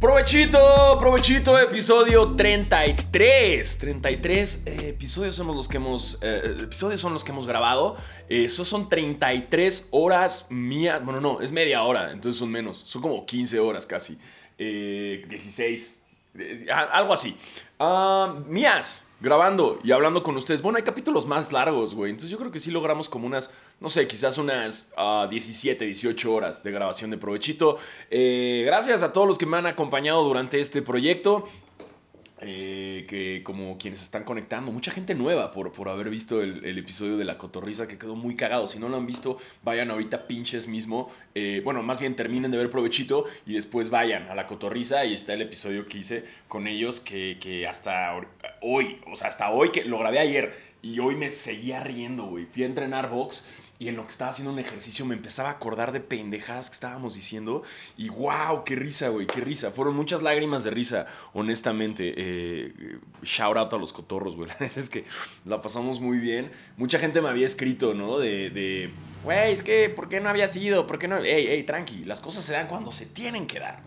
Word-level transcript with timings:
Provechito, 0.00 0.98
provechito, 1.00 1.58
episodio 1.58 2.36
33. 2.36 3.78
33 3.78 4.66
eh, 4.66 4.88
episodios 4.90 5.34
son 5.34 5.46
los 5.46 5.68
que 5.68 5.78
hemos. 5.78 6.18
eh, 6.20 6.54
episodios 6.60 7.00
son 7.00 7.14
los 7.14 7.24
que 7.24 7.32
hemos 7.32 7.46
grabado. 7.46 7.96
Eh, 8.28 8.44
Esos 8.44 8.68
son 8.68 8.90
33 8.90 9.88
horas 9.92 10.46
mías. 10.50 11.02
Bueno, 11.02 11.22
no, 11.22 11.40
es 11.40 11.50
media 11.50 11.82
hora, 11.82 12.12
entonces 12.12 12.38
son 12.38 12.50
menos. 12.50 12.82
Son 12.84 13.00
como 13.00 13.24
15 13.24 13.58
horas 13.58 13.86
casi. 13.86 14.18
Eh, 14.58 15.24
16. 15.30 16.02
eh, 16.38 16.66
a- 16.70 16.82
algo 16.98 17.14
así. 17.14 17.34
Ah, 17.78 18.34
mías, 18.46 19.05
grabando 19.20 19.78
y 19.82 19.92
hablando 19.92 20.22
con 20.22 20.36
ustedes. 20.36 20.62
Bueno, 20.62 20.76
hay 20.76 20.82
capítulos 20.82 21.26
más 21.26 21.52
largos, 21.52 21.94
güey. 21.94 22.10
Entonces 22.10 22.30
yo 22.30 22.38
creo 22.38 22.50
que 22.50 22.58
sí 22.58 22.70
logramos 22.70 23.08
como 23.08 23.26
unas, 23.26 23.50
no 23.80 23.88
sé, 23.88 24.06
quizás 24.06 24.38
unas 24.38 24.92
ah, 24.96 25.26
17, 25.30 25.84
18 25.84 26.32
horas 26.32 26.62
de 26.62 26.70
grabación 26.70 27.10
de 27.10 27.18
provechito. 27.18 27.78
Eh, 28.10 28.62
gracias 28.66 29.02
a 29.02 29.12
todos 29.12 29.26
los 29.26 29.38
que 29.38 29.46
me 29.46 29.56
han 29.56 29.66
acompañado 29.66 30.22
durante 30.24 30.60
este 30.60 30.82
proyecto. 30.82 31.48
Eh, 32.40 33.06
que 33.08 33.42
como 33.42 33.78
quienes 33.78 34.02
están 34.02 34.24
conectando, 34.24 34.70
mucha 34.72 34.90
gente 34.90 35.14
nueva 35.14 35.52
por, 35.52 35.72
por 35.72 35.88
haber 35.88 36.10
visto 36.10 36.42
el, 36.42 36.64
el 36.64 36.78
episodio 36.78 37.16
de 37.16 37.24
la 37.24 37.38
cotorriza 37.38 37.88
que 37.88 37.98
quedó 37.98 38.14
muy 38.14 38.36
cagado. 38.36 38.68
Si 38.68 38.78
no 38.78 38.88
lo 38.88 38.96
han 38.96 39.06
visto, 39.06 39.38
vayan 39.62 39.90
ahorita 39.90 40.26
pinches 40.26 40.68
mismo. 40.68 41.10
eh, 41.34 41.60
bueno, 41.64 41.82
más 41.82 42.00
bien 42.00 42.16
terminen 42.16 42.50
de 42.50 42.58
ver 42.58 42.70
provechito 42.70 43.24
y 43.46 43.54
después 43.54 43.90
vayan 43.90 44.28
a 44.28 44.34
la 44.34 44.46
cotorriza 44.46 45.04
y 45.04 45.14
está 45.14 45.34
el 45.34 45.42
episodio 45.42 45.86
que 45.86 45.98
hice 45.98 46.24
con 46.48 46.66
ellos 46.66 47.00
que, 47.00 47.38
que 47.40 47.66
hasta 47.66 48.14
hoy, 48.62 48.98
o 49.06 49.16
sea, 49.16 49.28
hasta 49.28 49.50
hoy 49.50 49.70
que 49.70 49.84
lo 49.84 49.98
grabé 49.98 50.18
ayer 50.18 50.54
y 50.82 50.98
hoy 50.98 51.16
me 51.16 51.30
seguía 51.30 51.80
riendo, 51.80 52.26
güey. 52.26 52.46
Fui 52.46 52.62
a 52.62 52.66
entrenar 52.66 53.10
box 53.10 53.44
y 53.78 53.88
en 53.88 53.96
lo 53.96 54.04
que 54.04 54.10
estaba 54.10 54.30
haciendo 54.30 54.52
un 54.52 54.58
ejercicio 54.58 55.04
me 55.04 55.14
empezaba 55.14 55.50
a 55.50 55.52
acordar 55.52 55.92
de 55.92 56.00
pendejadas 56.00 56.70
que 56.70 56.74
estábamos 56.74 57.14
diciendo. 57.14 57.62
Y 57.96 58.08
wow, 58.08 58.64
qué 58.64 58.74
risa, 58.74 59.08
güey, 59.08 59.26
qué 59.26 59.40
risa. 59.40 59.70
Fueron 59.70 59.94
muchas 59.94 60.22
lágrimas 60.22 60.64
de 60.64 60.70
risa, 60.70 61.06
honestamente. 61.34 62.14
Eh, 62.16 62.98
shout 63.22 63.56
out 63.56 63.72
a 63.72 63.76
los 63.76 63.92
cotorros, 63.92 64.34
güey. 64.34 64.48
La 64.48 64.56
neta 64.60 64.80
es 64.80 64.88
que 64.88 65.04
la 65.44 65.60
pasamos 65.60 66.00
muy 66.00 66.18
bien. 66.18 66.50
Mucha 66.76 66.98
gente 66.98 67.20
me 67.20 67.28
había 67.28 67.46
escrito, 67.46 67.92
¿no? 67.92 68.18
De, 68.18 68.90
güey, 69.24 69.52
es 69.52 69.62
que, 69.62 69.90
¿por 69.90 70.08
qué 70.08 70.20
no 70.20 70.28
había 70.28 70.48
sido? 70.48 70.86
¿Por 70.86 70.98
qué 70.98 71.08
no? 71.08 71.18
Ey, 71.18 71.46
ey, 71.46 71.62
tranqui. 71.64 72.04
Las 72.04 72.20
cosas 72.20 72.44
se 72.44 72.54
dan 72.54 72.68
cuando 72.68 72.92
se 72.92 73.06
tienen 73.06 73.46
que 73.46 73.60
dar, 73.60 73.80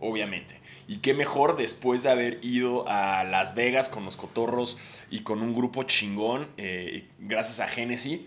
obviamente. 0.00 0.60
Y 0.88 0.98
qué 0.98 1.14
mejor 1.14 1.56
después 1.56 2.02
de 2.04 2.10
haber 2.10 2.44
ido 2.44 2.88
a 2.88 3.24
Las 3.24 3.54
Vegas 3.54 3.88
con 3.88 4.04
los 4.04 4.16
cotorros 4.16 4.78
y 5.10 5.20
con 5.20 5.42
un 5.42 5.54
grupo 5.54 5.82
chingón, 5.82 6.48
eh, 6.56 7.08
gracias 7.18 7.60
a 7.60 7.68
Genesis. 7.68 8.20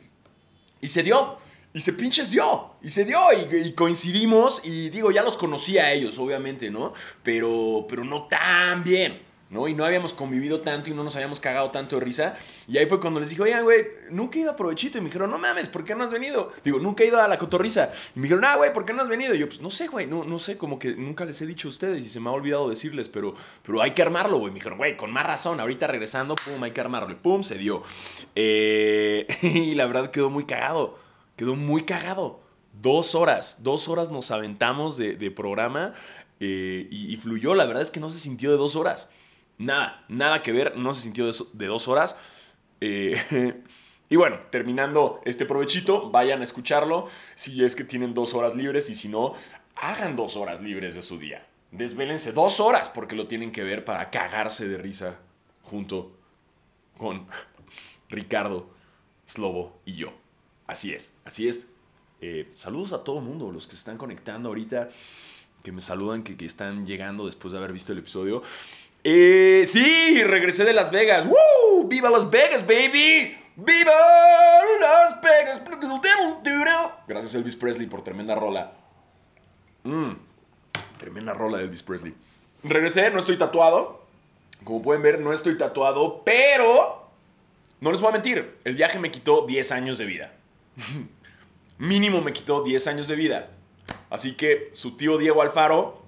Y 0.81 0.87
se 0.87 1.03
dio. 1.03 1.37
Y 1.73 1.81
se 1.81 1.93
pinches 1.93 2.31
dio. 2.31 2.71
Y 2.81 2.89
se 2.89 3.05
dio. 3.05 3.19
Y, 3.31 3.73
coincidimos. 3.73 4.61
Y 4.63 4.89
digo, 4.89 5.11
ya 5.11 5.21
los 5.21 5.37
conocía 5.37 5.85
a 5.85 5.91
ellos, 5.91 6.17
obviamente, 6.19 6.69
¿no? 6.69 6.93
Pero, 7.23 7.85
pero 7.87 8.03
no 8.03 8.23
tan 8.27 8.83
bien. 8.83 9.28
¿No? 9.49 9.67
Y 9.67 9.73
no 9.73 9.83
habíamos 9.83 10.13
convivido 10.13 10.61
tanto 10.61 10.89
y 10.89 10.93
no 10.93 11.03
nos 11.03 11.15
habíamos 11.15 11.39
cagado 11.39 11.71
tanto 11.71 11.95
de 11.95 12.05
risa. 12.05 12.37
Y 12.67 12.77
ahí 12.77 12.85
fue 12.85 12.99
cuando 12.99 13.19
les 13.19 13.29
dije, 13.29 13.41
oigan, 13.41 13.63
güey, 13.63 13.87
nunca 14.11 14.37
he 14.37 14.41
ido 14.41 14.51
a 14.51 14.55
Provechito. 14.55 14.97
Y 14.97 15.01
me 15.01 15.05
dijeron, 15.07 15.31
no 15.31 15.39
mames, 15.39 15.69
¿por 15.69 15.83
qué 15.83 15.95
no 15.95 16.03
has 16.03 16.11
venido? 16.11 16.53
Digo, 16.63 16.79
nunca 16.79 17.03
he 17.03 17.07
ido 17.07 17.19
a 17.19 17.27
la 17.27 17.37
cotorriza. 17.37 17.91
Y 18.15 18.19
me 18.19 18.23
dijeron, 18.23 18.45
ah, 18.45 18.57
güey, 18.57 18.71
¿por 18.71 18.85
qué 18.85 18.93
no 18.93 19.01
has 19.01 19.09
venido? 19.09 19.33
Y 19.33 19.39
yo, 19.39 19.47
pues 19.47 19.59
no 19.59 19.71
sé, 19.71 19.87
güey, 19.87 20.05
no, 20.05 20.23
no 20.23 20.37
sé, 20.37 20.57
como 20.57 20.77
que 20.77 20.95
nunca 20.95 21.25
les 21.25 21.41
he 21.41 21.47
dicho 21.47 21.67
a 21.67 21.69
ustedes 21.69 22.05
y 22.05 22.09
se 22.09 22.19
me 22.19 22.29
ha 22.29 22.33
olvidado 22.33 22.69
decirles, 22.69 23.09
pero, 23.09 23.33
pero 23.63 23.81
hay 23.81 23.91
que 23.91 24.01
armarlo, 24.03 24.37
güey. 24.37 24.51
Me 24.51 24.59
dijeron, 24.59 24.77
güey, 24.77 24.95
con 24.95 25.11
más 25.11 25.25
razón, 25.25 25.59
ahorita 25.59 25.87
regresando, 25.87 26.35
pum, 26.35 26.61
hay 26.63 26.71
que 26.71 26.81
armarlo. 26.81 27.17
Pum, 27.17 27.41
se 27.41 27.57
dio. 27.57 27.81
Eh, 28.35 29.25
y 29.41 29.73
la 29.73 29.87
verdad 29.87 30.11
quedó 30.11 30.29
muy 30.29 30.45
cagado. 30.45 30.99
Quedó 31.35 31.55
muy 31.55 31.83
cagado. 31.83 32.41
Dos 32.81 33.15
horas, 33.15 33.63
dos 33.63 33.89
horas 33.89 34.11
nos 34.11 34.29
aventamos 34.31 34.95
de, 34.95 35.31
programa 35.31 35.93
eh, 36.39 36.87
y 36.89 37.17
fluyó. 37.17 37.55
La 37.55 37.65
verdad 37.65 37.81
es 37.81 37.91
que 37.91 37.99
no 37.99 38.09
se 38.09 38.19
sintió 38.19 38.51
de 38.51 38.57
dos 38.57 38.75
horas. 38.75 39.09
Nada, 39.59 40.05
nada 40.07 40.41
que 40.41 40.53
ver, 40.53 40.77
no 40.77 40.93
se 40.93 41.01
sintió 41.01 41.29
de, 41.29 41.67
dos 41.67 41.87
horas. 41.89 42.15
Eh, 42.79 43.61
y 44.09 44.15
bueno, 44.15 44.39
terminando 44.49 45.19
este 45.25 45.45
provechito, 45.45 46.09
vayan 46.09 46.39
a 46.39 46.45
escucharlo 46.45 47.07
si 47.35 47.63
es 47.63 47.75
que 47.75 47.83
tienen 47.83 48.13
dos 48.13 48.33
horas 48.33 48.55
libres 48.55 48.89
y 48.89 48.95
si 48.95 49.09
no, 49.09 49.33
hagan 49.75 50.15
dos 50.15 50.37
horas 50.37 50.61
libres 50.61 50.95
de 50.95 51.01
su 51.01 51.19
día. 51.19 51.45
Desvélense 51.71 52.31
dos 52.31 52.61
horas 52.61 52.87
porque 52.87 53.17
lo 53.17 53.27
tienen 53.27 53.51
que 53.51 53.63
ver 53.63 53.83
para 53.83 54.09
cagarse 54.09 54.67
de 54.67 54.77
risa 54.77 55.19
junto 55.61 56.15
con 56.97 57.27
Ricardo, 58.09 58.69
Slobo 59.27 59.77
y 59.85 59.95
yo. 59.95 60.13
Así 60.67 60.93
es, 60.93 61.13
así 61.25 61.49
es. 61.49 61.69
Eh, 62.21 62.49
saludos 62.53 62.93
a 62.93 63.03
todo 63.03 63.19
el 63.19 63.25
mundo, 63.25 63.51
los 63.51 63.65
que 63.65 63.71
se 63.71 63.79
están 63.79 63.97
conectando 63.97 64.49
ahorita, 64.49 64.89
que 65.63 65.71
me 65.73 65.81
saludan, 65.81 66.23
que, 66.23 66.37
que 66.37 66.45
están 66.45 66.85
llegando 66.85 67.25
después 67.25 67.51
de 67.51 67.57
haber 67.57 67.73
visto 67.73 67.91
el 67.91 67.99
episodio. 67.99 68.41
Eh, 69.03 69.63
sí, 69.65 70.23
regresé 70.23 70.65
de 70.65 70.73
Las 70.73 70.91
Vegas. 70.91 71.25
¡Woo! 71.25 71.87
¡Viva 71.87 72.09
Las 72.09 72.29
Vegas, 72.29 72.65
baby! 72.65 73.37
¡Viva 73.55 73.91
Las 74.79 75.21
Vegas! 75.21 75.61
Gracias 77.07 77.35
Elvis 77.35 77.55
Presley 77.55 77.87
por 77.87 78.03
tremenda 78.03 78.35
rola. 78.35 78.73
Mm, 79.83 80.11
tremenda 80.97 81.33
rola 81.33 81.59
Elvis 81.61 81.83
Presley. 81.83 82.13
Regresé, 82.63 83.09
no 83.09 83.19
estoy 83.19 83.37
tatuado. 83.37 84.05
Como 84.63 84.81
pueden 84.81 85.01
ver, 85.01 85.19
no 85.21 85.31
estoy 85.31 85.57
tatuado, 85.57 86.21
pero 86.25 87.09
no 87.81 87.91
les 87.91 88.01
voy 88.01 88.09
a 88.09 88.13
mentir, 88.13 88.57
el 88.65 88.75
viaje 88.75 88.99
me 88.99 89.09
quitó 89.09 89.45
10 89.45 89.71
años 89.71 89.97
de 89.97 90.05
vida. 90.05 90.33
Mínimo 91.77 92.21
me 92.21 92.33
quitó 92.33 92.63
10 92.63 92.87
años 92.87 93.07
de 93.07 93.15
vida. 93.15 93.51
Así 94.09 94.35
que 94.35 94.69
su 94.73 94.97
tío 94.97 95.17
Diego 95.17 95.41
Alfaro 95.41 96.03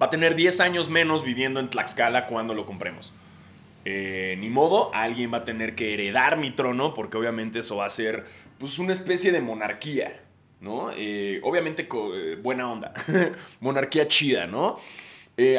va 0.00 0.06
a 0.06 0.10
tener 0.10 0.34
10 0.34 0.60
años 0.60 0.88
menos 0.88 1.24
viviendo 1.24 1.60
en 1.60 1.70
Tlaxcala 1.70 2.26
cuando 2.26 2.54
lo 2.54 2.66
compremos. 2.66 3.12
Eh, 3.84 4.36
ni 4.38 4.48
modo, 4.48 4.94
alguien 4.94 5.32
va 5.32 5.38
a 5.38 5.44
tener 5.44 5.74
que 5.74 5.92
heredar 5.92 6.36
mi 6.36 6.52
trono 6.52 6.94
porque 6.94 7.16
obviamente 7.16 7.58
eso 7.58 7.76
va 7.76 7.86
a 7.86 7.90
ser 7.90 8.24
pues 8.58 8.78
una 8.78 8.92
especie 8.92 9.32
de 9.32 9.40
monarquía, 9.40 10.20
¿no? 10.60 10.90
Eh, 10.94 11.40
obviamente 11.42 11.88
eh, 11.90 12.38
buena 12.40 12.70
onda, 12.70 12.94
monarquía 13.60 14.06
chida, 14.06 14.46
¿no? 14.46 14.78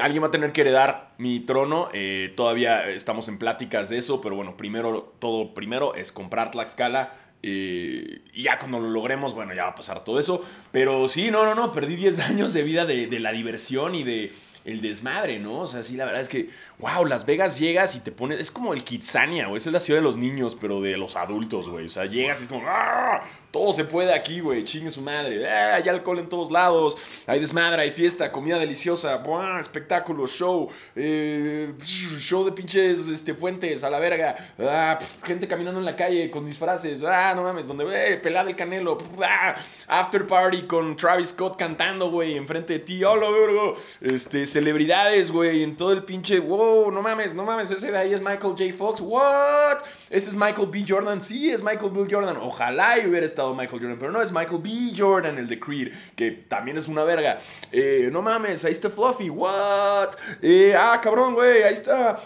Alguien 0.02 0.24
va 0.24 0.28
a 0.28 0.32
tener 0.32 0.54
que 0.54 0.62
heredar 0.62 1.14
mi 1.18 1.42
trono, 1.42 1.90
todavía 2.38 2.90
estamos 2.90 3.28
en 3.28 3.38
pláticas 3.38 3.90
de 3.90 3.98
eso, 3.98 4.22
pero 4.22 4.36
bueno, 4.36 4.56
primero, 4.56 5.14
todo 5.20 5.54
primero 5.54 5.96
es 5.96 6.14
comprar 6.14 6.52
Tlaxcala. 6.52 7.23
Eh, 7.44 8.22
y 8.34 8.44
ya 8.44 8.58
cuando 8.58 8.80
lo 8.80 8.90
logremos, 8.90 9.34
bueno, 9.34 9.54
ya 9.54 9.64
va 9.64 9.72
a 9.72 9.76
pasar 9.76 10.04
todo 10.04 10.18
eso. 10.18 10.44
Pero 10.72 11.08
sí, 11.10 11.30
no, 11.30 11.46
no, 11.46 11.54
no, 11.54 11.72
perdí 11.72 11.98
10 11.98 12.20
años 12.32 12.54
de 12.54 12.64
vida 12.64 12.86
de, 12.86 13.08
de 13.08 13.20
la 13.20 13.32
diversión 13.32 13.94
y 13.96 14.04
de 14.04 14.32
el 14.66 14.82
desmadre, 14.82 15.40
¿no? 15.40 15.60
O 15.60 15.68
sea, 15.68 15.84
sí, 15.84 15.98
la 15.98 16.06
verdad 16.06 16.22
es 16.22 16.30
que, 16.30 16.50
wow, 16.80 17.06
Las 17.06 17.26
Vegas 17.26 17.60
llegas 17.60 17.96
y 17.96 18.00
te 18.00 18.12
pones, 18.12 18.40
es 18.40 18.52
como 18.52 18.74
el 18.74 18.84
Kitsania, 18.84 19.48
güey, 19.48 19.58
es 19.58 19.66
la 19.68 19.80
ciudad 19.80 20.00
de 20.00 20.04
los 20.04 20.16
niños, 20.18 20.58
pero 20.60 20.82
de 20.82 20.96
los 20.98 21.16
adultos, 21.16 21.70
güey. 21.70 21.86
O 21.86 21.90
sea, 21.90 22.06
llegas 22.06 22.40
y 22.40 22.44
es 22.44 22.50
como, 22.50 22.64
¡ah! 22.68 23.22
Todo 23.52 23.72
se 23.72 23.86
puede 23.86 24.14
aquí, 24.14 24.40
güey, 24.40 24.64
chingue 24.64 24.90
su 24.90 25.02
madre. 25.02 25.48
¡Ah! 25.48 25.76
Hay 25.76 25.88
alcohol 25.90 26.20
en 26.20 26.30
todos 26.30 26.50
lados, 26.50 26.98
hay 27.28 27.40
desmadre, 27.40 27.82
hay 27.84 27.92
fiesta, 27.92 28.32
comida 28.32 28.58
deliciosa, 28.58 29.18
¡buah! 29.18 29.60
espectáculo, 29.60 30.26
show, 30.28 30.70
eh, 30.96 31.74
show 31.84 32.46
de 32.46 32.52
pinches 32.52 33.08
este, 33.08 33.34
fuentes 33.34 33.84
a 33.84 33.90
la 33.90 34.00
verga, 34.00 34.36
¡Ah! 34.60 34.98
gente 35.26 35.48
caminando 35.48 35.80
en 35.80 35.86
la 35.86 35.96
calle 35.96 36.32
con 36.32 36.46
disfraces, 36.46 37.04
¡ah! 37.04 37.34
No 37.36 37.44
mames, 37.44 37.68
donde, 37.68 38.14
eh, 38.14 38.18
pelada 38.18 38.50
el 38.50 38.56
canelo, 38.56 38.98
¡ah! 39.22 39.56
after 39.88 40.26
party 40.26 40.64
con 40.64 40.96
Travis 40.96 41.30
Scott 41.30 41.58
cantando, 41.58 42.10
güey, 42.10 42.38
enfrente 42.38 42.74
de 42.74 42.80
ti, 42.80 43.04
hola, 43.04 43.30
verga, 43.30 43.74
este, 44.02 44.46
celebridades, 44.54 45.32
güey, 45.32 45.64
en 45.64 45.76
todo 45.76 45.92
el 45.92 46.04
pinche, 46.04 46.40
wow, 46.40 46.92
no 46.92 47.02
mames, 47.02 47.34
no 47.34 47.44
mames, 47.44 47.72
ese 47.72 47.92
de 47.92 47.98
ahí 47.98 48.14
es 48.14 48.22
Michael 48.22 48.54
J. 48.58 48.66
Fox, 48.78 49.02
what? 49.02 49.80
Ese 50.10 50.30
es 50.30 50.36
Michael 50.36 50.68
B. 50.72 50.86
Jordan, 50.88 51.22
sí, 51.22 51.50
es 51.50 51.64
Michael 51.64 51.92
B. 51.92 52.08
Jordan, 52.10 52.38
ojalá 52.38 53.00
y 53.00 53.08
hubiera 53.08 53.26
estado 53.26 53.54
Michael 53.54 53.82
Jordan, 53.82 53.98
pero 54.00 54.12
no, 54.12 54.22
es 54.22 54.32
Michael 54.32 54.62
B. 54.62 54.94
Jordan, 54.96 55.38
el 55.38 55.48
de 55.48 55.60
Creed, 55.60 55.94
que 56.16 56.32
también 56.32 56.78
es 56.78 56.88
una 56.88 57.04
verga. 57.04 57.38
Eh, 57.72 58.10
no 58.12 58.22
mames, 58.22 58.64
ahí 58.64 58.72
está 58.72 58.90
Fluffy, 58.90 59.30
what? 59.30 60.12
Eh, 60.42 60.76
ah, 60.78 61.00
cabrón, 61.02 61.34
güey, 61.34 61.64
ahí 61.64 61.74
está 61.74 62.20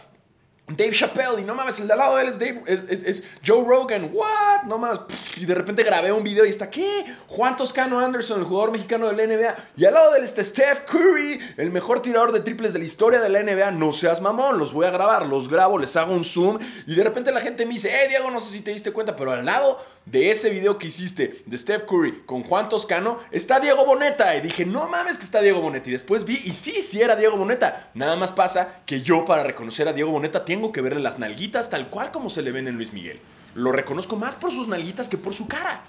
Dave 0.69 0.91
Chappelle, 0.91 1.39
y 1.39 1.43
no 1.45 1.55
mames, 1.55 1.79
el 1.79 1.87
de 1.87 1.93
al 1.93 1.99
lado 1.99 2.17
de 2.17 2.23
él 2.23 2.27
es, 2.29 2.39
Dave, 2.39 2.61
es, 2.67 2.85
es- 2.89 3.03
es 3.03 3.23
Joe 3.45 3.63
Rogan, 3.65 4.09
what? 4.11 4.63
No 4.65 4.77
mames, 4.77 4.99
y 5.37 5.45
de 5.45 5.55
repente 5.55 5.81
grabé 5.81 6.11
un 6.11 6.23
video 6.23 6.45
y 6.45 6.49
está, 6.49 6.69
¿qué? 6.69 7.05
Juan 7.27 7.55
Toscano 7.55 7.99
Anderson, 8.01 8.39
el 8.39 8.45
jugador 8.45 8.71
mexicano 8.71 9.07
de 9.07 9.13
la 9.15 9.23
NBA, 9.33 9.55
y 9.77 9.85
al 9.85 9.93
lado 9.93 10.11
de 10.11 10.17
él 10.19 10.23
está 10.25 10.43
Steph 10.43 10.81
Curry, 10.81 11.39
el 11.55 11.71
mejor 11.71 12.01
tirador 12.01 12.33
de 12.33 12.41
triples 12.41 12.73
de 12.73 12.79
la 12.79 12.85
historia 12.85 13.21
de 13.21 13.29
la 13.29 13.41
NBA, 13.43 13.71
no 13.71 13.93
seas 13.93 14.19
mamón, 14.21 14.59
los 14.59 14.73
voy 14.73 14.85
a 14.85 14.91
grabar, 14.91 15.25
los 15.25 15.47
grabo, 15.49 15.79
les 15.79 15.95
hago 15.95 16.11
un 16.13 16.25
zoom, 16.25 16.59
y 16.85 16.95
de 16.95 17.03
repente 17.03 17.31
la 17.31 17.39
gente 17.39 17.65
me 17.65 17.73
dice, 17.73 17.89
eh, 18.03 18.09
Diego, 18.09 18.29
no 18.29 18.41
sé 18.41 18.51
si 18.51 18.59
te 18.61 18.71
diste 18.71 18.91
cuenta, 18.91 19.15
pero 19.15 19.31
al 19.31 19.45
lado 19.45 19.79
de 20.09 20.31
ese 20.31 20.49
video 20.49 20.77
que 20.77 20.87
hiciste 20.87 21.43
de 21.45 21.57
Steph 21.57 21.83
Curry 21.83 22.23
con 22.25 22.43
Juan 22.43 22.69
Toscano 22.69 23.19
está 23.29 23.59
Diego 23.59 23.85
Boneta. 23.85 24.35
Y 24.37 24.41
dije, 24.41 24.65
no 24.65 24.87
mames 24.87 25.17
que 25.17 25.25
está 25.25 25.41
Diego 25.41 25.59
Boneta. 25.59 25.89
Y 25.89 25.93
después 25.93 26.23
vi, 26.23 26.41
y 26.45 26.53
sí, 26.53 26.81
sí 26.81 27.01
era 27.01 27.17
Diego 27.17 27.35
Boneta. 27.35 27.91
Nada 27.93 28.15
más 28.15 28.31
pasa 28.31 28.79
que 28.85 29.01
yo 29.01 29.25
para 29.25 29.43
reconocer 29.43 29.87
a 29.87 29.93
Diego 29.93 30.11
Boneta 30.11 30.45
tengo 30.45 30.71
que 30.71 30.81
verle 30.81 31.01
las 31.01 31.19
nalguitas 31.19 31.69
tal 31.69 31.89
cual 31.89 32.11
como 32.11 32.29
se 32.29 32.41
le 32.41 32.53
ven 32.53 32.69
en 32.69 32.75
Luis 32.75 32.93
Miguel. 32.93 33.19
Lo 33.53 33.73
reconozco 33.73 34.15
más 34.15 34.37
por 34.37 34.51
sus 34.51 34.69
nalguitas 34.69 35.09
que 35.09 35.17
por 35.17 35.33
su 35.33 35.47
cara. 35.47 35.83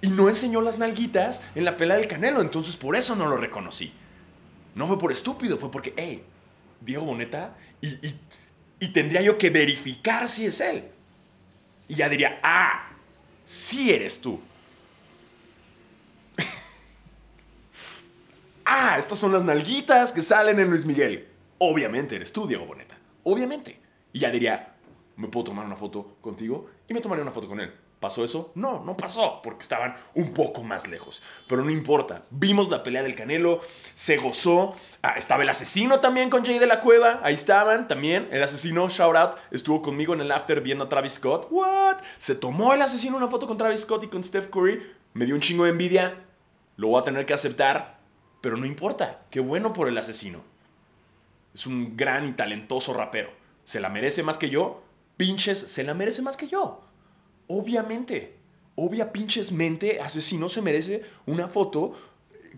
Y 0.00 0.08
no 0.08 0.28
enseñó 0.28 0.62
las 0.62 0.78
nalguitas 0.78 1.46
en 1.54 1.66
la 1.66 1.76
pelea 1.76 1.96
del 1.96 2.08
Canelo, 2.08 2.40
entonces 2.40 2.76
por 2.76 2.96
eso 2.96 3.14
no 3.14 3.26
lo 3.26 3.36
reconocí. 3.36 3.92
No 4.74 4.86
fue 4.86 4.98
por 4.98 5.12
estúpido, 5.12 5.58
fue 5.58 5.70
porque, 5.70 5.92
hey, 5.96 6.24
Diego 6.80 7.04
Boneta, 7.04 7.56
y, 7.80 7.88
y, 7.88 8.20
y 8.80 8.88
tendría 8.88 9.22
yo 9.22 9.38
que 9.38 9.50
verificar 9.50 10.28
si 10.28 10.46
es 10.46 10.60
él. 10.60 10.84
Y 11.88 11.94
ya 11.94 12.08
diría, 12.08 12.38
ah, 12.42 12.93
sí 13.44 13.92
eres 13.92 14.20
tú. 14.20 14.40
ah, 18.64 18.96
estas 18.98 19.18
son 19.18 19.32
las 19.32 19.44
nalguitas 19.44 20.12
que 20.12 20.22
salen 20.22 20.58
en 20.60 20.70
Luis 20.70 20.84
Miguel. 20.84 21.28
Obviamente 21.58 22.16
eres 22.16 22.32
tú, 22.32 22.46
Diego 22.46 22.66
Boneta. 22.66 22.96
Obviamente. 23.22 23.80
Y 24.12 24.20
ya 24.20 24.30
diría, 24.30 24.74
me 25.16 25.28
puedo 25.28 25.44
tomar 25.44 25.66
una 25.66 25.76
foto 25.76 26.16
contigo 26.20 26.70
y 26.88 26.94
me 26.94 27.00
tomaría 27.00 27.22
una 27.22 27.32
foto 27.32 27.48
con 27.48 27.60
él. 27.60 27.72
¿Pasó 28.04 28.22
eso? 28.22 28.52
No, 28.54 28.84
no 28.84 28.98
pasó, 28.98 29.40
porque 29.42 29.62
estaban 29.62 29.96
un 30.12 30.34
poco 30.34 30.62
más 30.62 30.86
lejos. 30.86 31.22
Pero 31.48 31.64
no 31.64 31.70
importa. 31.70 32.24
Vimos 32.28 32.68
la 32.68 32.82
pelea 32.82 33.02
del 33.02 33.14
Canelo, 33.14 33.62
se 33.94 34.18
gozó. 34.18 34.76
Ah, 35.00 35.14
estaba 35.16 35.42
el 35.42 35.48
asesino 35.48 36.00
también 36.00 36.28
con 36.28 36.44
Jay 36.44 36.58
de 36.58 36.66
la 36.66 36.80
Cueva. 36.80 37.20
Ahí 37.22 37.32
estaban 37.32 37.88
también. 37.88 38.28
El 38.30 38.42
asesino, 38.42 38.90
shout 38.90 39.16
out, 39.16 39.36
estuvo 39.50 39.80
conmigo 39.80 40.12
en 40.12 40.20
el 40.20 40.32
after 40.32 40.60
viendo 40.60 40.84
a 40.84 40.88
Travis 40.90 41.14
Scott. 41.14 41.46
¿What? 41.50 41.96
Se 42.18 42.34
tomó 42.34 42.74
el 42.74 42.82
asesino 42.82 43.16
una 43.16 43.28
foto 43.28 43.46
con 43.46 43.56
Travis 43.56 43.80
Scott 43.80 44.04
y 44.04 44.08
con 44.08 44.22
Steph 44.22 44.50
Curry. 44.50 44.86
Me 45.14 45.24
dio 45.24 45.34
un 45.34 45.40
chingo 45.40 45.64
de 45.64 45.70
envidia. 45.70 46.26
Lo 46.76 46.88
voy 46.88 47.00
a 47.00 47.04
tener 47.04 47.24
que 47.24 47.32
aceptar. 47.32 48.00
Pero 48.42 48.58
no 48.58 48.66
importa. 48.66 49.22
Qué 49.30 49.40
bueno 49.40 49.72
por 49.72 49.88
el 49.88 49.96
asesino. 49.96 50.42
Es 51.54 51.66
un 51.66 51.96
gran 51.96 52.28
y 52.28 52.32
talentoso 52.32 52.92
rapero. 52.92 53.30
¿Se 53.64 53.80
la 53.80 53.88
merece 53.88 54.22
más 54.22 54.36
que 54.36 54.50
yo? 54.50 54.82
Pinches, 55.16 55.58
se 55.58 55.84
la 55.84 55.94
merece 55.94 56.20
más 56.20 56.36
que 56.36 56.48
yo. 56.48 56.84
Obviamente, 57.48 58.36
obvia 58.74 59.12
pinches 59.12 59.52
mente, 59.52 60.00
asesino 60.00 60.48
se 60.48 60.62
merece 60.62 61.02
una 61.26 61.48
foto 61.48 61.94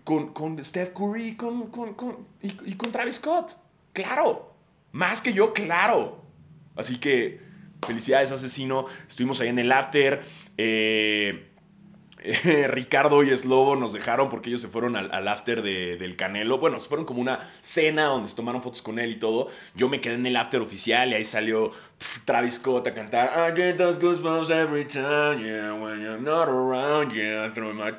con, 0.03 0.33
con 0.33 0.63
Steph 0.63 0.93
Curry 0.93 1.29
y 1.29 1.35
con, 1.35 1.67
con, 1.67 1.95
y, 2.41 2.73
con 2.73 2.91
Travis 2.91 3.15
Scott. 3.15 3.55
Claro, 3.93 4.53
más 4.91 5.21
que 5.21 5.33
yo, 5.33 5.53
claro. 5.53 6.21
Así 6.75 6.99
que 6.99 7.39
felicidades, 7.85 8.31
asesino. 8.31 8.85
Estuvimos 9.07 9.41
ahí 9.41 9.49
en 9.49 9.59
el 9.59 9.71
after. 9.71 10.21
Eh, 10.57 11.46
Ricardo 12.67 13.21
y 13.23 13.35
Slobo 13.35 13.75
nos 13.75 13.93
dejaron 13.93 14.29
porque 14.29 14.49
ellos 14.49 14.61
se 14.61 14.67
fueron 14.67 14.95
al, 14.95 15.27
after 15.27 15.61
del 15.61 16.15
Canelo. 16.15 16.57
Bueno, 16.57 16.79
se 16.79 16.89
fueron 16.89 17.05
como 17.05 17.21
una 17.21 17.39
cena 17.61 18.05
donde 18.05 18.27
se 18.27 18.35
tomaron 18.35 18.61
fotos 18.61 18.81
con 18.81 18.99
él 18.99 19.11
y 19.11 19.15
todo. 19.17 19.47
Yo 19.75 19.87
me 19.89 20.01
quedé 20.01 20.15
en 20.15 20.25
el 20.25 20.35
after 20.35 20.61
oficial 20.61 21.11
y 21.11 21.13
ahí 21.15 21.25
salió 21.25 21.71
Travis 22.25 22.55
Scott 22.55 22.87
a 22.87 22.93
cantar 22.93 23.31
I 23.37 23.55
get 23.55 23.77
those 23.77 23.99
goosebumps 24.01 24.49
every 24.49 24.85
time, 24.85 25.43
yeah, 25.43 25.73
when 25.73 26.01
you're 26.01 26.19
not 26.19 26.47
around, 26.47 27.11
yeah, 27.13 27.51
my 27.73 27.91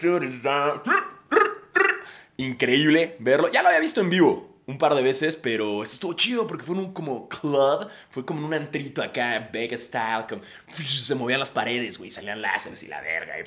Increíble 2.37 3.17
verlo. 3.19 3.51
Ya 3.51 3.63
lo 3.63 3.69
había 3.69 3.81
visto 3.81 4.01
en 4.01 4.11
vivo 4.11 4.48
un 4.69 4.77
par 4.77 4.95
de 4.95 5.01
veces, 5.03 5.35
pero 5.35 5.83
eso 5.83 5.95
estuvo 5.95 6.13
chido 6.13 6.47
porque 6.47 6.63
fue 6.63 6.77
un 6.77 6.93
como 6.93 7.27
club, 7.27 7.89
fue 8.11 8.25
como 8.25 8.41
en 8.41 8.45
un 8.45 8.55
antrito 8.55 9.03
acá, 9.03 9.49
Vegas 9.51 9.81
style, 9.81 10.27
como, 10.29 10.43
se 10.77 11.15
movían 11.15 11.41
las 11.41 11.49
paredes, 11.49 11.97
güey, 11.97 12.11
salían 12.11 12.43
láseres 12.43 12.83
y 12.83 12.87
la 12.87 13.01
verga, 13.01 13.35
y, 13.41 13.47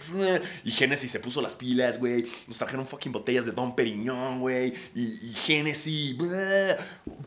y 0.70 0.72
Genesis 0.72 1.12
se 1.12 1.20
puso 1.20 1.40
las 1.40 1.54
pilas, 1.54 2.00
güey, 2.00 2.26
nos 2.48 2.58
trajeron 2.58 2.88
fucking 2.88 3.12
botellas 3.12 3.46
de 3.46 3.52
Don 3.52 3.76
Periñón, 3.76 4.40
güey, 4.40 4.74
y, 4.96 5.30
y 5.30 5.34
Genesis, 5.46 6.16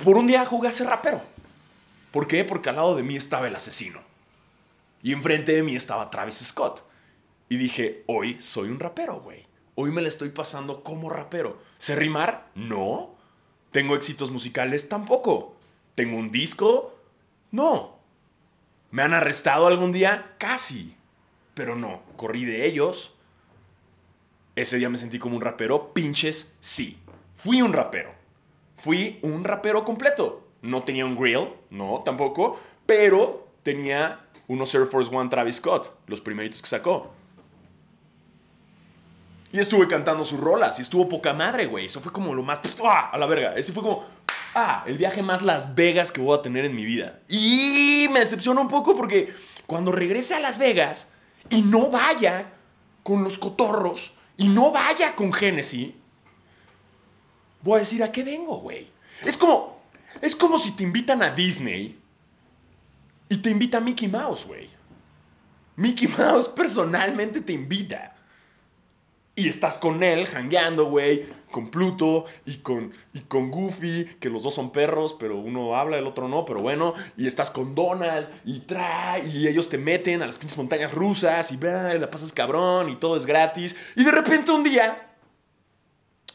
por 0.03 0.17
un 0.17 0.27
día 0.27 0.45
jugué 0.45 0.69
a 0.69 0.73
ser 0.73 0.89
rapero. 0.89 1.23
¿Por 2.11 2.27
qué? 2.27 2.45
Porque 2.45 2.71
al 2.71 2.77
lado 2.77 2.97
de 2.97 3.03
mí 3.05 3.17
estaba 3.17 3.49
el 3.49 3.57
asesino. 3.57 4.01
Y 5.03 5.13
enfrente 5.13 5.53
de 5.53 5.63
mí 5.63 5.77
estaba 5.77 6.11
Travis 6.11 6.37
Scott. 6.37 6.85
Y 7.49 7.57
dije, 7.57 8.05
hoy 8.07 8.41
soy 8.41 8.69
un 8.69 8.79
rapero, 8.79 9.21
güey. 9.21 9.45
Hoy 9.75 9.91
me 9.91 10.01
la 10.01 10.09
estoy 10.09 10.31
pasando 10.31 10.83
como 10.85 11.11
rapero. 11.11 11.61
¿Sé 11.77 11.97
rimar? 11.97 12.47
No. 12.55 13.15
¿Tengo 13.75 13.97
éxitos 13.97 14.31
musicales? 14.31 14.89
Tampoco. 14.89 15.57
¿Tengo 15.97 16.17
un 16.17 16.31
disco? 16.31 16.95
No. 17.51 17.99
¿Me 18.93 19.03
han 19.03 19.13
arrestado 19.13 19.67
algún 19.67 19.91
día? 19.91 20.37
Casi. 20.39 20.95
Pero 21.55 21.75
no, 21.75 22.03
corrí 22.15 22.45
de 22.45 22.67
ellos. 22.67 23.17
Ese 24.55 24.77
día 24.77 24.89
me 24.89 24.97
sentí 24.97 25.19
como 25.19 25.35
un 25.35 25.43
rapero. 25.43 25.93
Pinches, 25.93 26.57
sí. 26.61 27.01
Fui 27.35 27.63
un 27.63 27.73
rapero. 27.73 28.13
Fui 28.77 29.19
un 29.23 29.43
rapero 29.43 29.85
completo. 29.85 30.47
No 30.63 30.85
tenía 30.85 31.05
un 31.05 31.17
grill, 31.17 31.49
no, 31.71 32.03
tampoco. 32.05 32.61
Pero 32.87 33.49
tenía 33.65 34.21
unos 34.47 34.73
Air 34.73 34.87
Force 34.87 35.13
One 35.13 35.31
Travis 35.31 35.57
Scott, 35.57 35.91
los 36.07 36.21
primeritos 36.21 36.63
que 36.63 36.69
sacó. 36.69 37.13
Y 39.55 39.61
estuve 39.61 39.87
cantando 39.87 40.25
sus 40.25 40.41
rolas 40.41 40.81
y 40.81 40.83
estuvo 40.83 41.09
poca 41.09 41.33
madre, 41.33 41.67
güey. 41.67 41.87
Eso 41.87 42.01
fue 42.01 42.11
como 42.11 42.35
lo 42.35 42.43
más... 42.43 42.61
A 42.83 43.17
la 43.17 43.25
verga. 43.27 43.55
Ese 43.55 43.73
fue 43.73 43.85
como... 43.85 44.05
Ah, 44.53 44.83
el 44.85 44.99
viaje 44.99 45.23
más 45.23 45.43
Las 45.43 45.77
Vegas 45.77 46.11
que 46.11 46.21
voy 46.21 46.37
a 46.37 46.43
tener 46.43 46.65
en 46.65 46.75
mi 46.75 46.85
vida. 46.85 47.21
Y 47.29 48.09
me 48.11 48.19
decepciona 48.19 48.61
un 48.61 48.67
poco 48.67 48.97
porque 48.97 49.33
cuando 49.65 49.93
regrese 49.93 50.35
a 50.35 50.41
Las 50.41 50.59
Vegas 50.59 51.13
y 51.51 51.63
no 51.63 51.89
vaya 51.89 52.51
con 53.05 53.23
los 53.23 53.39
cotorros 53.39 54.17
y 54.37 54.49
no 54.49 54.73
vaya 54.73 55.15
con 55.15 55.33
Genesis, 55.33 55.93
voy 57.63 57.77
a 57.77 57.79
decir, 57.79 58.03
¿a 58.03 58.11
qué 58.11 58.25
vengo, 58.25 58.57
güey? 58.57 58.89
Es 59.25 59.37
como... 59.37 59.81
Es 60.21 60.35
como 60.35 60.59
si 60.59 60.73
te 60.73 60.83
invitan 60.83 61.23
a 61.23 61.31
Disney 61.31 61.97
y 63.29 63.37
te 63.37 63.51
invita 63.51 63.79
Mickey 63.79 64.09
Mouse, 64.09 64.47
güey. 64.47 64.69
Mickey 65.77 66.09
Mouse 66.09 66.49
personalmente 66.57 67.41
te 67.41 67.53
invita. 67.53 68.14
Y 69.37 69.49
estás 69.49 69.79
con 69.79 70.03
él, 70.05 70.27
jangueando, 70.27 70.85
güey, 70.85 71.27
con 71.51 71.69
Pluto 71.69 72.25
y 72.47 72.59
con, 72.59 72.93
y 73.13 73.21
con 73.21 73.51
Goofy, 73.51 74.17
que 74.21 74.29
los 74.29 74.45
dos 74.45 74.55
son 74.55 74.71
perros, 74.71 75.17
pero 75.19 75.37
uno 75.37 75.77
habla, 75.77 75.99
el 75.99 76.07
otro 76.07 76.29
no, 76.29 76.45
pero 76.45 76.61
bueno. 76.61 76.95
Y 77.17 77.27
estás 77.27 77.51
con 77.51 77.75
Donald 77.75 78.29
y 78.45 78.61
trae, 78.61 79.27
y 79.27 79.49
ellos 79.49 79.69
te 79.69 79.79
meten 79.79 80.23
a 80.23 80.27
las 80.27 80.39
pinches 80.39 80.57
montañas 80.57 80.93
rusas 80.93 81.51
y, 81.51 81.55
y 81.55 81.99
la 81.99 82.11
pasas 82.11 82.33
cabrón 82.33 82.91
y 82.91 82.97
todo 82.97 83.17
es 83.17 83.27
gratis. 83.27 83.75
Y 83.97 84.05
de 84.05 84.13
repente 84.13 84.53
un 84.53 84.63
día 84.63 85.15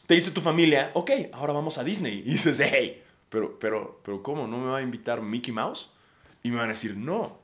te 0.06 0.16
dice 0.16 0.32
tu 0.32 0.42
familia, 0.42 0.92
ok, 0.94 1.12
ahora 1.32 1.54
vamos 1.54 1.78
a 1.78 1.84
Disney. 1.84 2.20
Y 2.26 2.32
dices, 2.32 2.60
hey, 2.60 3.02
pero, 3.30 3.58
pero, 3.60 4.02
pero 4.04 4.22
¿cómo? 4.22 4.48
¿No 4.48 4.58
me 4.58 4.72
va 4.72 4.80
a 4.80 4.82
invitar 4.82 5.22
Mickey 5.22 5.54
Mouse? 5.54 5.92
Y 6.44 6.50
me 6.50 6.58
van 6.58 6.66
a 6.66 6.70
decir, 6.70 6.98
no, 6.98 7.38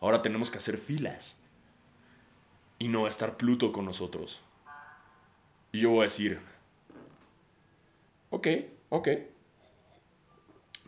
ahora 0.00 0.20
tenemos 0.20 0.50
que 0.50 0.58
hacer 0.58 0.76
filas. 0.76 1.38
Y 2.78 2.88
no 2.88 3.02
va 3.02 3.06
a 3.06 3.10
estar 3.10 3.36
Pluto 3.36 3.72
con 3.72 3.84
nosotros. 3.84 4.42
Y 5.72 5.80
yo 5.80 5.90
voy 5.90 6.00
a 6.00 6.02
decir, 6.02 6.40
ok, 8.30 8.48
ok. 8.88 9.08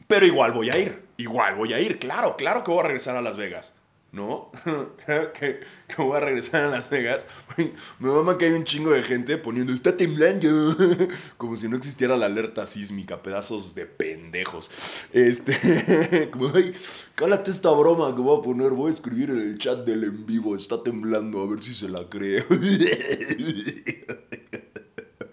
Pero 0.08 0.26
igual 0.26 0.52
voy 0.52 0.70
a 0.70 0.78
ir, 0.78 1.02
igual 1.16 1.54
voy 1.54 1.72
a 1.72 1.80
ir, 1.80 1.98
claro, 1.98 2.36
claro 2.36 2.64
que 2.64 2.70
voy 2.70 2.80
a 2.80 2.84
regresar 2.84 3.16
a 3.16 3.22
Las 3.22 3.36
Vegas. 3.36 3.74
¿No? 4.12 4.50
que, 5.06 5.60
que, 5.88 6.02
voy 6.02 6.18
a 6.18 6.20
regresar 6.20 6.64
a 6.64 6.68
Las 6.68 6.90
Vegas. 6.90 7.26
Me 7.56 8.10
mama 8.10 8.36
que 8.36 8.44
hay 8.44 8.52
un 8.52 8.64
chingo 8.64 8.90
de 8.90 9.02
gente 9.02 9.38
poniendo, 9.38 9.72
está 9.72 9.96
temblando. 9.96 10.76
Como 11.38 11.56
si 11.56 11.66
no 11.66 11.78
existiera 11.78 12.14
la 12.18 12.26
alerta 12.26 12.66
sísmica, 12.66 13.22
pedazos 13.22 13.74
de 13.74 13.86
pendejos. 13.86 14.70
Este, 15.14 16.28
como, 16.30 16.54
ay, 16.54 16.74
cálate 17.14 17.50
esta 17.52 17.70
broma 17.70 18.14
que 18.14 18.20
voy 18.20 18.38
a 18.38 18.42
poner. 18.42 18.72
Voy 18.72 18.90
a 18.90 18.92
escribir 18.94 19.30
en 19.30 19.38
el 19.38 19.58
chat 19.58 19.78
del 19.86 20.04
en 20.04 20.26
vivo, 20.26 20.56
está 20.56 20.82
temblando, 20.82 21.40
a 21.40 21.46
ver 21.46 21.62
si 21.62 21.72
se 21.72 21.88
la 21.88 22.06
cree. 22.10 22.44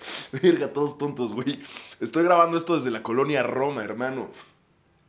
Verga, 0.42 0.74
todos 0.74 0.98
tontos, 0.98 1.34
güey. 1.34 1.60
Estoy 2.00 2.24
grabando 2.24 2.58
esto 2.58 2.76
desde 2.76 2.92
la 2.92 3.04
colonia 3.04 3.44
Roma, 3.44 3.84
hermano. 3.84 4.30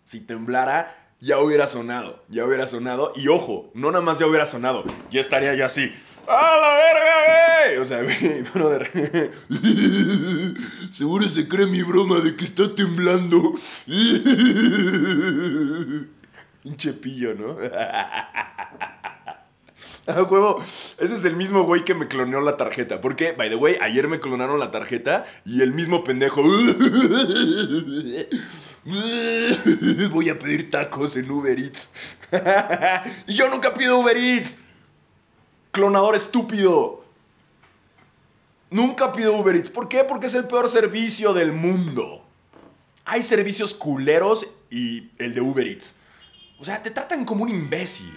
Si 0.04 0.20
temblara, 0.20 1.14
ya 1.20 1.38
hubiera 1.38 1.66
sonado. 1.66 2.25
Ya 2.28 2.44
hubiera 2.44 2.66
sonado. 2.66 3.12
Y 3.16 3.28
ojo, 3.28 3.70
no 3.75 3.90
nada 3.90 4.04
más 4.04 4.18
ya 4.18 4.26
hubiera 4.26 4.47
sonado. 4.47 4.85
Ya 5.11 5.20
estaría 5.20 5.54
yo 5.54 5.64
así. 5.64 5.92
¡A 6.26 6.56
la 6.59 6.75
verga, 6.75 7.12
güey! 7.26 7.78
O 7.78 7.85
sea, 7.85 8.02
güey, 8.04 8.42
brother. 8.54 9.30
Seguro 10.90 11.28
se 11.28 11.49
cree 11.49 11.66
mi 11.66 11.82
broma 11.82 12.20
de 12.20 12.37
que 12.37 12.44
está 12.44 12.75
temblando. 12.75 13.54
Pinche 16.62 16.92
pillo, 16.94 17.35
¿no? 17.35 17.56
Ah, 20.06 20.22
huevo. 20.22 20.62
Ese 20.99 21.14
es 21.14 21.25
el 21.25 21.37
mismo 21.37 21.62
güey 21.64 21.84
que 21.84 21.94
me 21.94 22.08
cloneó 22.08 22.40
la 22.40 22.56
tarjeta. 22.56 23.00
Porque, 23.00 23.32
by 23.32 23.49
the 23.49 23.54
way, 23.56 23.76
ayer 23.80 24.08
me 24.08 24.18
clonaron 24.18 24.58
la 24.58 24.70
tarjeta 24.70 25.25
y 25.44 25.62
el 25.62 25.72
mismo 25.72 26.02
pendejo. 26.04 26.42
Voy 30.10 30.28
a 30.30 30.38
pedir 30.38 30.70
tacos 30.70 31.16
en 31.16 31.30
Uber 31.30 31.58
Eats. 31.58 32.16
y 33.26 33.34
yo 33.34 33.49
nunca 33.50 33.75
pido 33.75 33.99
Uber 33.99 34.16
Eats. 34.16 34.58
Clonador 35.70 36.16
estúpido. 36.16 37.04
Nunca 38.70 39.12
pido 39.12 39.37
Uber 39.37 39.54
Eats. 39.54 39.70
¿Por 39.70 39.88
qué? 39.88 40.04
Porque 40.04 40.26
es 40.26 40.34
el 40.34 40.46
peor 40.46 40.68
servicio 40.68 41.34
del 41.34 41.52
mundo. 41.52 42.25
Hay 43.04 43.22
servicios 43.22 43.75
culeros 43.75 44.46
y 44.70 45.10
el 45.18 45.34
de 45.34 45.40
Uber 45.40 45.66
Eats. 45.66 45.96
O 46.58 46.64
sea, 46.64 46.82
te 46.82 46.90
tratan 46.90 47.25
como 47.25 47.44
un 47.44 47.50
imbécil. 47.50 48.12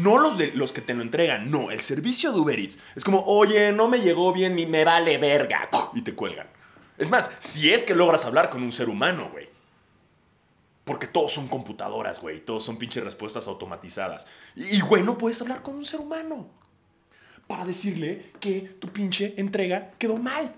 No 0.00 0.18
los, 0.18 0.38
de, 0.38 0.52
los 0.54 0.72
que 0.72 0.80
te 0.80 0.94
lo 0.94 1.02
entregan, 1.02 1.50
no, 1.50 1.70
el 1.70 1.80
servicio 1.80 2.32
de 2.32 2.40
Uber 2.40 2.58
Eats. 2.58 2.78
Es 2.96 3.04
como, 3.04 3.24
oye, 3.26 3.72
no 3.72 3.88
me 3.88 4.00
llegó 4.00 4.32
bien 4.32 4.56
ni 4.56 4.66
me 4.66 4.84
vale 4.84 5.18
verga. 5.18 5.68
Y 5.94 6.02
te 6.02 6.14
cuelgan. 6.14 6.48
Es 6.98 7.10
más, 7.10 7.30
si 7.38 7.72
es 7.72 7.82
que 7.82 7.94
logras 7.94 8.24
hablar 8.24 8.50
con 8.50 8.62
un 8.62 8.72
ser 8.72 8.88
humano, 8.88 9.30
güey. 9.32 9.48
Porque 10.84 11.06
todos 11.06 11.32
son 11.32 11.48
computadoras, 11.48 12.20
güey. 12.20 12.44
Todos 12.44 12.64
son 12.64 12.76
pinches 12.76 13.04
respuestas 13.04 13.46
automatizadas. 13.48 14.26
Y, 14.54 14.80
güey, 14.80 15.02
no 15.02 15.16
puedes 15.16 15.40
hablar 15.40 15.62
con 15.62 15.74
un 15.76 15.84
ser 15.84 16.00
humano. 16.00 16.48
Para 17.46 17.64
decirle 17.64 18.32
que 18.40 18.60
tu 18.78 18.88
pinche 18.88 19.34
entrega 19.36 19.92
quedó 19.98 20.16
mal. 20.16 20.54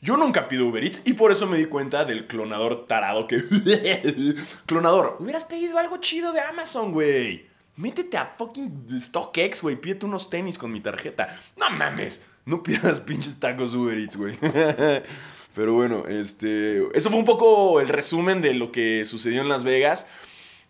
Yo 0.00 0.16
nunca 0.16 0.48
pido 0.48 0.66
Uber 0.66 0.82
Eats 0.82 1.02
y 1.04 1.12
por 1.12 1.30
eso 1.30 1.46
me 1.46 1.58
di 1.58 1.66
cuenta 1.66 2.04
del 2.04 2.26
clonador 2.26 2.86
tarado 2.86 3.28
que... 3.28 3.40
clonador, 4.66 5.16
hubieras 5.20 5.44
pedido 5.44 5.78
algo 5.78 5.98
chido 5.98 6.32
de 6.32 6.40
Amazon, 6.40 6.92
güey. 6.92 7.51
Métete 7.82 8.16
a 8.16 8.26
fucking 8.26 8.86
StockX, 8.88 9.62
güey. 9.62 9.74
Pídete 9.74 10.06
unos 10.06 10.30
tenis 10.30 10.56
con 10.56 10.70
mi 10.70 10.80
tarjeta. 10.80 11.36
No 11.56 11.68
mames. 11.68 12.24
No 12.46 12.62
pidas 12.62 13.00
pinches 13.06 13.40
tacos 13.40 13.74
Uber 13.74 13.98
Eats, 13.98 14.16
güey. 14.16 14.38
Pero 15.54 15.74
bueno, 15.74 16.06
este. 16.06 16.86
Eso 16.96 17.10
fue 17.10 17.18
un 17.18 17.24
poco 17.24 17.80
el 17.80 17.88
resumen 17.88 18.40
de 18.40 18.54
lo 18.54 18.70
que 18.70 19.04
sucedió 19.04 19.42
en 19.42 19.48
Las 19.48 19.64
Vegas. 19.64 20.06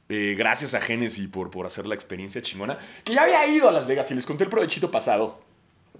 Eh, 0.08 0.34
gracias 0.38 0.72
a 0.72 0.80
Genesis 0.80 1.28
por, 1.28 1.50
por 1.50 1.66
hacer 1.66 1.86
la 1.86 1.94
experiencia 1.94 2.40
chingona. 2.40 2.78
Que 3.04 3.12
ya 3.12 3.24
había 3.24 3.46
ido 3.46 3.68
a 3.68 3.72
Las 3.72 3.86
Vegas 3.86 4.10
y 4.10 4.14
les 4.14 4.24
conté 4.24 4.44
el 4.44 4.50
provechito 4.50 4.90
pasado. 4.90 5.42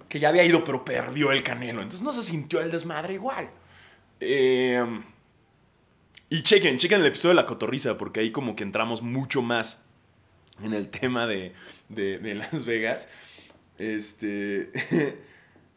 Que 0.09 0.17
ya 0.17 0.29
había 0.29 0.43
ido, 0.43 0.63
pero 0.63 0.83
perdió 0.83 1.31
el 1.31 1.43
canelo. 1.43 1.83
Entonces 1.83 2.01
no 2.01 2.11
se 2.11 2.23
sintió 2.23 2.59
el 2.59 2.71
desmadre 2.71 3.13
igual. 3.13 3.51
Eh, 4.19 4.83
y 6.31 6.41
chequen, 6.41 6.79
chequen 6.79 7.01
el 7.01 7.05
episodio 7.05 7.35
de 7.35 7.41
la 7.41 7.45
cotorriza, 7.45 7.99
porque 7.99 8.21
ahí 8.21 8.31
como 8.31 8.55
que 8.55 8.63
entramos 8.63 9.03
mucho 9.03 9.43
más 9.43 9.82
en 10.63 10.73
el 10.73 10.89
tema 10.89 11.27
de, 11.27 11.53
de, 11.89 12.35
Las 12.35 12.65
Vegas. 12.65 13.09
Este. 13.77 14.71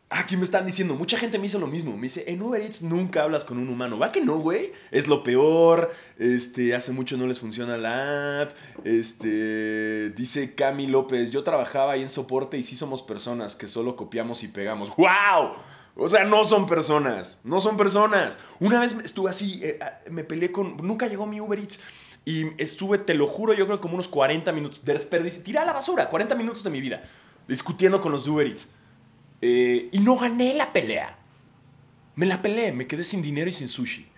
Aquí 0.09 0.37
me 0.37 0.45
están 0.45 0.65
diciendo, 0.65 0.95
mucha 0.95 1.19
gente 1.19 1.37
me 1.37 1.47
hizo 1.47 1.59
lo 1.59 1.67
mismo. 1.67 1.97
Me 1.97 2.05
dice, 2.05 2.25
en 2.29 2.41
Uber 2.41 2.63
Eats 2.63 2.83
nunca 2.83 3.25
hablas 3.25 3.45
con 3.45 3.59
un 3.59 3.69
humano. 3.69 3.99
¿Va 3.99 4.13
que 4.13 4.21
no, 4.21 4.39
güey? 4.39 4.73
Es 4.93 5.09
lo 5.09 5.25
peor. 5.25 5.93
Este, 6.17 6.77
hace 6.77 6.93
mucho 6.93 7.17
no 7.17 7.27
les 7.27 7.41
funciona 7.41 7.77
la 7.77 8.43
app. 8.43 8.53
Este, 8.85 10.11
dice 10.11 10.55
Cami 10.55 10.87
López, 10.87 11.33
yo 11.33 11.43
trabajaba 11.43 11.95
ahí 11.95 12.03
en 12.03 12.09
soporte 12.09 12.57
y 12.57 12.63
sí 12.63 12.77
somos 12.77 13.03
personas 13.03 13.57
que 13.57 13.67
solo 13.67 13.97
copiamos 13.97 14.45
y 14.45 14.49
pegamos. 14.49 14.95
¡Wow! 14.97 15.57
O 15.97 16.09
sea, 16.09 16.25
no 16.25 16.45
son 16.45 16.69
personas. 16.69 17.41
No 17.43 17.59
son 17.59 17.77
personas. 17.77 18.39
Una 18.61 18.79
vez 18.79 18.95
estuve 19.03 19.31
así, 19.31 19.61
eh, 19.65 19.79
ah, 19.83 19.99
me 20.09 20.23
peleé 20.23 20.53
con. 20.53 20.77
Nunca 20.77 21.09
llegó 21.09 21.27
mi 21.27 21.41
Uber 21.41 21.59
Eats. 21.59 21.81
Y 22.29 22.61
estuve, 22.61 22.99
te 22.99 23.15
lo 23.15 23.29
juro, 23.29 23.55
yo 23.55 23.67
creo 23.67 23.81
como 23.81 23.95
unos 23.95 24.09
40 24.09 24.51
minutos. 24.51 24.85
Desperdicio. 24.85 25.45
Tiré 25.45 25.61
a 25.61 25.65
la 25.65 25.73
basura. 25.73 26.11
40 26.11 26.35
minutos 26.35 26.65
de 26.65 26.71
mi 26.71 26.81
vida. 26.81 27.05
Discutiendo 27.47 28.01
con 28.01 28.11
los 28.11 28.27
Uber 28.27 28.45
Eats. 28.45 28.73
Eh, 29.41 29.89
y 29.93 30.01
no 30.01 30.17
gané 30.19 30.53
la 30.53 30.73
pelea. 30.73 31.17
Me 32.17 32.27
la 32.27 32.43
peleé, 32.43 32.73
me 32.73 32.89
quedé 32.89 33.05
sin 33.05 33.23
dinero 33.23 33.49
y 33.49 33.53
sin 33.53 33.69
sushi. 33.69 34.09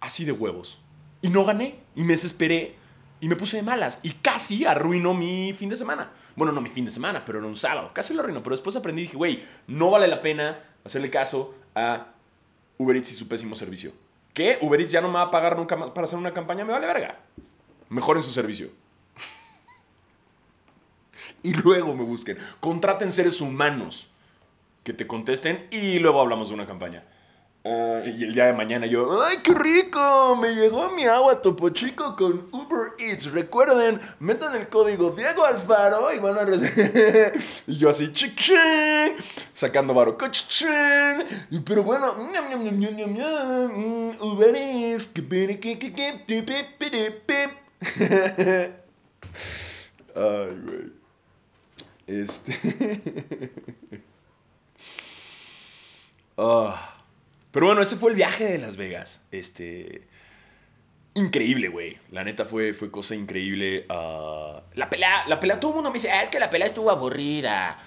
Así 0.00 0.24
de 0.24 0.32
huevos. 0.32 0.80
Y 1.20 1.28
no 1.28 1.44
gané. 1.44 1.78
Y 1.94 2.04
me 2.04 2.14
desesperé. 2.14 2.76
Y 3.20 3.28
me 3.28 3.36
puse 3.36 3.58
de 3.58 3.62
malas. 3.62 4.00
Y 4.02 4.12
casi 4.12 4.64
arruinó 4.64 5.12
mi 5.12 5.52
fin 5.52 5.68
de 5.68 5.76
semana. 5.76 6.10
Bueno, 6.36 6.52
no 6.52 6.62
mi 6.62 6.70
fin 6.70 6.86
de 6.86 6.90
semana, 6.90 7.22
pero 7.26 7.38
era 7.38 7.46
un 7.46 7.56
sábado. 7.56 7.90
Casi 7.92 8.14
lo 8.14 8.20
arruinó. 8.20 8.42
Pero 8.42 8.56
después 8.56 8.76
aprendí 8.76 9.02
y 9.02 9.04
dije, 9.04 9.18
güey, 9.18 9.44
no 9.66 9.90
vale 9.90 10.08
la 10.08 10.22
pena 10.22 10.58
hacerle 10.84 11.10
caso 11.10 11.54
a 11.74 12.14
Uber 12.78 12.96
Eats 12.96 13.12
y 13.12 13.14
su 13.14 13.28
pésimo 13.28 13.54
servicio. 13.54 14.05
¿Qué? 14.36 14.58
Uber 14.60 14.78
Eats 14.78 14.92
ya 14.92 15.00
no 15.00 15.08
me 15.08 15.14
va 15.14 15.22
a 15.22 15.30
pagar 15.30 15.56
nunca 15.56 15.76
más 15.76 15.88
para 15.88 16.04
hacer 16.04 16.18
una 16.18 16.34
campaña. 16.34 16.62
Me 16.62 16.72
vale 16.72 16.86
verga. 16.86 17.20
Mejoren 17.88 18.22
su 18.22 18.32
servicio 18.32 18.68
y 21.42 21.54
luego 21.54 21.94
me 21.94 22.04
busquen. 22.04 22.36
Contraten 22.60 23.12
seres 23.12 23.40
humanos 23.40 24.10
que 24.84 24.92
te 24.92 25.06
contesten 25.06 25.66
y 25.70 26.00
luego 26.00 26.20
hablamos 26.20 26.48
de 26.48 26.54
una 26.54 26.66
campaña. 26.66 27.02
Ah, 27.68 28.00
y 28.04 28.22
el 28.22 28.32
día 28.32 28.44
de 28.46 28.52
mañana 28.52 28.86
yo, 28.86 29.20
¡ay, 29.24 29.38
qué 29.42 29.52
rico! 29.52 30.36
Me 30.36 30.54
llegó 30.54 30.92
mi 30.92 31.04
agua 31.06 31.42
Topo 31.42 31.70
Chico 31.70 32.14
con 32.14 32.48
Uber 32.52 32.92
Eats. 32.96 33.32
Recuerden, 33.32 34.00
metan 34.20 34.54
el 34.54 34.68
código 34.68 35.10
Diego 35.10 35.44
Alfaro 35.44 36.14
y 36.14 36.20
van 36.20 36.38
a 36.38 36.44
recibir. 36.44 37.32
y 37.66 37.76
yo 37.76 37.90
así, 37.90 38.12
chic, 38.12 38.40
sacando 39.50 39.94
varo. 39.94 40.16
Pero 41.64 41.82
bueno, 41.82 42.14
Uber 44.20 44.54
Eats. 44.54 45.08
Ay, 50.14 50.60
güey. 50.62 50.92
Este. 52.06 53.02
Ah. 56.38 56.95
Pero 57.56 57.68
bueno, 57.68 57.80
ese 57.80 57.96
fue 57.96 58.10
el 58.10 58.16
viaje 58.16 58.44
de 58.44 58.58
Las 58.58 58.76
Vegas. 58.76 59.24
Este. 59.30 60.02
Increíble, 61.14 61.68
güey. 61.68 61.96
La 62.10 62.22
neta 62.22 62.44
fue, 62.44 62.74
fue 62.74 62.90
cosa 62.90 63.14
increíble. 63.14 63.86
Ah, 63.88 64.60
la 64.74 64.90
pelea, 64.90 65.26
la 65.26 65.40
pelea, 65.40 65.58
todo 65.58 65.70
el 65.70 65.76
mundo 65.76 65.88
me 65.88 65.94
dice, 65.94 66.10
ah, 66.10 66.22
es 66.22 66.28
que 66.28 66.38
la 66.38 66.50
pelea 66.50 66.66
estuvo 66.66 66.90
aburrida. 66.90 67.78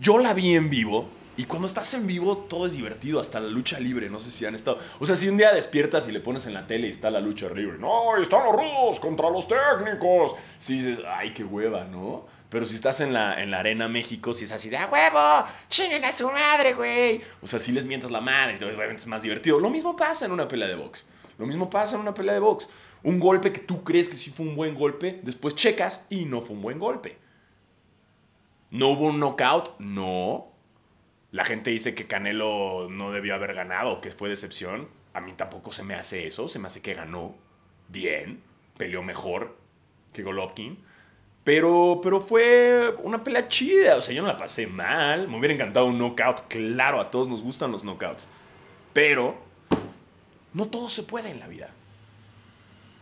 Yo 0.00 0.18
la 0.18 0.32
vi 0.32 0.54
en 0.54 0.70
vivo. 0.70 1.08
Y 1.36 1.46
cuando 1.46 1.66
estás 1.66 1.92
en 1.94 2.06
vivo, 2.06 2.46
todo 2.48 2.66
es 2.66 2.74
divertido, 2.74 3.18
hasta 3.18 3.40
la 3.40 3.48
lucha 3.48 3.80
libre. 3.80 4.08
No 4.08 4.20
sé 4.20 4.30
si 4.30 4.46
han 4.46 4.54
estado. 4.54 4.78
O 5.00 5.06
sea, 5.06 5.16
si 5.16 5.28
un 5.28 5.38
día 5.38 5.52
despiertas 5.52 6.08
y 6.08 6.12
le 6.12 6.20
pones 6.20 6.46
en 6.46 6.54
la 6.54 6.68
tele 6.68 6.86
y 6.86 6.90
está 6.90 7.10
la 7.10 7.18
lucha 7.18 7.48
libre. 7.48 7.78
No, 7.78 8.16
están 8.22 8.44
los 8.44 8.52
rudos 8.52 9.00
contra 9.00 9.28
los 9.28 9.48
técnicos. 9.48 10.36
Si 10.58 10.78
dices, 10.80 11.04
ay, 11.04 11.34
qué 11.34 11.42
hueva, 11.42 11.82
¿no? 11.82 12.26
Pero 12.50 12.64
si 12.64 12.74
estás 12.74 13.00
en 13.00 13.12
la, 13.12 13.42
en 13.42 13.50
la 13.50 13.58
Arena 13.58 13.88
México, 13.88 14.32
si 14.32 14.44
es 14.44 14.52
así 14.52 14.70
de 14.70 14.78
¡a 14.78 14.86
huevo! 14.86 15.46
¡Chinguen 15.68 16.04
a 16.04 16.12
su 16.12 16.30
madre, 16.30 16.72
güey! 16.72 17.20
O 17.42 17.46
sea, 17.46 17.58
si 17.58 17.72
les 17.72 17.84
mientas 17.84 18.10
la 18.10 18.22
madre, 18.22 18.56
obviamente 18.56 18.96
es 18.96 19.06
más 19.06 19.22
divertido. 19.22 19.60
Lo 19.60 19.68
mismo 19.68 19.94
pasa 19.96 20.24
en 20.24 20.32
una 20.32 20.48
pelea 20.48 20.66
de 20.68 20.74
box. 20.74 21.04
Lo 21.36 21.46
mismo 21.46 21.68
pasa 21.68 21.96
en 21.96 22.02
una 22.02 22.14
pelea 22.14 22.34
de 22.34 22.40
box. 22.40 22.68
Un 23.02 23.20
golpe 23.20 23.52
que 23.52 23.60
tú 23.60 23.84
crees 23.84 24.08
que 24.08 24.16
sí 24.16 24.30
fue 24.30 24.46
un 24.46 24.56
buen 24.56 24.74
golpe, 24.74 25.20
después 25.22 25.54
checas 25.54 26.06
y 26.08 26.24
no 26.24 26.40
fue 26.40 26.56
un 26.56 26.62
buen 26.62 26.78
golpe. 26.78 27.18
¿No 28.70 28.88
hubo 28.88 29.06
un 29.06 29.20
knockout? 29.20 29.78
No. 29.78 30.48
La 31.30 31.44
gente 31.44 31.70
dice 31.70 31.94
que 31.94 32.06
Canelo 32.06 32.88
no 32.90 33.12
debió 33.12 33.34
haber 33.34 33.54
ganado, 33.54 34.00
que 34.00 34.10
fue 34.10 34.30
decepción. 34.30 34.88
A 35.12 35.20
mí 35.20 35.32
tampoco 35.36 35.70
se 35.72 35.82
me 35.82 35.94
hace 35.94 36.26
eso. 36.26 36.48
Se 36.48 36.58
me 36.58 36.66
hace 36.66 36.80
que 36.80 36.94
ganó 36.94 37.34
bien, 37.88 38.42
peleó 38.76 39.02
mejor 39.02 39.56
que 40.12 40.22
Golovkin. 40.22 40.82
Pero, 41.48 41.98
pero 42.02 42.20
fue 42.20 42.94
una 43.02 43.24
pelea 43.24 43.48
chida. 43.48 43.96
O 43.96 44.02
sea, 44.02 44.14
yo 44.14 44.20
no 44.20 44.28
la 44.28 44.36
pasé 44.36 44.66
mal. 44.66 45.28
Me 45.28 45.38
hubiera 45.38 45.54
encantado 45.54 45.86
un 45.86 45.96
knockout. 45.96 46.42
Claro, 46.46 47.00
a 47.00 47.10
todos 47.10 47.26
nos 47.26 47.42
gustan 47.42 47.72
los 47.72 47.84
knockouts. 47.84 48.28
Pero 48.92 49.34
no 50.52 50.66
todo 50.66 50.90
se 50.90 51.04
puede 51.04 51.30
en 51.30 51.40
la 51.40 51.48
vida. 51.48 51.70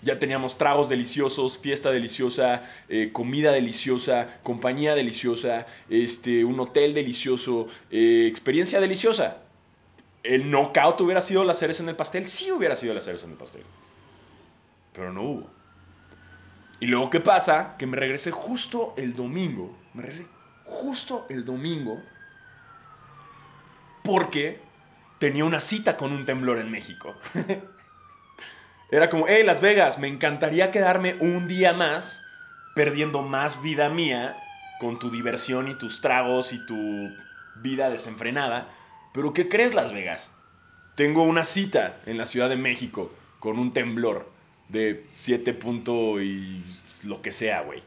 Ya 0.00 0.20
teníamos 0.20 0.56
tragos 0.56 0.88
deliciosos, 0.88 1.58
fiesta 1.58 1.90
deliciosa, 1.90 2.62
eh, 2.88 3.10
comida 3.10 3.50
deliciosa, 3.50 4.38
compañía 4.44 4.94
deliciosa, 4.94 5.66
este, 5.90 6.44
un 6.44 6.60
hotel 6.60 6.94
delicioso, 6.94 7.66
eh, 7.90 8.28
experiencia 8.28 8.80
deliciosa. 8.80 9.38
¿El 10.22 10.52
knockout 10.52 11.00
hubiera 11.00 11.20
sido 11.20 11.42
la 11.42 11.54
cereza 11.54 11.82
en 11.82 11.88
el 11.88 11.96
pastel? 11.96 12.26
Sí 12.26 12.52
hubiera 12.52 12.76
sido 12.76 12.94
la 12.94 13.00
cereza 13.00 13.26
en 13.26 13.32
el 13.32 13.38
pastel. 13.38 13.64
Pero 14.92 15.12
no 15.12 15.22
hubo. 15.22 15.56
Y 16.80 16.86
luego, 16.86 17.10
¿qué 17.10 17.20
pasa? 17.20 17.76
Que 17.78 17.86
me 17.86 17.96
regresé 17.96 18.30
justo 18.30 18.94
el 18.96 19.14
domingo. 19.14 19.76
Me 19.94 20.02
regresé 20.02 20.26
justo 20.64 21.26
el 21.30 21.44
domingo. 21.44 22.02
Porque 24.02 24.60
tenía 25.18 25.44
una 25.44 25.60
cita 25.60 25.96
con 25.96 26.12
un 26.12 26.26
temblor 26.26 26.58
en 26.58 26.70
México. 26.70 27.14
Era 28.90 29.08
como, 29.08 29.26
hey, 29.26 29.42
Las 29.44 29.60
Vegas, 29.60 29.98
me 29.98 30.08
encantaría 30.08 30.70
quedarme 30.70 31.16
un 31.20 31.48
día 31.48 31.72
más 31.72 32.24
perdiendo 32.74 33.22
más 33.22 33.62
vida 33.62 33.88
mía 33.88 34.36
con 34.78 34.98
tu 34.98 35.10
diversión 35.10 35.68
y 35.68 35.74
tus 35.74 36.00
tragos 36.02 36.52
y 36.52 36.64
tu 36.66 37.10
vida 37.56 37.90
desenfrenada. 37.90 38.68
Pero 39.12 39.32
¿qué 39.32 39.48
crees, 39.48 39.74
Las 39.74 39.92
Vegas? 39.92 40.34
Tengo 40.94 41.22
una 41.22 41.44
cita 41.44 41.96
en 42.06 42.18
la 42.18 42.26
Ciudad 42.26 42.48
de 42.48 42.56
México 42.56 43.12
con 43.40 43.58
un 43.58 43.72
temblor 43.72 44.30
de 44.68 45.06
7 45.10 45.54
puntos 45.54 46.20
y 46.20 46.64
lo 47.04 47.22
que 47.22 47.32
sea, 47.32 47.62
güey. 47.62 47.82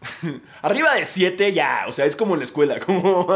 arriba 0.62 0.94
de 0.94 1.04
7 1.04 1.52
ya, 1.52 1.84
o 1.86 1.92
sea, 1.92 2.06
es 2.06 2.16
como 2.16 2.34
en 2.34 2.40
la 2.40 2.44
escuela, 2.44 2.80
como 2.86 3.26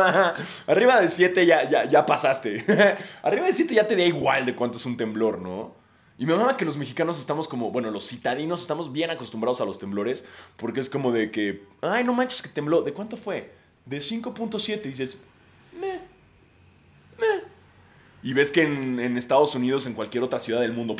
arriba 0.67 1.01
de 1.01 1.09
7 1.09 1.47
ya, 1.47 1.69
ya, 1.69 1.85
ya 1.85 2.07
pasaste. 2.07 2.65
arriba 3.23 3.47
de 3.47 3.53
7 3.53 3.75
ya 3.75 3.87
te 3.87 3.97
da 3.97 4.03
igual 4.03 4.47
de 4.47 4.55
cuánto 4.55 4.79
es 4.79 4.87
un 4.87 4.97
temblor, 4.97 5.41
¿no? 5.41 5.75
Y 6.17 6.27
me 6.27 6.35
mama 6.35 6.57
que 6.57 6.65
los 6.65 6.77
mexicanos 6.77 7.19
estamos 7.19 7.49
como, 7.49 7.73
bueno, 7.73 7.91
los 7.91 8.09
citadinos 8.09 8.63
estamos 8.63 8.93
bien 8.93 9.11
acostumbrados 9.11 9.61
a 9.61 9.65
los 9.65 9.81
temblores, 9.81 10.25
porque 10.57 10.79
es 10.79 10.89
como 10.89 11.11
de 11.11 11.33
que, 11.33 11.65
ay, 11.81 12.05
no 12.05 12.15
manches 12.15 12.41
que 12.41 12.49
tembló, 12.49 12.83
¿de 12.83 12.93
cuánto 12.93 13.17
fue? 13.17 13.53
De 13.85 13.99
5.7, 13.99 14.83
dices, 14.83 15.21
meh, 15.73 16.01
meh. 17.19 17.54
Y 18.25 18.33
ves 18.33 18.51
que 18.51 18.63
en, 18.63 19.17
Estados 19.19 19.55
Unidos, 19.55 19.87
en 19.87 19.93
cualquier 19.93 20.25
otra 20.25 20.41
ciudad 20.41 20.63
del 20.63 20.73
mundo, 20.73 20.97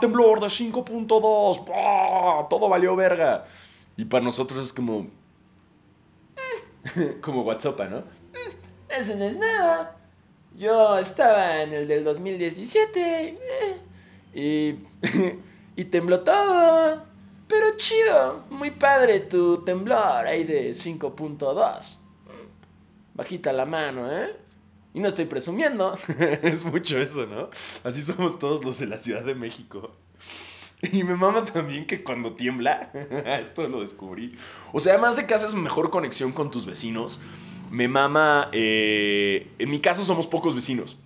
temblor 0.00 0.40
de 0.40 0.48
5.2, 0.48 2.48
todo 2.48 2.68
valió 2.68 2.96
verga. 2.96 3.44
Y 3.96 4.04
para 4.04 4.24
nosotros 4.24 4.64
es 4.64 4.72
como... 4.72 5.06
como 7.20 7.42
WhatsApp, 7.42 7.78
¿no? 7.88 8.02
Eso 8.88 9.14
no 9.14 9.26
es 9.26 9.36
nada. 9.36 9.96
yo 10.56 10.98
estaba 10.98 11.62
en 11.62 11.72
el 11.72 11.86
del 11.86 12.02
2017 12.02 13.38
y, 14.34 14.74
y 15.76 15.84
tembló 15.84 16.24
todo. 16.24 17.04
Pero 17.46 17.76
chido, 17.76 18.42
muy 18.50 18.72
padre 18.72 19.20
tu 19.20 19.62
temblor 19.62 20.26
ahí 20.26 20.42
de 20.42 20.70
5.2. 20.70 21.96
Bajita 23.14 23.52
la 23.52 23.66
mano, 23.66 24.12
¿eh? 24.12 24.45
Y 24.96 25.00
no 25.00 25.08
estoy 25.08 25.26
presumiendo. 25.26 25.98
es 26.42 26.64
mucho 26.64 26.98
eso, 26.98 27.26
¿no? 27.26 27.50
Así 27.84 28.00
somos 28.00 28.38
todos 28.38 28.64
los 28.64 28.78
de 28.78 28.86
la 28.86 28.98
Ciudad 28.98 29.22
de 29.22 29.34
México. 29.34 29.94
Y 30.80 31.04
me 31.04 31.16
mama 31.16 31.44
también 31.44 31.86
que 31.86 32.02
cuando 32.02 32.32
tiembla, 32.32 32.90
esto 33.42 33.68
lo 33.68 33.82
descubrí. 33.82 34.38
O 34.72 34.80
sea, 34.80 34.94
además 34.94 35.16
de 35.16 35.26
que 35.26 35.34
haces 35.34 35.52
mejor 35.52 35.90
conexión 35.90 36.32
con 36.32 36.50
tus 36.50 36.64
vecinos, 36.64 37.20
me 37.70 37.88
mama. 37.88 38.48
Eh, 38.52 39.52
en 39.58 39.68
mi 39.68 39.80
caso 39.80 40.02
somos 40.02 40.26
pocos 40.26 40.54
vecinos. 40.54 40.96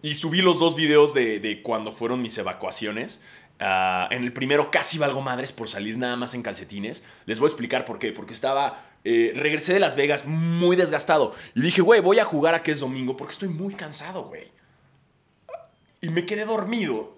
Y 0.00 0.14
subí 0.14 0.40
los 0.40 0.60
dos 0.60 0.76
videos 0.76 1.12
de, 1.12 1.60
cuando 1.64 1.90
fueron 1.90 2.22
mis 2.22 2.38
evacuaciones. 2.38 3.20
Ah, 3.60 4.08
en 4.10 4.24
el 4.24 4.32
primero 4.32 4.70
casi 4.70 4.98
valgo 4.98 5.20
madres 5.20 5.52
por 5.52 5.68
salir 5.68 5.96
nada 5.96 6.16
más 6.16 6.34
en 6.34 6.42
calcetines. 6.42 7.04
Les 7.26 7.38
voy 7.38 7.46
a 7.46 7.50
explicar 7.50 7.84
por 7.84 7.98
qué. 7.98 8.12
Porque 8.12 8.32
estaba. 8.32 8.90
Eh, 9.04 9.32
regresé 9.34 9.74
de 9.74 9.80
Las 9.80 9.96
Vegas 9.96 10.26
muy 10.26 10.76
desgastado. 10.76 11.34
Y 11.54 11.60
dije, 11.60 11.82
güey, 11.82 12.00
voy 12.00 12.18
a 12.18 12.24
jugar 12.24 12.54
a 12.54 12.62
que 12.62 12.70
es 12.70 12.80
domingo 12.80 13.16
porque 13.16 13.32
estoy 13.32 13.48
muy 13.48 13.74
cansado, 13.74 14.24
güey. 14.24 14.50
Y 16.00 16.10
me 16.10 16.26
quedé 16.26 16.44
dormido. 16.44 17.14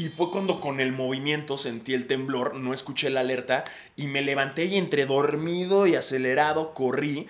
Y 0.00 0.08
fue 0.08 0.30
cuando 0.30 0.60
con 0.60 0.80
el 0.80 0.92
movimiento 0.92 1.58
sentí 1.58 1.94
el 1.94 2.06
temblor, 2.06 2.54
no 2.54 2.72
escuché 2.72 3.10
la 3.10 3.20
alerta 3.20 3.64
y 3.96 4.06
me 4.06 4.22
levanté 4.22 4.64
y 4.64 4.76
entre 4.76 5.04
dormido 5.04 5.86
y 5.86 5.94
acelerado 5.94 6.72
corrí, 6.72 7.26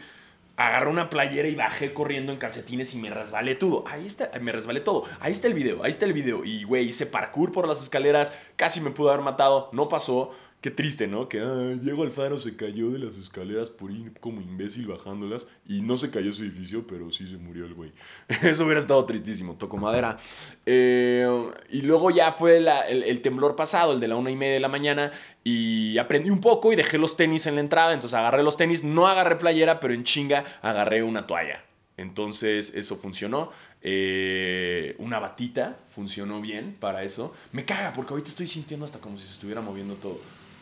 agarré 0.67 0.90
una 0.90 1.09
playera 1.09 1.49
y 1.49 1.55
bajé 1.55 1.95
corriendo 1.95 2.33
en 2.33 2.38
calcetines 2.38 2.95
y 2.95 2.99
me 2.99 3.09
resbalé 3.09 3.55
todo. 3.55 3.85
Ahí 3.87 4.07
está, 4.07 4.31
me 4.40 4.52
resbalé 4.52 4.81
todo. 4.81 5.05
Ahí 5.19 5.33
está 5.33 5.49
el 5.49 5.55
video, 5.55 5.83
ahí 5.83 5.90
está 5.90 6.05
el 6.05 6.12
video. 6.12 6.45
Y 6.45 6.64
güey, 6.64 6.87
hice 6.87 7.07
parkour 7.07 7.50
por 7.50 7.67
las 7.67 7.83
escaleras, 7.83 8.33
casi 8.57 8.83
me 8.83 8.90
pudo 8.90 9.11
haber 9.11 9.25
matado, 9.25 9.71
no 9.73 9.88
pasó. 9.88 10.33
Qué 10.61 10.71
triste, 10.71 11.07
¿no? 11.07 11.26
Que 11.26 11.38
Diego 11.81 12.02
Alfaro 12.02 12.38
se 12.38 12.55
cayó 12.55 12.90
de 12.90 12.99
las 12.99 13.17
escaleras 13.17 13.71
por 13.71 13.90
ir 13.90 14.12
como 14.21 14.43
imbécil 14.43 14.87
bajándolas 14.88 15.47
y 15.67 15.81
no 15.81 15.97
se 15.97 16.11
cayó 16.11 16.35
su 16.35 16.43
edificio, 16.43 16.87
pero 16.87 17.11
sí 17.11 17.26
se 17.26 17.38
murió 17.38 17.64
el 17.64 17.73
güey. 17.73 17.93
Eso 18.43 18.64
hubiera 18.64 18.79
estado 18.79 19.02
tristísimo, 19.07 19.55
tocó 19.55 19.79
madera. 19.79 20.19
Eh, 20.67 21.26
y 21.71 21.81
luego 21.81 22.11
ya 22.11 22.33
fue 22.33 22.59
el, 22.59 23.23
temblor 23.23 23.57
pasado, 23.57 23.95
el 23.95 24.00
de 24.00 24.09
la 24.09 24.17
una 24.17 24.31
y 24.31 24.37
media 24.37 24.52
de 24.52 24.61
la 24.61 24.69
mañana, 24.69 25.12
y 25.43 25.97
aprendí 25.97 26.29
un 26.29 26.43
poco 26.43 26.75
y 26.75 26.76
dejé 26.76 26.99
los 26.99 27.17
tenis 27.17 27.47
en 27.47 27.55
la 27.55 27.62
entrada, 27.62 27.95
entonces 27.95 28.19
agarré 28.19 28.43
los 28.43 28.59
tenis, 28.59 28.85
no 28.85 29.09
agarré 29.09 29.37
playera, 29.37 29.81
pero 29.81 29.95
en 29.95 30.05
chinga 30.05 30.45
agarré 30.61 31.02
una 31.02 31.26
toalla. 31.26 31.64
Entonces 31.97 32.75
eso 32.75 32.97
funcionó. 32.97 33.50
Eh, 33.83 34.95
una 34.99 35.19
batita 35.21 35.79
funcionó 35.95 36.43
bien 36.43 36.76
para 36.79 37.02
eso. 37.02 37.35
Me 37.52 37.64
caga 37.64 37.95
porque 37.95 38.12
ahorita 38.12 38.29
estoy 38.29 38.47
sintiendo 38.47 38.85
hasta 38.85 38.99
como 38.99 39.19
si 39.19 39.26
se 39.26 39.33
estuviera 39.33 39.62
moviendo 39.62 39.95
todo. 39.95 40.19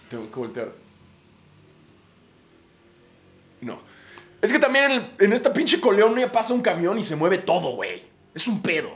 Tengo 0.08 0.30
que 0.30 0.38
voltear. 0.38 0.72
No. 3.60 3.78
Es 4.40 4.52
que 4.52 4.58
también 4.58 5.12
en, 5.18 5.32
esta 5.32 5.52
pinche 5.52 5.80
colonia 5.80 6.30
pasa 6.30 6.54
un 6.54 6.62
camión 6.62 6.98
y 6.98 7.04
se 7.04 7.16
mueve 7.16 7.38
todo, 7.38 7.74
güey. 7.74 8.02
Es 8.34 8.46
un 8.46 8.62
pedo. 8.62 8.90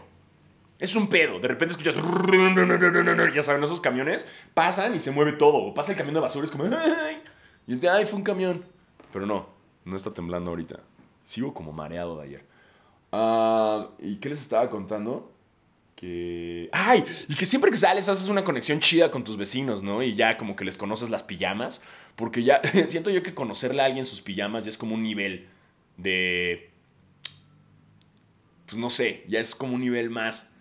Es 0.78 0.94
un 0.94 1.08
pedo. 1.08 1.40
De 1.40 1.48
repente 1.48 1.72
escuchas. 1.72 1.96
Ya 3.34 3.42
saben, 3.42 3.62
esos 3.62 3.80
camiones 3.80 4.26
pasan 4.54 4.94
y 4.94 5.00
se 5.00 5.10
mueve 5.10 5.32
todo. 5.32 5.74
pasa 5.74 5.92
el 5.92 5.98
camión 5.98 6.14
de 6.14 6.20
basura, 6.20 6.44
es 6.44 6.50
como. 6.50 6.64
Y 7.66 7.76
te, 7.76 7.88
ay, 7.88 8.04
fue 8.04 8.18
un 8.18 8.24
camión. 8.24 8.64
Pero 9.12 9.26
no, 9.26 9.48
no 9.84 9.96
está 9.96 10.12
temblando 10.12 10.50
ahorita. 10.50 10.80
Sigo 11.24 11.54
como 11.54 11.72
mareado 11.72 12.18
de 12.18 12.24
ayer. 12.24 12.44
Ah, 13.10 13.88
¿Y 13.98 14.16
qué 14.16 14.28
les 14.28 14.40
estaba 14.40 14.68
contando? 14.70 15.31
Que... 16.02 16.68
¡Ay! 16.72 17.04
Y 17.28 17.36
que 17.36 17.46
siempre 17.46 17.70
que 17.70 17.76
sales 17.76 18.08
haces 18.08 18.28
una 18.28 18.42
conexión 18.42 18.80
chida 18.80 19.12
con 19.12 19.22
tus 19.22 19.36
vecinos, 19.36 19.84
¿no? 19.84 20.02
Y 20.02 20.16
ya 20.16 20.36
como 20.36 20.56
que 20.56 20.64
les 20.64 20.76
conoces 20.76 21.10
las 21.10 21.22
pijamas. 21.22 21.80
Porque 22.16 22.42
ya 22.42 22.60
siento 22.86 23.10
yo 23.10 23.22
que 23.22 23.34
conocerle 23.34 23.82
a 23.82 23.84
alguien 23.84 24.04
sus 24.04 24.20
pijamas 24.20 24.64
ya 24.64 24.70
es 24.70 24.76
como 24.76 24.96
un 24.96 25.02
nivel 25.02 25.46
de... 25.96 26.70
Pues 28.66 28.78
no 28.78 28.90
sé, 28.90 29.24
ya 29.28 29.38
es 29.38 29.54
como 29.54 29.74
un 29.74 29.80
nivel 29.80 30.10
más 30.10 30.52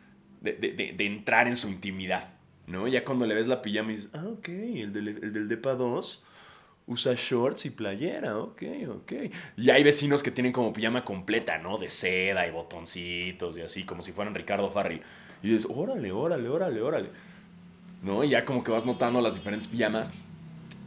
de, 0.41 0.95
entrar 0.99 1.47
en 1.47 1.55
su 1.55 1.69
intimidad, 1.69 2.33
¿no? 2.67 2.87
Ya 2.87 3.03
cuando 3.03 3.25
le 3.25 3.33
ves 3.33 3.47
la 3.47 3.61
pijama 3.61 3.93
y 3.93 3.95
dices, 3.95 4.11
ah, 4.13 4.27
ok, 4.27 4.49
el 4.49 4.93
del, 4.93 5.07
el 5.07 5.33
del 5.33 5.47
DEPA 5.47 5.75
2 5.75 6.25
usa 6.87 7.13
shorts 7.15 7.65
y 7.65 7.69
playera, 7.69 8.37
ok, 8.37 8.63
ok. 8.89 9.13
Y 9.55 9.69
hay 9.69 9.83
vecinos 9.83 10.21
que 10.21 10.29
tienen 10.29 10.51
como 10.51 10.73
pijama 10.73 11.05
completa, 11.05 11.57
¿no? 11.57 11.77
De 11.77 11.89
seda 11.89 12.45
y 12.45 12.51
botoncitos 12.51 13.57
y 13.57 13.61
así, 13.61 13.85
como 13.85 14.03
si 14.03 14.11
fueran 14.11 14.35
Ricardo 14.35 14.69
Farri. 14.69 15.01
Y 15.43 15.49
dices, 15.49 15.69
órale, 15.73 16.11
órale, 16.11 16.49
órale, 16.49 16.81
órale. 16.81 17.09
¿No? 18.03 18.23
Y 18.23 18.29
ya 18.29 18.45
como 18.45 18.63
que 18.63 18.71
vas 18.71 18.85
notando 18.85 19.21
las 19.21 19.35
diferentes 19.35 19.67
pijamas. 19.67 20.11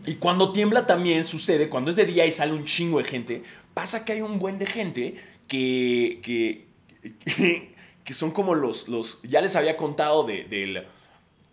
Y 0.07 0.15
cuando 0.15 0.53
tiembla 0.53 0.87
también 0.87 1.25
sucede, 1.25 1.69
cuando 1.69 1.91
es 1.91 1.97
de 1.97 2.05
día 2.05 2.27
y 2.27 2.31
sale 2.31 2.53
un 2.53 2.65
chingo 2.65 2.99
de 2.99 3.05
gente, 3.05 3.43
pasa 3.73 4.05
que 4.05 4.13
hay 4.13 4.21
un 4.21 4.39
buen 4.39 4.59
de 4.59 4.67
gente 4.67 5.17
que, 5.49 6.21
que, 6.23 6.67
que, 8.05 8.15
son 8.15 8.31
como 8.31 8.55
los, 8.55 8.89
los, 8.89 9.23
ya 9.23 9.41
les 9.41 9.57
había 9.57 9.77
contado 9.77 10.25
de, 10.25 10.45
del, 10.45 10.85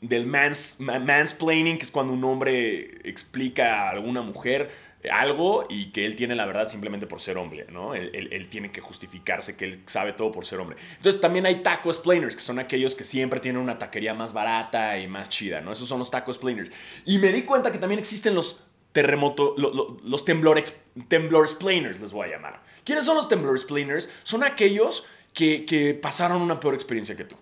del 0.01 0.25
mans, 0.25 0.79
mansplaining, 0.79 1.77
que 1.77 1.83
es 1.83 1.91
cuando 1.91 2.13
un 2.13 2.23
hombre 2.23 2.99
explica 3.07 3.87
a 3.87 3.89
alguna 3.91 4.21
mujer 4.21 4.71
algo 5.09 5.65
y 5.69 5.91
que 5.91 6.05
él 6.05 6.15
tiene 6.15 6.35
la 6.35 6.45
verdad 6.45 6.67
simplemente 6.67 7.07
por 7.07 7.21
ser 7.21 7.37
hombre, 7.37 7.65
¿no? 7.71 7.95
Él, 7.95 8.47
tiene 8.49 8.71
que 8.71 8.81
justificarse 8.81 9.55
que 9.55 9.65
él 9.65 9.81
sabe 9.85 10.13
todo 10.13 10.31
por 10.31 10.45
ser 10.45 10.59
hombre. 10.59 10.77
Entonces 10.97 11.21
también 11.21 11.45
hay 11.45 11.63
taco 11.63 11.89
explainers, 11.89 12.35
que 12.35 12.41
son 12.41 12.59
aquellos 12.59 12.95
que 12.95 13.03
siempre 13.03 13.39
tienen 13.39 13.61
una 13.61 13.79
taquería 13.79 14.13
más 14.13 14.33
barata 14.33 14.99
y 14.99 15.07
más 15.07 15.29
chida, 15.29 15.61
¿no? 15.61 15.71
Esos 15.71 15.87
son 15.87 15.99
los 15.99 16.11
taco 16.11 16.31
explainers. 16.31 16.71
Y 17.05 17.17
me 17.17 17.31
di 17.31 17.43
cuenta 17.43 17.71
que 17.71 17.77
también 17.77 17.99
existen 17.99 18.35
los 18.35 18.63
terremoto, 18.91 19.55
los 19.57 20.25
temblor, 20.25 20.61
temblor 21.07 21.45
explainers, 21.45 21.99
les 21.99 22.11
voy 22.11 22.27
a 22.27 22.31
llamar. 22.31 22.61
¿Quiénes 22.83 23.05
son 23.05 23.15
los 23.15 23.29
temblor 23.29 23.55
explainers? 23.55 24.11
Son 24.23 24.43
aquellos 24.43 25.07
que, 25.33 25.65
que 25.65 25.93
pasaron 25.93 26.41
una 26.41 26.59
peor 26.59 26.73
experiencia 26.73 27.15
que 27.15 27.23
tú. 27.23 27.37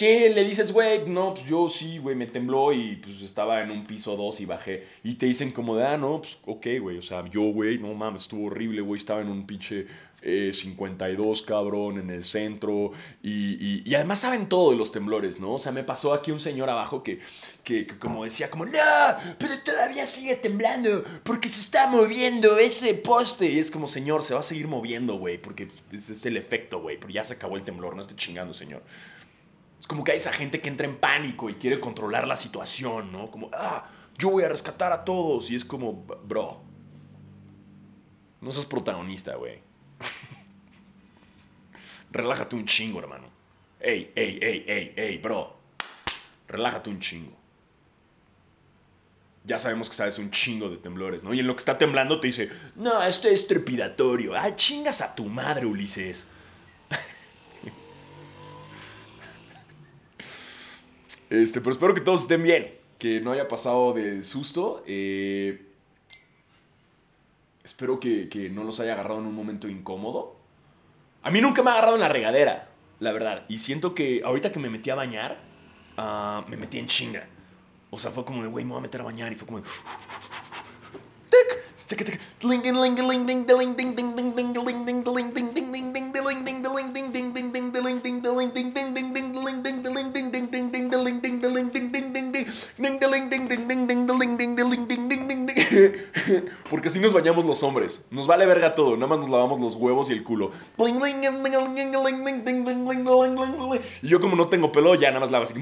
¿Qué 0.00 0.30
le 0.30 0.44
dices, 0.44 0.72
güey? 0.72 1.06
No, 1.06 1.34
pues 1.34 1.44
yo 1.44 1.68
sí, 1.68 1.98
güey, 1.98 2.16
me 2.16 2.26
tembló 2.26 2.72
y 2.72 2.96
pues 2.96 3.20
estaba 3.20 3.60
en 3.60 3.70
un 3.70 3.86
piso 3.86 4.16
2 4.16 4.40
y 4.40 4.46
bajé. 4.46 4.86
Y 5.04 5.16
te 5.16 5.26
dicen 5.26 5.52
como 5.52 5.76
de, 5.76 5.84
ah, 5.86 5.98
no, 5.98 6.22
pues 6.22 6.38
ok, 6.46 6.66
güey. 6.80 6.96
O 6.96 7.02
sea, 7.02 7.22
yo, 7.28 7.42
güey, 7.52 7.76
no 7.76 7.92
mames, 7.92 8.22
estuvo 8.22 8.46
horrible, 8.46 8.80
güey. 8.80 8.96
Estaba 8.96 9.20
en 9.20 9.28
un 9.28 9.46
pinche 9.46 9.86
52, 10.22 11.40
eh, 11.40 11.44
cabrón, 11.46 11.98
en 11.98 12.08
el 12.08 12.24
centro. 12.24 12.92
Y, 13.22 13.82
y, 13.86 13.94
además 13.94 14.20
saben 14.20 14.48
todo 14.48 14.70
de 14.70 14.78
los 14.78 14.90
temblores, 14.90 15.38
¿no? 15.38 15.52
O 15.52 15.58
sea, 15.58 15.70
me 15.70 15.84
pasó 15.84 16.14
aquí 16.14 16.30
un 16.30 16.40
señor 16.40 16.70
abajo 16.70 17.02
que, 17.02 17.20
que, 17.62 17.86
como 17.86 18.24
decía, 18.24 18.48
como, 18.48 18.64
no, 18.64 18.72
pero 19.36 19.52
todavía 19.62 20.06
sigue 20.06 20.36
temblando 20.36 21.04
porque 21.24 21.50
se 21.50 21.60
está 21.60 21.88
moviendo 21.88 22.56
ese 22.56 22.94
poste. 22.94 23.52
Y 23.52 23.58
es 23.58 23.70
como, 23.70 23.86
señor, 23.86 24.22
se 24.22 24.32
va 24.32 24.40
a 24.40 24.44
seguir 24.44 24.66
moviendo, 24.66 25.18
güey, 25.18 25.36
porque 25.36 25.68
es 25.92 26.24
el 26.24 26.38
efecto, 26.38 26.80
güey. 26.80 26.96
Pero 26.98 27.12
ya 27.12 27.22
se 27.22 27.34
acabó 27.34 27.56
el 27.56 27.64
temblor, 27.64 27.94
no 27.94 28.00
esté 28.00 28.16
chingando, 28.16 28.54
señor. 28.54 28.80
Como 29.90 30.04
que 30.04 30.12
hay 30.12 30.18
esa 30.18 30.32
gente 30.32 30.60
que 30.60 30.68
entra 30.68 30.86
en 30.86 30.98
pánico 30.98 31.50
y 31.50 31.54
quiere 31.54 31.80
controlar 31.80 32.24
la 32.24 32.36
situación, 32.36 33.10
¿no? 33.10 33.28
Como, 33.28 33.50
ah, 33.52 33.90
yo 34.16 34.30
voy 34.30 34.44
a 34.44 34.48
rescatar 34.48 34.92
a 34.92 35.04
todos. 35.04 35.50
Y 35.50 35.56
es 35.56 35.64
como, 35.64 36.04
bro, 36.28 36.60
no 38.40 38.52
sos 38.52 38.66
protagonista, 38.66 39.34
güey. 39.34 39.58
Relájate 42.12 42.54
un 42.54 42.66
chingo, 42.66 43.00
hermano. 43.00 43.26
Ey, 43.80 44.12
ey, 44.14 44.38
ey, 44.40 44.64
ey, 44.68 44.92
ey, 44.94 45.18
bro. 45.18 45.56
Relájate 46.46 46.88
un 46.88 47.00
chingo. 47.00 47.36
Ya 49.42 49.58
sabemos 49.58 49.88
que 49.88 49.96
sabes 49.96 50.20
un 50.20 50.30
chingo 50.30 50.68
de 50.68 50.76
temblores, 50.76 51.24
¿no? 51.24 51.34
Y 51.34 51.40
en 51.40 51.48
lo 51.48 51.56
que 51.56 51.62
está 51.62 51.78
temblando 51.78 52.20
te 52.20 52.28
dice, 52.28 52.48
no, 52.76 53.02
esto 53.02 53.26
es 53.26 53.48
trepidatorio. 53.48 54.36
Ah, 54.36 54.54
chingas 54.54 55.00
a 55.00 55.16
tu 55.16 55.24
madre, 55.24 55.66
Ulises. 55.66 56.28
Este, 61.30 61.60
pero 61.60 61.70
espero 61.70 61.94
que 61.94 62.00
todos 62.00 62.22
estén 62.22 62.42
bien, 62.42 62.74
que 62.98 63.20
no 63.20 63.30
haya 63.30 63.46
pasado 63.46 63.92
de 63.92 64.22
susto. 64.24 64.82
Eh, 64.86 65.64
espero 67.64 68.00
que, 68.00 68.50
no 68.52 68.64
los 68.64 68.80
haya 68.80 68.94
agarrado 68.94 69.20
en 69.20 69.26
un 69.26 69.34
momento 69.34 69.68
incómodo. 69.68 70.36
A 71.22 71.30
mí 71.30 71.40
nunca 71.40 71.62
me 71.62 71.70
ha 71.70 71.74
agarrado 71.74 71.94
en 71.94 72.00
la 72.00 72.08
regadera, 72.08 72.68
la 72.98 73.12
verdad. 73.12 73.44
Y 73.48 73.58
siento 73.58 73.94
que 73.94 74.22
ahorita 74.24 74.50
que 74.50 74.58
me 74.58 74.68
metí 74.68 74.90
a 74.90 74.96
bañar, 74.96 75.38
ah, 75.96 76.44
me 76.48 76.56
metí 76.56 76.78
en 76.78 76.88
chinga. 76.88 77.26
O 77.90 77.98
sea, 77.98 78.10
fue 78.10 78.24
como 78.24 78.42
de, 78.42 78.48
güey, 78.48 78.64
me 78.64 78.72
voy 78.72 78.80
a 78.80 78.82
meter 78.82 79.00
a 79.00 79.04
bañar. 79.04 79.32
Y 79.32 79.36
fue 79.36 79.46
como 79.46 79.60
de... 79.60 79.68
Porque 81.98 82.18
así 96.90 97.00
nos 97.00 97.12
bañamos 97.12 97.44
los 97.44 97.62
hombres. 97.62 98.04
Nos 98.10 98.26
vale 98.26 98.46
verga 98.46 98.74
todo, 98.74 98.96
nada 98.96 99.06
más 99.06 99.20
nos 99.20 99.28
lavamos 99.28 99.60
los 99.60 99.74
huevos 99.74 100.10
y 100.10 100.12
el 100.12 100.22
culo. 100.22 100.50
Y 104.02 104.08
yo 104.08 104.20
como 104.20 104.36
no 104.36 104.48
tengo 104.48 104.72
pelo, 104.72 104.94
ya 104.94 105.08
nada 105.08 105.20
más 105.20 105.30
lavo 105.30 105.44
así. 105.44 105.54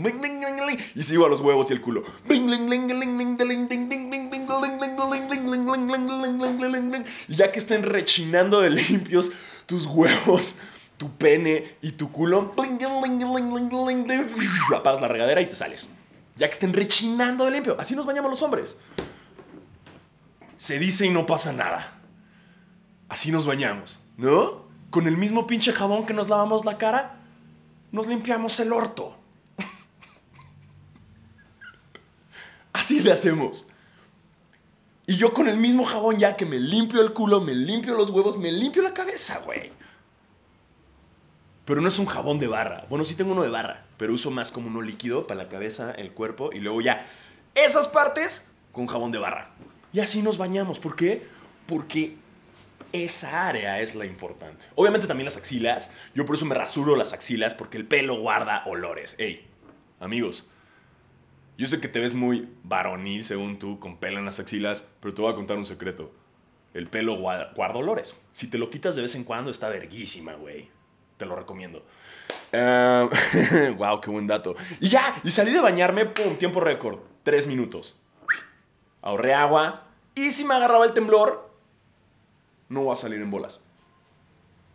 Y 0.95 1.03
sigo 1.03 1.27
a 1.27 1.29
los 1.29 1.41
huevos 1.41 1.71
y 1.71 1.75
el 1.75 1.81
culo. 1.81 2.03
Y 7.29 7.37
ya 7.37 7.53
que 7.53 7.59
estén 7.59 7.83
rechinando 7.83 8.61
de 8.61 8.71
limpios 8.71 9.33
tus 9.67 9.87
huevos, 9.87 10.57
tu 10.97 11.11
pene 11.11 11.77
y 11.83 11.93
tu 11.93 12.11
culo, 12.11 12.55
apagas 14.75 15.01
la 15.01 15.09
regadera 15.09 15.41
y 15.43 15.47
te 15.47 15.55
sales. 15.55 15.89
Ya 16.37 16.47
que 16.47 16.55
estén 16.55 16.73
rechinando 16.73 17.45
de 17.45 17.51
limpio. 17.51 17.77
Así 17.79 17.95
nos 17.97 18.07
bañamos 18.07 18.31
los 18.31 18.43
hombres. 18.43 18.77
Se 20.59 20.79
dice 20.79 21.07
y 21.07 21.11
no 21.11 21.25
pasa 21.25 21.53
nada. 21.53 22.01
Así 23.09 23.33
nos 23.33 23.47
bañamos, 23.47 24.01
¿no? 24.19 24.67
Con 24.91 25.07
el 25.07 25.17
mismo 25.17 25.47
pinche 25.47 25.73
jabón 25.73 26.05
que 26.05 26.13
nos 26.13 26.29
lavamos 26.29 26.65
la 26.65 26.77
cara, 26.77 27.21
nos 27.93 28.09
limpiamos 28.09 28.59
el 28.61 28.73
orto. 28.73 29.17
Así 32.73 33.01
le 33.01 33.13
hacemos. 33.13 33.69
Y 35.07 35.17
yo 35.17 35.33
con 35.33 35.49
el 35.49 35.57
mismo 35.57 35.85
jabón 35.85 36.19
ya 36.19 36.37
que 36.37 36.45
me 36.45 36.59
limpio 36.59 37.01
el 37.01 37.13
culo, 37.13 37.41
me 37.41 37.55
limpio 37.55 37.95
los 37.95 38.11
huevos, 38.11 38.37
me 38.37 38.53
limpio 38.53 38.83
la 38.83 38.93
cabeza, 38.93 39.39
güey. 39.39 39.73
Pero 41.65 41.81
no 41.81 41.89
es 41.89 41.99
un 41.99 42.07
jabón 42.07 42.41
de 42.41 42.49
barra. 42.49 42.85
Bueno, 42.91 43.05
sí 43.05 43.15
tengo 43.15 43.33
uno 43.33 43.43
de 43.43 43.49
barra, 43.49 43.87
pero 43.97 44.13
uso 44.13 44.31
más 44.31 44.51
como 44.51 44.67
uno 44.67 44.83
líquido 44.83 45.27
para 45.27 45.45
la 45.45 45.49
cabeza, 45.49 45.93
el 45.93 46.13
cuerpo 46.13 46.51
y 46.53 46.59
luego 46.59 46.81
ya 46.81 47.07
esas 47.55 47.89
partes 47.89 48.51
con 48.73 48.87
jabón 48.87 49.13
de 49.13 49.19
barra. 49.19 49.51
Y 49.93 50.01
así 50.01 50.23
nos 50.23 50.39
bañamos. 50.39 50.79
¿Por 50.79 50.97
qué? 50.97 51.27
Porque 51.67 52.17
esa 52.93 53.49
área 53.49 53.81
es 53.81 53.95
la 53.95 54.07
importante. 54.07 54.67
Obviamente 54.75 55.07
también 55.07 55.27
las 55.27 55.37
axilas. 55.37 55.91
Yo 56.15 56.25
por 56.25 56.37
eso 56.37 56.47
me 56.47 56.55
rasuro 56.55 56.97
las 56.97 57.13
axilas 57.13 57.55
porque 57.55 57.77
el 57.77 57.87
pelo 57.87 58.19
guarda 58.21 58.65
olores. 58.67 59.15
Ey, 59.19 59.47
amigos. 60.01 60.51
Yo 61.57 61.67
sé 61.67 61.81
que 61.81 61.89
te 61.89 61.99
ves 61.99 62.15
muy 62.15 62.49
varonil 62.63 63.25
según 63.25 63.59
tú, 63.59 63.81
con 63.81 63.99
pelo 63.99 64.19
en 64.19 64.25
las 64.25 64.39
axilas, 64.39 64.89
pero 65.01 65.13
te 65.13 65.23
voy 65.23 65.33
a 65.33 65.35
contar 65.35 65.57
un 65.57 65.67
secreto. 65.67 66.13
El 66.73 66.87
pelo 66.87 67.17
guarda, 67.17 67.53
olores. 67.75 68.15
Si 68.33 68.47
te 68.49 68.59
lo 68.59 68.71
quitas 68.71 68.95
de 68.95 69.03
vez 69.03 69.15
en 69.17 69.25
cuando, 69.25 69.51
está 69.51 69.69
verguísima, 69.69 70.35
güey. 70.35 70.69
Te 71.17 71.27
lo 71.27 71.35
recomiendo. 71.35 71.85
wow, 72.53 74.01
qué 74.01 74.11
buen 74.11 74.27
dato. 74.27 74.55
Y 74.81 74.89
ya, 74.89 75.15
y 75.25 75.31
salí 75.31 75.51
de 75.51 75.61
bañarme, 75.61 76.07
pum, 76.07 76.37
tiempo 76.37 76.61
récord. 76.61 77.01
Tres 77.25 77.47
minutos. 77.47 77.97
Ahorré 79.09 79.33
agua. 79.33 79.85
Y 80.15 80.33
si 80.33 80.45
me 80.45 80.53
agarraba 80.53 80.85
el 80.85 80.93
temblor, 80.93 81.51
no 82.69 82.83
voy 82.83 82.93
a 82.93 82.97
salir 82.97 83.23
en 83.23 83.31
bolas. 83.31 83.63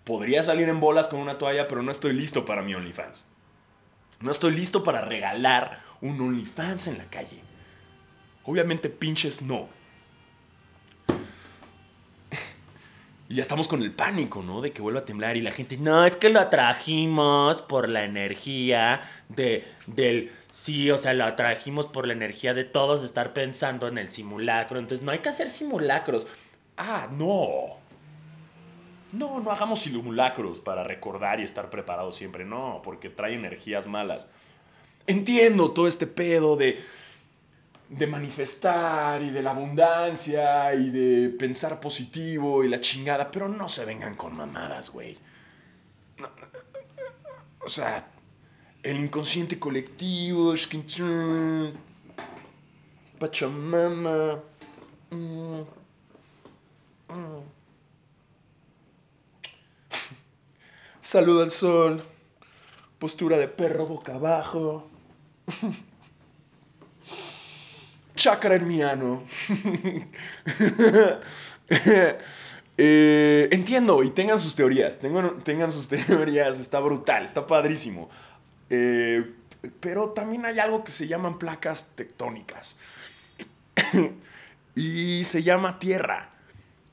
Podría 0.06 0.41
salir 0.41 0.69
en 0.69 0.80
bolas 0.80 1.08
con 1.08 1.19
una 1.19 1.38
toalla, 1.38 1.67
pero 1.67 1.84
no 1.84 1.91
estoy 1.91 2.13
listo 2.13 2.43
para 2.43 2.63
mi 2.63 2.74
OnlyFans. 2.74 3.28
No 4.22 4.32
estoy 4.32 4.56
listo 4.56 4.82
para 4.82 5.02
regalar 5.02 5.84
un 6.02 6.19
OnlyFans 6.19 6.88
en 6.88 6.98
la 6.98 7.06
calle. 7.06 7.41
Obviamente 8.43 8.89
pinches 8.89 9.43
no. 9.43 9.69
Y 13.30 13.36
ya 13.36 13.43
estamos 13.43 13.67
con 13.67 13.84
el 13.84 13.91
pánico, 13.91 14.41
¿no? 14.41 14.62
De 14.62 14.72
que 14.72 14.82
vuelva 14.82 15.02
a 15.02 15.06
temblar 15.06 15.38
y 15.38 15.41
la 15.41 15.52
gente, 15.52 15.78
no, 15.78 16.06
es 16.06 16.15
que 16.15 16.30
lo 16.30 16.48
trajimos 16.50 17.62
por 17.62 17.88
la 17.88 18.04
energía 18.04 19.02
de, 19.30 19.63
del... 19.86 20.32
Sí, 20.54 20.92
o 20.92 20.98
sea, 20.98 21.13
lo 21.13 21.36
trajimos 21.36 21.88
por 21.88 22.08
la 22.08 22.13
energía 22.13 22.54
de 22.54 22.63
todos 22.63 23.04
estar 23.04 23.34
pensando 23.34 23.88
en 23.88 23.98
el 23.98 24.10
simulacro. 24.10 24.80
Entonces, 24.80 25.04
no 25.04 25.12
hay 25.12 25.20
que 25.20 25.30
hacer 25.30 25.50
simulacros. 25.50 26.28
Ah, 26.78 27.10
no. 27.12 27.78
No, 29.12 29.39
no 29.42 29.52
hagamos 29.52 29.82
simulacros 29.82 30.60
para 30.60 30.84
recordar 30.84 31.39
y 31.39 31.44
estar 31.44 31.70
preparados 31.70 32.16
siempre. 32.16 32.46
No, 32.46 32.82
porque 32.84 33.10
trae 33.10 33.34
energías 33.34 33.88
malas. 33.88 34.30
Entiendo 35.08 35.72
todo 35.72 35.88
este 35.88 36.08
pedo 36.08 36.56
de 36.56 36.80
de 37.98 38.08
manifestar 38.08 39.22
y 39.22 39.30
de 39.30 39.42
la 39.42 39.52
abundancia 39.52 40.74
y 40.74 40.89
de 40.89 41.30
pensar 41.30 41.80
positivo 41.80 42.63
y 42.63 42.68
la 42.68 42.80
chingada, 42.80 43.30
pero 43.30 43.48
no 43.48 43.70
se 43.70 43.86
vengan 43.86 44.16
con 44.16 44.36
mamadas, 44.36 44.89
güey. 44.89 45.18
o 47.63 47.70
sea, 47.70 48.08
el 48.84 49.00
inconsciente 49.00 49.58
colectivo, 49.58 50.54
Pachamama. 53.17 54.39
Mm, 55.10 55.62
mm. 57.10 57.43
Saludo 61.02 61.43
al 61.43 61.52
sol. 61.52 62.04
Postura 63.00 63.38
de 63.38 63.48
perro 63.48 63.88
boca 63.88 64.15
abajo. 64.15 64.89
chakra 68.15 68.56
hermiano. 68.56 69.24
Eh, 72.76 73.50
entiendo 73.52 74.02
y 74.02 74.10
tengan 74.10 74.39
sus 74.39 74.56
teorías, 74.56 74.98
tengan, 74.98 75.43
tengan, 75.43 75.72
sus 75.72 75.88
teorías, 76.08 76.60
está 76.60 76.80
brutal, 76.80 77.24
está 77.24 77.46
padrísimo. 77.46 78.10
Eh, 78.75 79.31
pero 79.79 80.09
también 80.09 80.45
hay 80.45 80.57
algo 80.57 80.83
que 80.83 80.91
se 80.91 81.07
llaman 81.07 81.38
placas 81.38 81.95
tectónicas. 81.95 82.77
y 84.75 85.23
se 85.25 85.43
llama 85.43 85.77
Tierra. 85.77 86.31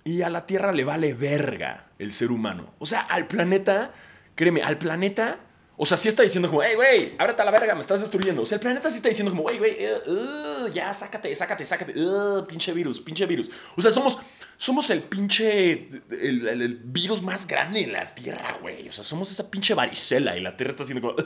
Y 0.05 0.23
a 0.23 0.29
la 0.29 0.45
Tierra 0.45 0.73
le 0.73 0.85
vale 0.85 1.15
verga 1.15 1.87
el 1.99 2.13
ser 2.13 2.31
humano. 2.31 2.75
O 2.79 2.87
sea, 2.87 3.01
al 3.01 3.27
planeta, 3.27 3.93
créeme, 4.35 4.63
al 4.63 4.77
planeta 4.77 5.41
o 5.83 5.87
sea, 5.87 5.97
sí 5.97 6.09
está 6.09 6.23
diciendo 6.23 6.51
como, 6.51 6.63
hey, 6.63 6.75
güey, 6.75 7.15
ábrete 7.17 7.41
a 7.41 7.45
la 7.47 7.51
verga, 7.51 7.75
me 7.75 7.81
estás 7.81 8.01
destruyendo. 8.01 8.43
O 8.43 8.45
sea, 8.45 8.57
el 8.57 8.61
planeta 8.61 8.91
sí 8.91 8.97
está 8.97 9.09
diciendo 9.09 9.31
como, 9.35 9.47
hey, 9.49 9.57
güey, 9.57 9.79
uh, 9.87 10.69
ya, 10.69 10.93
sácate, 10.93 11.35
sácate, 11.35 11.65
sácate. 11.65 11.99
Uh, 11.99 12.47
pinche 12.47 12.75
virus, 12.75 13.01
pinche 13.01 13.25
virus. 13.25 13.51
O 13.75 13.81
sea, 13.81 13.91
somos, 13.91 14.19
somos 14.61 14.91
el 14.91 15.01
pinche, 15.01 15.89
el, 16.11 16.81
virus 16.85 17.23
más 17.23 17.47
grande 17.47 17.81
en 17.81 17.95
la 17.95 18.15
Tierra, 18.15 18.59
güey. 18.61 18.87
O 18.87 18.93
sea, 18.93 19.03
somos 19.03 19.31
esa 19.31 19.51
pinche 19.51 19.73
varicela 19.73 20.37
y 20.37 20.43
la 20.43 20.55
Tierra 20.55 20.73
está 20.73 20.83
haciendo 20.83 21.01
como, 21.01 21.17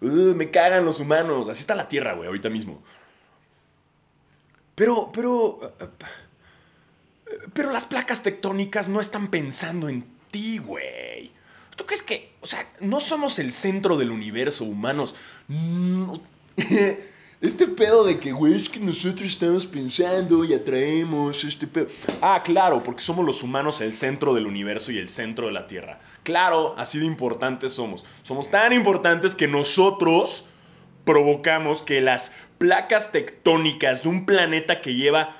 me 0.34 0.50
cagan 0.50 0.84
los 0.84 0.98
humanos. 0.98 1.48
Así 1.48 1.60
está 1.60 1.76
la 1.76 1.86
Tierra, 1.86 2.14
güey, 2.14 2.26
ahorita 2.26 2.48
mismo. 2.48 2.82
Pero, 4.74 5.12
pero, 5.12 5.76
pero 7.52 7.70
las 7.70 7.86
placas 7.86 8.24
tectónicas 8.24 8.88
no 8.88 9.00
están 9.00 9.30
pensando 9.30 9.88
en 9.88 10.04
ti, 10.32 10.58
güey. 10.58 11.30
¿Tú 11.76 11.86
crees 11.86 12.02
que, 12.02 12.32
o 12.40 12.48
sea, 12.48 12.68
no 12.80 12.98
somos 12.98 13.38
el 13.38 13.52
centro 13.52 13.96
del 13.96 14.10
universo, 14.10 14.64
humanos? 14.64 15.14
Este 17.40 17.68
pedo 17.68 18.04
de 18.04 18.18
que, 18.18 18.32
güey, 18.32 18.54
es 18.54 18.68
que 18.68 18.80
nosotros 18.80 19.28
estamos 19.28 19.64
pensando 19.64 20.44
y 20.44 20.54
atraemos 20.54 21.44
este 21.44 21.68
pedo. 21.68 21.86
Ah, 22.20 22.42
claro, 22.44 22.82
porque 22.82 23.00
somos 23.00 23.24
los 23.24 23.44
humanos 23.44 23.80
el 23.80 23.92
centro 23.92 24.34
del 24.34 24.46
universo 24.46 24.90
y 24.90 24.98
el 24.98 25.08
centro 25.08 25.46
de 25.46 25.52
la 25.52 25.68
Tierra. 25.68 26.00
Claro, 26.24 26.74
así 26.76 26.98
de 26.98 27.06
importantes 27.06 27.72
somos. 27.72 28.04
Somos 28.24 28.50
tan 28.50 28.72
importantes 28.72 29.36
que 29.36 29.46
nosotros 29.46 30.46
provocamos 31.04 31.82
que 31.82 32.00
las 32.00 32.34
placas 32.58 33.12
tectónicas 33.12 34.02
de 34.02 34.08
un 34.08 34.26
planeta 34.26 34.80
que 34.80 34.94
lleva 34.94 35.36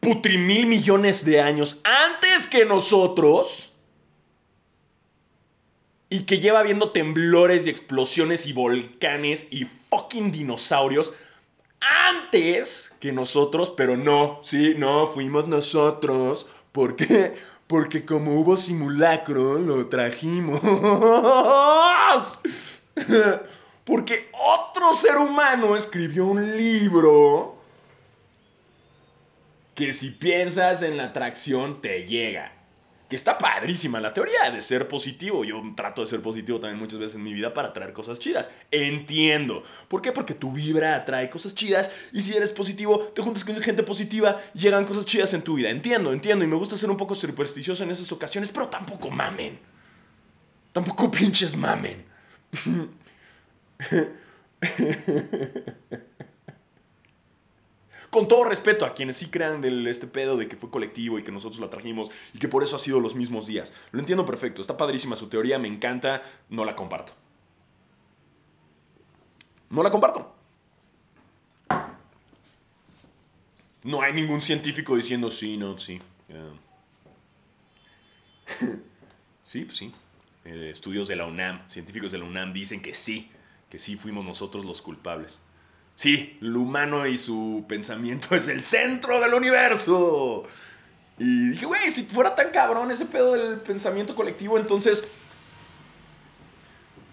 putrimil 0.00 0.66
millones 0.66 1.26
de 1.26 1.42
años 1.42 1.80
antes 1.84 2.46
que 2.46 2.64
nosotros 2.64 3.74
y 6.08 6.22
que 6.22 6.40
lleva 6.40 6.62
viendo 6.62 6.92
temblores 6.92 7.66
y 7.66 7.70
explosiones 7.70 8.46
y 8.46 8.54
volcanes 8.54 9.46
y 9.50 9.66
fucking 9.90 10.30
dinosaurios 10.30 11.14
antes 11.80 12.92
que 13.00 13.12
nosotros, 13.12 13.70
pero 13.70 13.96
no, 13.96 14.40
sí, 14.42 14.74
no, 14.76 15.06
fuimos 15.08 15.48
nosotros. 15.48 16.48
¿Por 16.72 16.96
qué? 16.96 17.34
Porque 17.66 18.04
como 18.04 18.40
hubo 18.40 18.56
simulacro, 18.56 19.58
lo 19.58 19.86
trajimos. 19.86 20.60
Porque 23.84 24.28
otro 24.32 24.92
ser 24.92 25.16
humano 25.16 25.74
escribió 25.74 26.26
un 26.26 26.56
libro 26.56 27.56
que 29.74 29.92
si 29.92 30.10
piensas 30.10 30.82
en 30.82 30.96
la 30.96 31.06
atracción 31.06 31.80
te 31.80 32.06
llega 32.06 32.59
que 33.10 33.16
está 33.16 33.36
padrísima 33.36 33.98
la 33.98 34.14
teoría 34.14 34.48
de 34.52 34.60
ser 34.60 34.86
positivo. 34.86 35.44
Yo 35.44 35.60
trato 35.74 36.00
de 36.00 36.06
ser 36.06 36.22
positivo 36.22 36.60
también 36.60 36.78
muchas 36.78 37.00
veces 37.00 37.16
en 37.16 37.24
mi 37.24 37.34
vida 37.34 37.52
para 37.52 37.72
traer 37.72 37.92
cosas 37.92 38.20
chidas. 38.20 38.52
Entiendo. 38.70 39.64
¿Por 39.88 40.00
qué? 40.00 40.12
Porque 40.12 40.32
tu 40.32 40.52
vibra 40.52 40.94
atrae 40.94 41.28
cosas 41.28 41.56
chidas 41.56 41.90
y 42.12 42.22
si 42.22 42.36
eres 42.36 42.52
positivo, 42.52 43.10
te 43.12 43.20
juntas 43.20 43.44
con 43.44 43.60
gente 43.60 43.82
positiva, 43.82 44.40
llegan 44.54 44.86
cosas 44.86 45.06
chidas 45.06 45.34
en 45.34 45.42
tu 45.42 45.54
vida. 45.54 45.70
Entiendo, 45.70 46.12
entiendo 46.12 46.44
y 46.44 46.48
me 46.48 46.54
gusta 46.54 46.76
ser 46.76 46.88
un 46.88 46.96
poco 46.96 47.16
supersticioso 47.16 47.82
en 47.82 47.90
esas 47.90 48.12
ocasiones, 48.12 48.52
pero 48.52 48.68
tampoco 48.68 49.10
mamen. 49.10 49.58
Tampoco 50.72 51.10
pinches 51.10 51.56
mamen. 51.56 52.04
Con 58.10 58.26
todo 58.26 58.44
respeto 58.44 58.84
a 58.84 58.92
quienes 58.92 59.18
sí 59.18 59.30
crean 59.30 59.60
del 59.60 59.86
este 59.86 60.08
pedo 60.08 60.36
de 60.36 60.48
que 60.48 60.56
fue 60.56 60.68
colectivo 60.68 61.18
y 61.18 61.22
que 61.22 61.30
nosotros 61.30 61.60
la 61.60 61.70
trajimos 61.70 62.10
y 62.34 62.38
que 62.38 62.48
por 62.48 62.64
eso 62.64 62.74
ha 62.74 62.80
sido 62.80 62.98
los 62.98 63.14
mismos 63.14 63.46
días. 63.46 63.72
Lo 63.92 64.00
entiendo 64.00 64.26
perfecto, 64.26 64.60
está 64.60 64.76
padrísima 64.76 65.14
su 65.14 65.28
teoría, 65.28 65.60
me 65.60 65.68
encanta, 65.68 66.22
no 66.48 66.64
la 66.64 66.74
comparto. 66.74 67.12
No 69.70 69.84
la 69.84 69.90
comparto. 69.90 70.34
No 73.84 74.02
hay 74.02 74.12
ningún 74.12 74.40
científico 74.40 74.96
diciendo 74.96 75.30
sí, 75.30 75.56
no, 75.56 75.78
sí. 75.78 76.00
sí, 79.44 79.64
pues 79.64 79.76
sí. 79.76 79.94
Eh, 80.44 80.70
estudios 80.70 81.06
de 81.06 81.16
la 81.16 81.26
UNAM, 81.26 81.68
científicos 81.68 82.10
de 82.10 82.18
la 82.18 82.24
UNAM 82.24 82.52
dicen 82.52 82.82
que 82.82 82.92
sí, 82.92 83.30
que 83.70 83.78
sí 83.78 83.96
fuimos 83.96 84.24
nosotros 84.24 84.64
los 84.64 84.82
culpables. 84.82 85.38
Sí, 86.00 86.38
el 86.40 86.56
humano 86.56 87.06
y 87.06 87.18
su 87.18 87.66
pensamiento 87.68 88.34
es 88.34 88.48
el 88.48 88.62
centro 88.62 89.20
del 89.20 89.34
universo. 89.34 90.44
Y 91.18 91.50
dije, 91.50 91.66
güey, 91.66 91.90
si 91.90 92.04
fuera 92.04 92.34
tan 92.34 92.48
cabrón 92.52 92.90
ese 92.90 93.04
pedo 93.04 93.34
del 93.34 93.60
pensamiento 93.60 94.14
colectivo, 94.16 94.56
entonces 94.56 95.06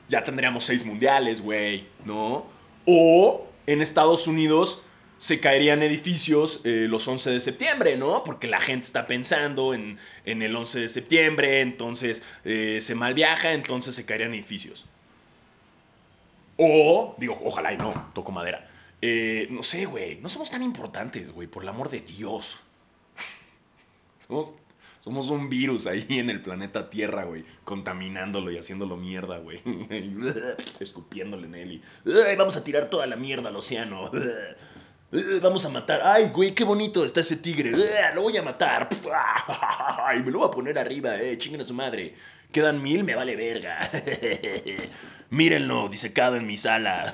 ya 0.07 0.23
tendríamos 0.23 0.63
seis 0.63 0.85
mundiales, 0.85 1.41
güey, 1.41 1.85
¿no? 2.05 2.45
O 2.85 3.45
en 3.65 3.81
Estados 3.81 4.25
Unidos 4.25 4.83
se 5.17 5.41
caerían 5.41 5.83
edificios 5.83 6.61
eh, 6.63 6.85
los 6.89 7.05
11 7.09 7.31
de 7.31 7.39
septiembre, 7.41 7.97
¿no? 7.97 8.23
Porque 8.23 8.47
la 8.47 8.61
gente 8.61 8.87
está 8.87 9.05
pensando 9.05 9.73
en, 9.73 9.99
el 10.23 10.55
11 10.55 10.79
de 10.79 10.87
septiembre, 10.87 11.59
entonces 11.59 12.23
eh, 12.45 12.79
se 12.79 12.95
mal 12.95 13.13
viaja, 13.13 13.51
entonces 13.51 13.95
se 13.95 14.05
caerían 14.05 14.33
edificios. 14.33 14.85
O, 16.55 17.15
digo, 17.17 17.37
ojalá 17.43 17.73
y 17.73 17.77
no, 17.77 18.11
toco 18.13 18.31
madera. 18.31 18.76
Eh, 19.01 19.47
no 19.51 19.61
sé, 19.61 19.85
güey, 19.85 20.17
no 20.21 20.29
somos 20.29 20.49
tan 20.49 20.63
importantes, 20.63 21.31
güey, 21.31 21.47
por 21.47 21.63
el 21.63 21.69
amor 21.69 21.89
de 21.89 21.99
Dios. 21.99 22.57
somos, 24.27 24.55
somos 24.99 25.29
un 25.29 25.49
virus 25.49 25.85
ahí 25.85 26.05
en 26.09 26.29
el 26.29 26.41
planeta 26.41 26.89
Tierra, 26.89 27.25
güey, 27.25 27.45
contaminándolo 27.63 28.51
y 28.51 28.57
haciéndolo 28.57 28.97
mierda, 28.97 29.37
güey. 29.37 29.61
Escupiéndole 30.79 31.47
en 31.47 31.55
él 31.55 31.71
y 31.73 32.35
vamos 32.37 32.57
a 32.57 32.63
tirar 32.63 32.89
toda 32.89 33.05
la 33.05 33.15
mierda 33.15 33.49
al 33.49 33.55
océano. 33.55 34.11
Vamos 35.41 35.63
a 35.63 35.69
matar. 35.69 36.01
Ay, 36.03 36.31
güey, 36.33 36.53
qué 36.53 36.65
bonito 36.65 37.05
está 37.05 37.21
ese 37.21 37.37
tigre. 37.37 37.71
Lo 38.13 38.23
voy 38.23 38.35
a 38.35 38.43
matar. 38.43 38.89
Ay, 40.03 40.21
me 40.21 40.31
lo 40.31 40.39
voy 40.39 40.49
a 40.49 40.51
poner 40.51 40.77
arriba, 40.77 41.15
eh. 41.15 41.37
Chinguen 41.37 41.61
a 41.61 41.63
su 41.63 41.73
madre. 41.73 42.13
Quedan 42.51 42.83
mil, 42.83 43.05
me 43.05 43.15
vale 43.15 43.37
verga. 43.37 43.89
Mírenlo, 45.29 45.87
disecado 45.87 46.35
en 46.35 46.45
mi 46.45 46.57
sala. 46.57 47.09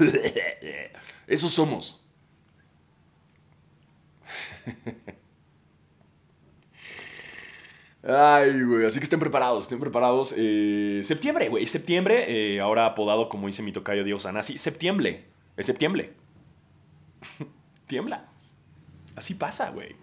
Esos 1.27 1.53
somos. 1.53 2.03
Ay, 8.05 8.63
güey, 8.63 8.85
así 8.85 8.99
que 8.99 9.05
estén 9.05 9.19
preparados, 9.19 9.63
estén 9.63 9.79
preparados. 9.79 10.33
Eh, 10.37 11.01
septiembre, 11.03 11.47
güey, 11.49 11.65
septiembre, 11.67 12.59
ahora 12.59 12.85
apodado 12.85 13.29
como 13.29 13.47
dice 13.47 13.63
mi 13.63 13.71
tocayo 13.71 14.03
Dios 14.03 14.25
Anasi, 14.25 14.57
septiembre, 14.57 15.25
es 15.55 15.65
septiembre 15.65 16.13
tiembla. 17.87 18.25
Así 19.15 19.35
pasa, 19.35 19.69
güey. 19.69 19.95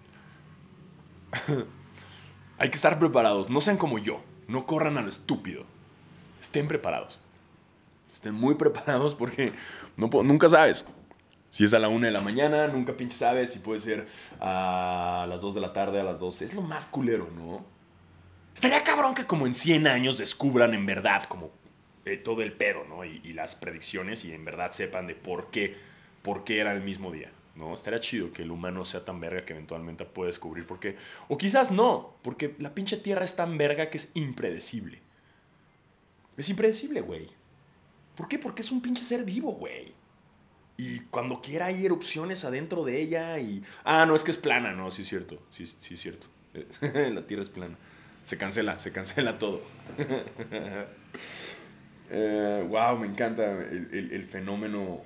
Hay 2.59 2.69
que 2.71 2.77
estar 2.77 2.99
preparados. 2.99 3.51
No 3.51 3.61
sean 3.61 3.77
como 3.77 3.99
yo. 3.99 4.23
No 4.47 4.67
corran 4.67 4.99
a 4.99 5.03
lo 5.03 5.09
estúpido. 5.09 5.65
Estén 6.41 6.69
preparados. 6.69 7.19
Estén 8.13 8.35
muy 8.35 8.55
preparados 8.55 9.15
porque 9.15 9.53
nunca 9.97 10.49
sabes. 10.49 10.85
Si 11.51 11.65
es 11.65 11.75
a 11.75 11.79
la 11.79 11.89
una 11.89 12.07
de 12.07 12.13
la 12.13 12.21
mañana, 12.21 12.69
nunca 12.69 12.97
pinche 12.97 13.17
sabes 13.17 13.53
si 13.53 13.59
puede 13.59 13.81
ser 13.81 14.07
a 14.41 15.27
las 15.29 15.41
2 15.41 15.57
de 15.57 15.61
la 15.61 15.73
tarde, 15.73 16.01
a 16.01 16.05
las 16.05 16.21
12. 16.21 16.45
Es 16.45 16.55
lo 16.55 16.63
más 16.63 16.87
culero, 16.87 17.29
¿no? 17.37 17.65
Estaría 18.55 18.83
cabrón 18.85 19.15
que 19.15 19.27
como 19.27 19.47
en 19.47 19.55
100 19.55 19.87
años 19.87 20.17
descubran 20.17 20.75
en 20.75 20.87
verdad 20.87 21.25
como 21.25 21.51
eh, 22.05 22.17
todo 22.17 22.43
el 22.43 22.53
pedo, 22.53 22.85
¿no? 22.89 23.05
Y, 23.05 23.21
y, 23.25 23.33
las 23.33 23.57
predicciones 23.57 24.25
y 24.25 24.33
en 24.33 24.45
verdad 24.45 24.71
sepan 24.71 25.07
de 25.07 25.15
por 25.15 25.51
qué, 25.51 25.77
por 26.23 26.45
qué 26.45 26.61
era 26.61 26.73
el 26.73 26.83
mismo 26.83 27.11
día. 27.11 27.31
¿no? 27.57 27.75
Estaría 27.75 28.01
chido 28.01 28.33
que 28.33 28.43
el 28.43 28.51
humano 28.51 28.85
sea 28.85 29.05
tan 29.05 29.21
verga 29.21 29.45
que 29.45 29.53
eventualmente 29.53 30.05
pueda 30.05 30.29
descubrir 30.29 30.67
por 30.67 30.81
qué. 30.81 30.97
O 31.29 31.37
quizás 31.37 31.71
no, 31.71 32.15
porque 32.23 32.55
la 32.59 32.75
pinche 32.75 32.97
tierra 32.97 33.25
es 33.25 33.37
tan 33.37 33.57
verga 33.59 33.91
que 33.91 33.99
es 33.99 34.11
impredecible. 34.15 35.01
Es 36.37 36.49
impredecible, 36.49 37.01
güey. 37.01 37.29
¿Por 38.17 38.29
qué? 38.29 38.39
Porque 38.39 38.63
es 38.63 38.71
un 38.71 38.81
pinche 38.81 39.05
ser 39.05 39.25
vivo, 39.25 39.53
güey. 39.53 39.93
Y 40.81 41.01
cuando 41.11 41.43
quiera 41.43 41.67
hay 41.67 41.85
erupciones 41.85 42.45
adentro 42.47 42.85
de 42.85 43.01
ella 43.01 43.39
y... 43.39 43.63
Ah, 43.85 44.07
no, 44.07 44.15
es 44.15 44.25
que 44.25 44.31
es 44.31 44.39
plana, 44.39 44.73
no, 44.73 44.91
sí 44.91 45.03
es 45.03 45.09
cierto. 45.09 45.39
Sí, 45.53 45.67
sí 45.67 45.95
es 45.95 46.01
cierto. 46.01 46.29
la 46.81 47.27
tierra 47.27 47.43
es 47.43 47.51
plana. 47.51 47.77
Se 48.25 48.39
cancela, 48.39 48.79
se 48.79 48.91
cancela 48.91 49.39
todo. 49.39 49.61
wow, 52.69 52.99
me 52.99 53.07
encanta 53.07 53.45
el 53.45 54.25
fenómeno 54.25 55.03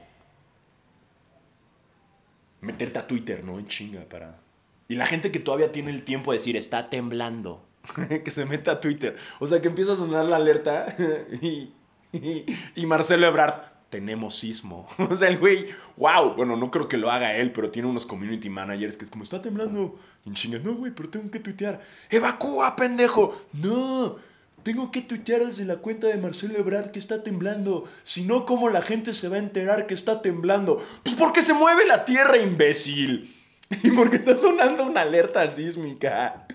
meterte 2.61 2.99
a 2.99 3.07
Twitter, 3.07 3.45
¿no? 3.45 3.59
En 3.59 3.67
chinga 3.67 4.05
para... 4.05 4.39
Y 4.87 4.97
la 4.97 5.07
gente 5.07 5.33
que 5.33 5.41
todavía 5.41 5.73
tiene 5.73 5.91
el 5.91 6.05
tiempo 6.05 6.31
de 6.31 6.39
decir, 6.39 6.57
está 6.57 6.89
temblando, 6.89 7.67
que 8.25 8.31
se 8.31 8.45
meta 8.45 8.73
a 8.73 8.81
Twitter. 8.81 9.17
O 9.41 9.47
sea, 9.47 9.61
que 9.61 9.69
empieza 9.69 9.93
a 9.93 9.97
sonar 9.97 10.27
la 10.27 10.37
alerta 10.37 10.95
y, 11.43 11.73
y, 12.13 12.87
Marcelo 12.87 13.27
Ebrard, 13.27 13.74
tenemos 13.95 14.35
sismo. 14.35 14.89
O 14.99 15.17
sea, 15.17 15.29
el 15.29 15.39
güey, 15.39 15.67
wow, 15.99 16.35
bueno, 16.35 16.57
no 16.57 16.69
creo 16.69 16.89
que 16.89 16.97
lo 16.97 17.13
haga 17.13 17.37
él, 17.37 17.53
pero 17.53 17.71
tiene 17.71 17.89
unos 17.89 18.05
community 18.05 18.51
managers 18.51 18.97
que 18.97 19.05
es 19.05 19.11
como, 19.11 19.23
está 19.23 19.41
temblando. 19.41 19.97
Y 20.25 20.31
en 20.31 20.35
chinga, 20.35 20.59
no, 20.59 20.75
güey, 20.75 20.91
pero 20.91 21.09
tengo 21.09 21.31
que 21.31 21.39
tuitear. 21.39 21.81
Evacúa, 22.11 22.75
pendejo. 22.75 23.33
No, 23.53 24.17
tengo 24.65 24.91
que 24.91 25.01
tuitear 25.01 25.47
desde 25.47 25.65
la 25.65 25.77
cuenta 25.77 26.09
de 26.09 26.17
Marcelo 26.17 26.59
Ebrard 26.59 26.91
que 26.91 26.99
está 26.99 27.23
temblando. 27.23 27.89
Si 28.03 28.25
no, 28.25 28.45
¿cómo 28.47 28.69
la 28.69 28.83
gente 28.83 29.13
se 29.13 29.29
va 29.29 29.37
a 29.37 29.39
enterar 29.39 29.87
que 29.87 29.95
está 29.95 30.23
temblando? 30.23 30.85
Pues 31.05 31.15
porque 31.15 31.43
se 31.43 31.55
mueve 31.55 31.87
la 31.87 32.05
tierra, 32.05 32.37
imbécil. 32.39 33.33
Y 33.83 33.91
porque 33.93 34.17
está 34.17 34.37
sonando 34.37 34.85
una 34.85 35.03
alerta 35.03 35.47
sísmica. 35.49 36.47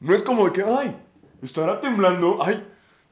No 0.00 0.14
es 0.14 0.22
como 0.22 0.52
que, 0.52 0.62
ay, 0.62 0.94
estará 1.42 1.80
temblando. 1.80 2.42
Ay, 2.42 2.62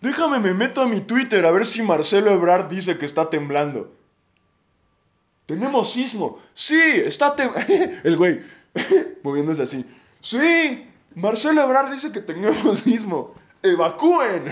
déjame, 0.01 0.41
me 0.41 0.55
meto 0.55 0.83
a 0.83 0.89
mi 0.89 1.01
Twitter 1.01 1.45
a 1.47 1.51
ver 1.51 1.67
si 1.67 1.83
Marcelo 1.83 2.31
Ebrard 2.31 2.69
dice 2.69 2.99
que 2.99 3.07
está 3.07 3.31
temblando. 3.31 3.93
Tenemos 5.47 5.93
sismo. 5.93 6.39
Sí, 6.55 6.81
está 7.05 7.35
temblando. 7.35 7.73
El 8.05 8.17
güey, 8.17 8.41
moviéndose 9.23 9.63
así. 9.63 9.85
Sí, 10.21 10.87
Marcelo 11.15 11.63
Ebrard 11.63 11.91
dice 11.91 12.13
que 12.13 12.21
tenemos 12.21 12.79
sismo 12.85 13.35
evacúen. 13.63 14.45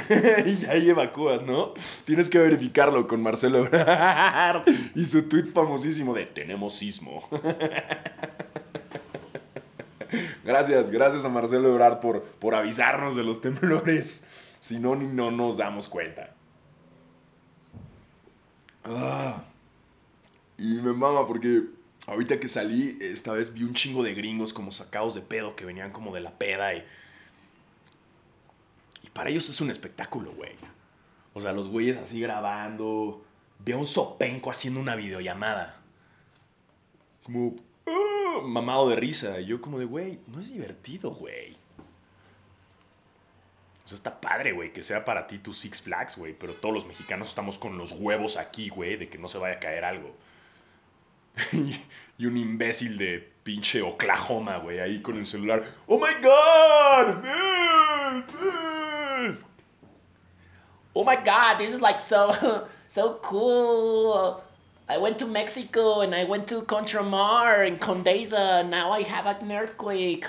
y 0.45 0.67
ahí 0.67 0.91
evacúas, 0.91 1.43
¿no? 1.43 1.73
Tienes 2.05 2.29
que 2.29 2.39
verificarlo 2.39 3.07
con 3.07 3.23
Marcelo 3.23 3.65
Ebrard 3.65 4.65
y 4.95 5.07
su 5.07 5.29
tweet 5.29 5.47
famosísimo 5.55 6.15
de 6.15 6.27
tenemos 6.27 6.75
sismo. 6.75 7.27
gracias, 10.45 10.91
gracias 10.91 11.25
a 11.25 11.29
Marcelo 11.29 11.69
Ebrard 11.69 12.01
por, 12.01 12.23
por 12.23 12.55
avisarnos 12.55 13.17
de 13.17 13.23
los 13.25 13.41
temblores. 13.41 14.25
Si 14.61 14.79
no, 14.79 14.97
ni 14.97 15.07
no 15.07 15.31
nos 15.31 15.57
damos 15.59 15.89
cuenta. 15.89 16.35
Ah. 18.85 19.45
y 20.57 20.81
me 20.81 20.95
mama 20.95 21.27
porque 21.27 21.65
ahorita 22.07 22.41
que 22.41 22.49
salí, 22.49 22.97
esta 23.03 23.33
vez 23.33 23.53
vi 23.53 23.65
un 23.65 23.75
chingo 23.75 24.03
de 24.03 24.15
gringos 24.15 24.55
como 24.55 24.73
sacados 24.73 25.15
de 25.15 25.21
pedo 25.21 25.55
que 25.55 25.67
venían 25.67 25.93
como 25.93 26.15
de 26.15 26.21
la 26.21 26.39
peda 26.39 26.75
y 26.75 26.85
para 29.19 29.31
ellos 29.31 29.49
es 29.49 29.61
un 29.61 29.69
espectáculo, 29.69 30.33
güey. 30.33 30.53
O 31.35 31.41
sea, 31.41 31.53
los 31.53 31.67
güeyes 31.67 31.97
así 31.97 32.21
grabando. 32.21 33.25
Ve 33.59 33.73
a 33.73 33.77
un 33.77 33.87
sopenco 33.87 34.49
haciendo 34.49 34.79
una 34.79 34.95
videollamada. 34.95 35.81
Como, 37.25 37.57
ah", 37.87 38.41
mamado 38.45 38.89
de 38.89 38.95
risa. 38.95 39.41
Y 39.41 39.47
yo 39.47 39.61
como 39.61 39.81
de, 39.81 39.87
güey, 39.87 40.21
no 40.29 40.39
es 40.39 40.53
divertido, 40.53 41.11
güey. 41.11 41.57
Está 43.93 44.21
padre, 44.21 44.53
güey, 44.53 44.73
que 44.73 44.83
sea 44.83 45.05
para 45.05 45.27
ti 45.27 45.39
tu 45.39 45.55
Six 45.55 45.83
Flags, 45.83 46.17
güey. 46.17 46.35
Pero 46.35 46.55
todos 46.55 46.75
los 46.75 46.87
mexicanos 46.87 47.29
estamos 47.29 47.59
con 47.59 47.79
los 47.79 47.93
huevos 47.93 48.37
aquí, 48.37 48.69
güey, 48.69 48.97
de 48.97 49.09
que 49.09 49.19
no 49.19 49.29
se 49.29 49.39
vaya 49.39 49.57
a 49.57 49.61
caer 49.61 49.85
algo. 49.85 50.15
y 52.19 52.27
un 52.27 52.37
imbécil 52.37 52.99
de 52.99 53.33
pinche 53.43 53.81
Oklahoma, 53.83 54.59
güey, 54.59 54.81
ahí 54.81 55.01
con 55.01 55.17
el 55.17 55.27
celular. 55.27 55.65
¡Oh 55.87 55.99
my 55.99 56.15
god! 56.23 57.25
Oh 60.95 61.05
my 61.05 61.17
god, 61.17 61.59
this 61.59 61.71
is 61.71 61.81
like 61.81 62.01
so 62.01 62.33
so 62.89 63.21
cool. 63.23 64.43
I 64.91 64.97
went 64.97 65.19
to 65.19 65.27
Mexico 65.27 66.01
and 66.01 66.15
I 66.15 66.25
went 66.25 66.47
to 66.49 66.63
Contramar 66.63 67.67
and 67.67 67.79
Condesa. 67.79 68.67
Now 68.67 68.91
I 68.91 69.03
have 69.03 69.27
an 69.27 69.53
earthquake. 69.53 70.25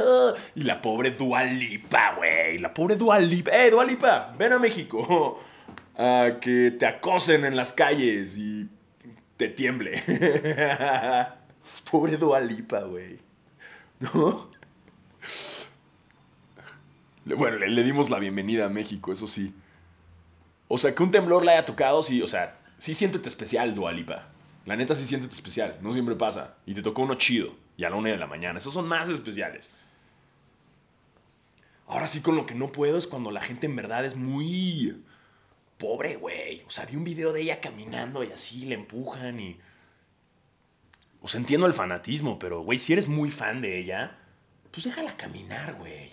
Y 0.54 0.63
la 0.63 0.82
pobre 0.82 1.12
Dualipa, 1.12 2.15
güey. 2.17 2.58
La 2.60 2.74
pobre 2.74 2.98
Dualipa. 2.98 3.52
Eh, 3.52 3.69
Dualipa, 3.69 4.36
ven 4.38 4.54
a 4.54 4.60
México. 4.60 5.39
A 5.98 6.39
que 6.39 6.72
te 6.72 6.86
acosen 6.86 7.43
en 7.43 7.58
las 7.58 7.74
calles 7.74 8.38
y 8.38 8.69
te 9.36 9.50
tiemble. 9.50 10.02
pobre 11.91 12.15
Dualipa, 12.15 12.82
güey. 12.82 13.19
¿No? 14.00 14.50
Bueno, 17.26 17.58
le, 17.58 17.84
dimos 17.84 18.10
la 18.10 18.17
bienvenida 18.17 18.65
a 18.65 18.69
México, 18.69 19.12
eso 19.12 19.28
sí. 19.28 19.54
O 20.69 20.78
sea, 20.78 20.95
que 20.95 21.04
un 21.04 21.12
temblor 21.12 21.43
le 21.43 21.52
haya 21.52 21.65
tocado, 21.65 22.02
sí, 22.02 22.22
o 22.22 22.28
sea, 22.28 22.58
sí 22.78 22.93
siéntete 22.93 23.28
especial, 23.28 23.76
Dualipa. 23.76 24.30
La 24.65 24.76
neta 24.76 24.95
sí 24.95 25.06
siéntete 25.06 25.34
especial, 25.34 25.78
no 25.82 25.93
siempre 25.93 26.15
pasa. 26.15 26.58
Y 26.65 26.74
te 26.74 26.82
tocó 26.82 27.02
uno 27.02 27.15
chido, 27.15 27.56
y 27.78 27.84
a 27.86 27.89
la 27.89 27.95
una 27.95 28.10
de 28.10 28.17
la 28.17 28.28
mañana. 28.28 28.60
Esos 28.60 28.74
son 28.74 28.88
más 28.88 29.10
especiales. 29.10 29.72
Ahora 31.88 32.06
sí 32.06 32.22
con 32.22 32.36
lo 32.36 32.45
que 32.45 32.54
no 32.54 32.72
puedo 32.72 32.98
es 32.98 33.08
cuando 33.08 33.32
la 33.32 33.41
gente 33.41 33.65
en 33.65 33.76
verdad 33.76 34.06
es 34.06 34.15
muy 34.15 35.04
pobre, 35.78 36.17
güey. 36.17 36.63
O 36.67 36.69
sea, 36.69 36.86
vi 36.86 36.95
un 36.95 37.04
video 37.04 37.34
de 37.34 37.41
ella 37.41 37.62
caminando 37.62 38.24
y 38.24 38.32
así 38.32 38.65
le 38.65 38.76
empujan 38.76 39.39
y... 39.39 39.60
O 41.22 41.28
sea, 41.28 41.39
entiendo 41.39 41.65
el 41.65 41.74
fanatismo, 41.74 42.38
pero, 42.38 42.62
güey, 42.62 42.78
si 42.78 42.93
eres 42.93 43.08
muy 43.08 43.32
fan 43.32 43.62
de 43.62 43.80
ella, 43.80 44.17
pues 44.72 44.86
déjala 44.86 45.17
caminar, 45.17 45.74
güey. 45.76 46.12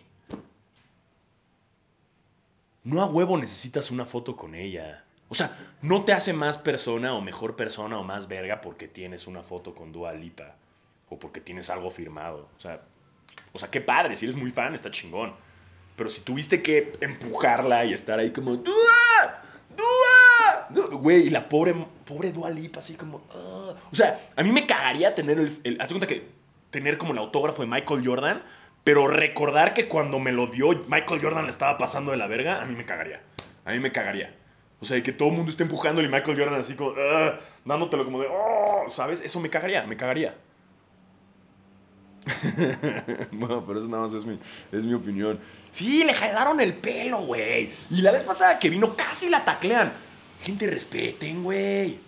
No 2.83 3.03
a 3.03 3.07
huevo 3.07 3.37
necesitas 3.37 3.91
una 3.91 4.07
foto 4.07 4.37
con 4.37 4.55
ella. 4.55 5.05
O 5.29 5.35
sea, 5.35 5.57
no 5.83 6.05
te 6.05 6.12
hace 6.12 6.33
más 6.33 6.57
persona 6.59 7.15
o 7.15 7.21
mejor 7.21 7.57
persona 7.57 7.99
o 7.99 8.05
más 8.05 8.29
verga 8.29 8.61
porque 8.61 8.87
tienes 8.89 9.27
una 9.27 9.43
foto 9.43 9.75
con 9.75 9.93
Dua 9.93 10.12
Lipa. 10.12 10.55
O 11.09 11.19
porque 11.19 11.41
tienes 11.41 11.71
algo 11.71 11.91
firmado. 11.91 12.49
O 12.57 12.61
sea, 12.61 12.81
o 13.53 13.59
sea, 13.59 13.71
qué 13.71 13.81
padre, 13.81 14.17
si 14.17 14.25
eres 14.25 14.37
muy 14.37 14.51
fan, 14.51 14.75
está 14.75 14.91
chingón. 14.91 15.35
Pero 15.97 16.11
si 16.11 16.21
tuviste 16.23 16.62
que 16.62 16.93
empujarla 17.01 17.85
y 17.85 17.93
estar 17.93 18.19
ahí 18.19 18.31
como, 18.31 18.57
¡Dua! 18.57 19.43
¡Dua! 19.77 20.67
Du-". 20.71 20.99
Güey, 20.99 21.27
y 21.27 21.31
la 21.31 21.49
pobre, 21.49 21.75
pobre 22.05 22.33
Dua 22.33 22.51
Lipa 22.51 22.81
así 22.81 22.95
como, 22.95 23.23
"Ah". 23.33 23.75
O 23.91 23.95
sea, 23.97 24.21
a 24.37 24.43
mí 24.43 24.53
me 24.53 24.67
cagaría 24.67 25.15
tener 25.15 25.39
el, 25.39 25.61
el... 25.65 25.81
Haz 25.81 25.91
cuenta 25.91 26.07
que 26.07 26.29
tener 26.71 26.99
como 26.99 27.12
el 27.12 27.19
autógrafo 27.19 27.62
de 27.62 27.69
Michael 27.69 28.07
Jordan, 28.07 28.43
pero 28.85 29.09
recordar 29.09 29.75
que 29.75 29.89
cuando 29.89 30.19
me 30.19 30.33
lo 30.33 30.47
dio 30.47 30.69
Michael 30.89 31.21
Jordan 31.23 31.45
le 31.45 31.51
estaba 31.51 31.79
pasando 31.79 32.11
de 32.11 32.19
la 32.19 32.27
verga, 32.27 32.61
a 32.61 32.67
mí 32.67 32.77
me 32.77 32.85
cagaría. 32.85 33.23
A 33.65 33.73
mí 33.73 33.81
me 33.81 33.91
cagaría. 33.91 34.35
O 34.81 34.85
sea, 34.85 35.03
que 35.03 35.12
todo 35.12 35.31
el 35.31 35.35
mundo 35.37 35.51
esté 35.51 35.62
empujándole 35.62 36.09
y 36.09 36.11
Michael 36.11 36.37
Jordan 36.39 36.61
así 36.61 36.75
como, 36.75 36.93
"Ah", 36.99 37.41
dándotelo 37.65 38.05
como 38.05 38.21
de, 38.21 38.29
"Oh", 38.31 38.85
¿sabes? 38.89 39.21
Eso 39.23 39.41
me 39.41 39.49
cagaría, 39.49 39.87
me 39.87 39.97
cagaría. 39.97 40.37
bueno, 43.33 43.65
pero 43.65 43.79
eso 43.79 43.89
nada 43.89 44.03
más 44.03 44.12
es 44.12 44.25
mi, 44.25 44.39
es 44.73 44.85
mi 44.85 44.95
opinión. 44.95 45.39
Sí, 45.71 46.05
le 46.05 46.12
jalaron 46.12 46.61
el 46.61 46.75
pelo, 46.75 47.19
güey. 47.23 47.71
Y 47.91 48.03
la 48.03 48.11
vez 48.11 48.25
pasada 48.25 48.59
que 48.59 48.69
vino 48.69 48.97
casi 48.97 49.29
la 49.29 49.45
taclean. 49.45 49.93
Gente, 50.43 50.67
respeten, 50.67 51.43
güey. 51.45 52.01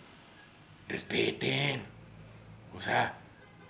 Respeten. 0.88 1.82
O 2.76 2.80
sea, 2.80 3.14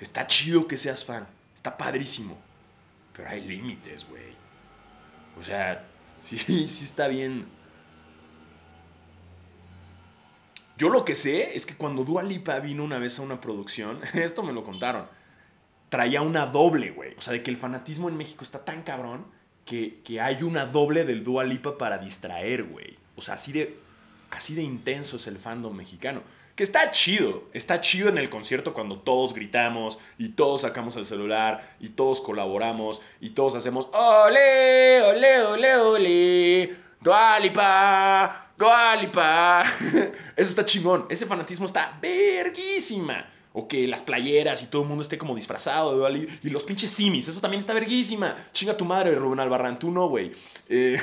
está 0.00 0.26
chido 0.26 0.66
que 0.66 0.76
seas 0.76 1.04
fan. 1.04 1.26
Está 1.54 1.76
padrísimo. 1.76 2.38
Pero 3.12 3.28
hay 3.28 3.42
límites, 3.42 4.08
güey. 4.08 4.32
O 5.38 5.44
sea, 5.44 5.84
sí, 6.18 6.38
sí 6.38 6.84
está 6.84 7.08
bien. 7.08 7.46
Yo 10.78 10.90
lo 10.90 11.04
que 11.04 11.16
sé 11.16 11.56
es 11.56 11.66
que 11.66 11.74
cuando 11.74 12.04
Dua 12.04 12.22
Lipa 12.22 12.60
vino 12.60 12.84
una 12.84 13.00
vez 13.00 13.18
a 13.18 13.22
una 13.22 13.40
producción, 13.40 14.00
esto 14.14 14.44
me 14.44 14.52
lo 14.52 14.62
contaron, 14.62 15.06
traía 15.88 16.22
una 16.22 16.46
doble, 16.46 16.92
güey. 16.92 17.14
O 17.18 17.20
sea, 17.20 17.32
de 17.32 17.42
que 17.42 17.50
el 17.50 17.56
fanatismo 17.56 18.08
en 18.08 18.16
México 18.16 18.44
está 18.44 18.64
tan 18.64 18.84
cabrón 18.84 19.26
que, 19.64 19.98
que 20.04 20.20
hay 20.20 20.44
una 20.44 20.66
doble 20.66 21.04
del 21.04 21.24
Dua 21.24 21.42
Lipa 21.42 21.76
para 21.76 21.98
distraer, 21.98 22.62
güey. 22.62 22.96
O 23.16 23.20
sea, 23.20 23.34
así 23.34 23.50
de, 23.50 23.76
así 24.30 24.54
de 24.54 24.62
intenso 24.62 25.16
es 25.16 25.26
el 25.26 25.38
fandom 25.38 25.76
mexicano. 25.76 26.22
Que 26.54 26.62
está 26.62 26.92
chido, 26.92 27.44
está 27.52 27.80
chido 27.80 28.08
en 28.08 28.18
el 28.18 28.30
concierto 28.30 28.72
cuando 28.72 28.98
todos 29.00 29.34
gritamos 29.34 29.98
y 30.16 30.30
todos 30.30 30.60
sacamos 30.60 30.94
el 30.96 31.06
celular 31.06 31.76
y 31.80 31.90
todos 31.90 32.20
colaboramos 32.20 33.02
y 33.20 33.30
todos 33.30 33.56
hacemos 33.56 33.88
ole, 33.92 35.02
ole, 35.02 35.42
ole, 35.42 35.76
ole, 35.76 36.76
Dua 37.00 37.38
Lipa, 37.38 38.52
Dua 38.56 38.96
Lipa". 38.96 39.64
Eso 40.36 40.50
está 40.50 40.64
chingón, 40.64 41.06
ese 41.08 41.26
fanatismo 41.26 41.66
está 41.66 41.98
verguísima. 42.00 43.26
O 43.54 43.66
que 43.66 43.88
las 43.88 44.02
playeras 44.02 44.62
y 44.62 44.66
todo 44.66 44.82
el 44.82 44.88
mundo 44.88 45.02
esté 45.02 45.18
como 45.18 45.34
disfrazado 45.34 45.98
de. 45.98 46.28
Y 46.44 46.50
los 46.50 46.62
pinches 46.62 46.90
simis, 46.90 47.26
eso 47.26 47.40
también 47.40 47.58
está 47.58 47.72
verguísima. 47.72 48.36
Chinga 48.52 48.76
tu 48.76 48.84
madre, 48.84 49.14
Rubén 49.14 49.40
Albarrán, 49.40 49.78
tú 49.78 49.90
no, 49.90 50.08
güey. 50.08 50.30
Eh, 50.68 51.00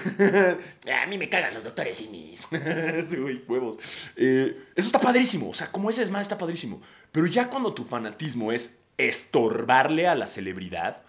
A 1.03 1.05
mí 1.07 1.17
me 1.17 1.27
cagan 1.27 1.53
los 1.55 1.63
doctores 1.63 1.99
y 2.01 2.07
mis. 2.07 2.47
Sí, 3.09 3.17
güey, 3.17 3.43
huevos. 3.47 3.77
Eh, 4.15 4.55
eso 4.75 4.87
está 4.87 5.01
padrísimo. 5.01 5.49
O 5.49 5.53
sea, 5.53 5.71
como 5.71 5.89
ese 5.89 6.03
es 6.03 6.11
más, 6.11 6.21
está 6.21 6.37
padrísimo. 6.37 6.81
Pero 7.11 7.25
ya 7.25 7.49
cuando 7.49 7.73
tu 7.73 7.83
fanatismo 7.83 8.51
es 8.51 8.79
estorbarle 8.97 10.07
a 10.07 10.15
la 10.15 10.27
celebridad 10.27 11.01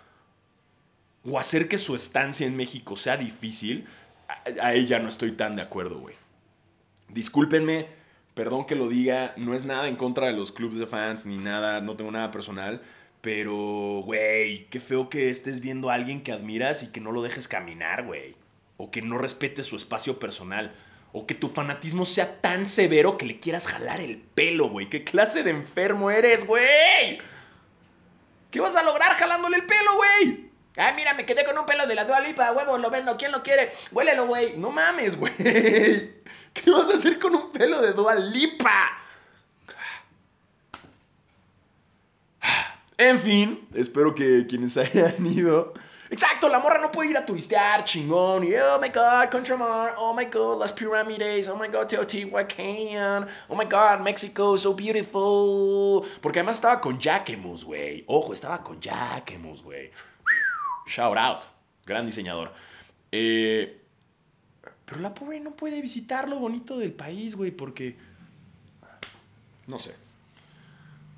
o 1.25 1.39
hacer 1.39 1.69
que 1.69 1.79
su 1.79 1.95
estancia 1.95 2.47
en 2.47 2.57
México 2.57 2.97
sea 2.97 3.17
difícil, 3.17 3.87
a, 4.29 4.67
a 4.67 4.75
ella 4.75 4.99
no 4.99 5.09
estoy 5.09 5.33
tan 5.33 5.57
de 5.57 5.63
acuerdo, 5.63 5.99
güey. 6.01 6.15
Discúlpenme, 7.09 7.89
perdón 8.35 8.67
que 8.67 8.75
lo 8.75 8.89
diga, 8.89 9.33
no 9.37 9.55
es 9.55 9.65
nada 9.65 9.89
en 9.89 9.97
contra 9.97 10.27
de 10.27 10.35
los 10.35 10.53
clubes 10.53 10.79
de 10.79 10.87
fans 10.87 11.27
ni 11.27 11.39
nada, 11.39 11.81
no 11.81 11.97
tengo 11.97 12.11
nada 12.11 12.31
personal. 12.31 12.83
Pero, 13.21 14.03
güey, 14.05 14.67
qué 14.67 14.79
feo 14.79 15.09
que 15.09 15.31
estés 15.31 15.61
viendo 15.61 15.91
a 15.91 15.95
alguien 15.95 16.23
que 16.23 16.33
admiras 16.33 16.83
y 16.83 16.93
que 16.93 17.01
no 17.01 17.11
lo 17.11 17.23
dejes 17.23 17.49
caminar, 17.49 18.05
güey. 18.05 18.37
O 18.77 18.91
que 18.91 19.03
no 19.03 19.19
respetes 19.19 19.67
su 19.67 19.77
espacio 19.77 20.21
personal. 20.21 20.75
O 21.13 21.27
que 21.27 21.35
tu 21.35 21.49
fanatismo 21.49 22.05
sea 22.05 22.41
tan 22.41 22.67
severo 22.67 23.17
que 23.17 23.27
le 23.27 23.41
quieras 23.41 23.67
jalar 23.67 24.01
el 24.01 24.19
pelo, 24.19 24.69
güey. 24.69 24.89
¿Qué 24.91 25.03
clase 25.03 25.43
de 25.43 25.51
enfermo 25.51 26.11
eres, 26.11 26.47
güey? 26.47 27.19
¿Qué 28.51 28.61
vas 28.61 28.77
a 28.77 28.83
lograr 28.83 29.15
jalándole 29.15 29.57
el 29.57 29.67
pelo, 29.67 29.97
güey? 29.97 30.46
Ah, 30.77 30.93
mira, 30.95 31.15
me 31.15 31.25
quedé 31.25 31.45
con 31.45 31.57
un 31.57 31.65
pelo 31.65 31.87
de 31.87 31.95
la 31.95 32.05
Dua 32.05 32.21
Lipa, 32.21 32.53
huevo, 32.53 32.77
lo 32.77 32.91
vendo, 32.91 33.17
¿quién 33.17 33.33
lo 33.33 33.43
quiere? 33.43 33.71
Huélelo, 33.93 34.27
güey. 34.27 34.57
No 34.59 34.71
mames, 34.71 35.19
güey. 35.19 35.33
¿Qué 35.39 36.71
vas 36.71 36.91
a 36.91 36.97
hacer 36.97 37.19
con 37.19 37.35
un 37.35 37.51
pelo 37.51 37.81
de 37.81 37.93
Dua 37.93 38.15
Lipa? 38.15 38.99
En 42.99 43.19
fin, 43.19 43.69
espero 43.75 44.15
que 44.15 44.47
quienes 44.47 44.77
hayan 44.77 45.27
ido. 45.27 45.75
Exacto, 46.09 46.49
la 46.49 46.61
morra 46.61 46.81
no 46.81 46.93
puede 46.93 47.11
ir 47.11 47.17
a 47.17 47.27
turistear, 47.27 47.85
chingón. 47.85 48.45
Oh 48.45 48.79
my 48.81 48.89
god, 48.89 49.29
Contramar. 49.31 49.95
Oh 49.99 50.15
my 50.15 50.27
god, 50.27 50.61
las 50.61 50.73
pirámides. 50.73 51.49
Oh 51.49 51.57
my 51.57 51.69
god, 51.69 51.87
Teotihuacan. 51.89 53.27
Oh 53.49 53.57
my 53.57 53.65
god, 53.65 54.01
Mexico, 54.01 54.57
so 54.57 54.75
beautiful. 54.75 56.07
Porque 56.21 56.39
además 56.39 56.57
estaba 56.57 56.81
con 56.81 56.99
Jacquemus, 56.99 57.65
güey. 57.65 58.05
Ojo, 58.07 58.33
estaba 58.33 58.63
con 58.63 58.81
Jacquemus, 58.81 59.63
güey. 59.63 59.91
Shout 60.87 61.17
out. 61.17 61.45
Gran 61.85 62.07
diseñador. 62.07 62.53
Eh, 63.13 63.81
pero 64.85 65.01
la 65.01 65.13
pobre 65.15 65.41
no 65.41 65.53
puede 65.53 65.81
visitar 65.81 66.29
lo 66.29 66.39
bonito 66.39 66.79
del 66.79 66.93
país, 66.93 67.35
güey, 67.35 67.51
porque. 67.51 67.97
No 69.67 69.79
sé. 69.79 69.95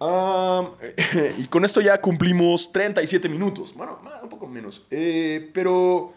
Y 1.39 1.47
con 1.49 1.65
esto 1.65 1.81
ya 1.81 2.01
cumplimos 2.01 2.73
37 2.73 3.29
minutos. 3.29 3.75
Bueno, 3.75 4.01
un 4.23 4.29
poco 4.29 4.47
menos. 4.47 4.87
Eh, 4.91 5.51
pero 5.53 6.15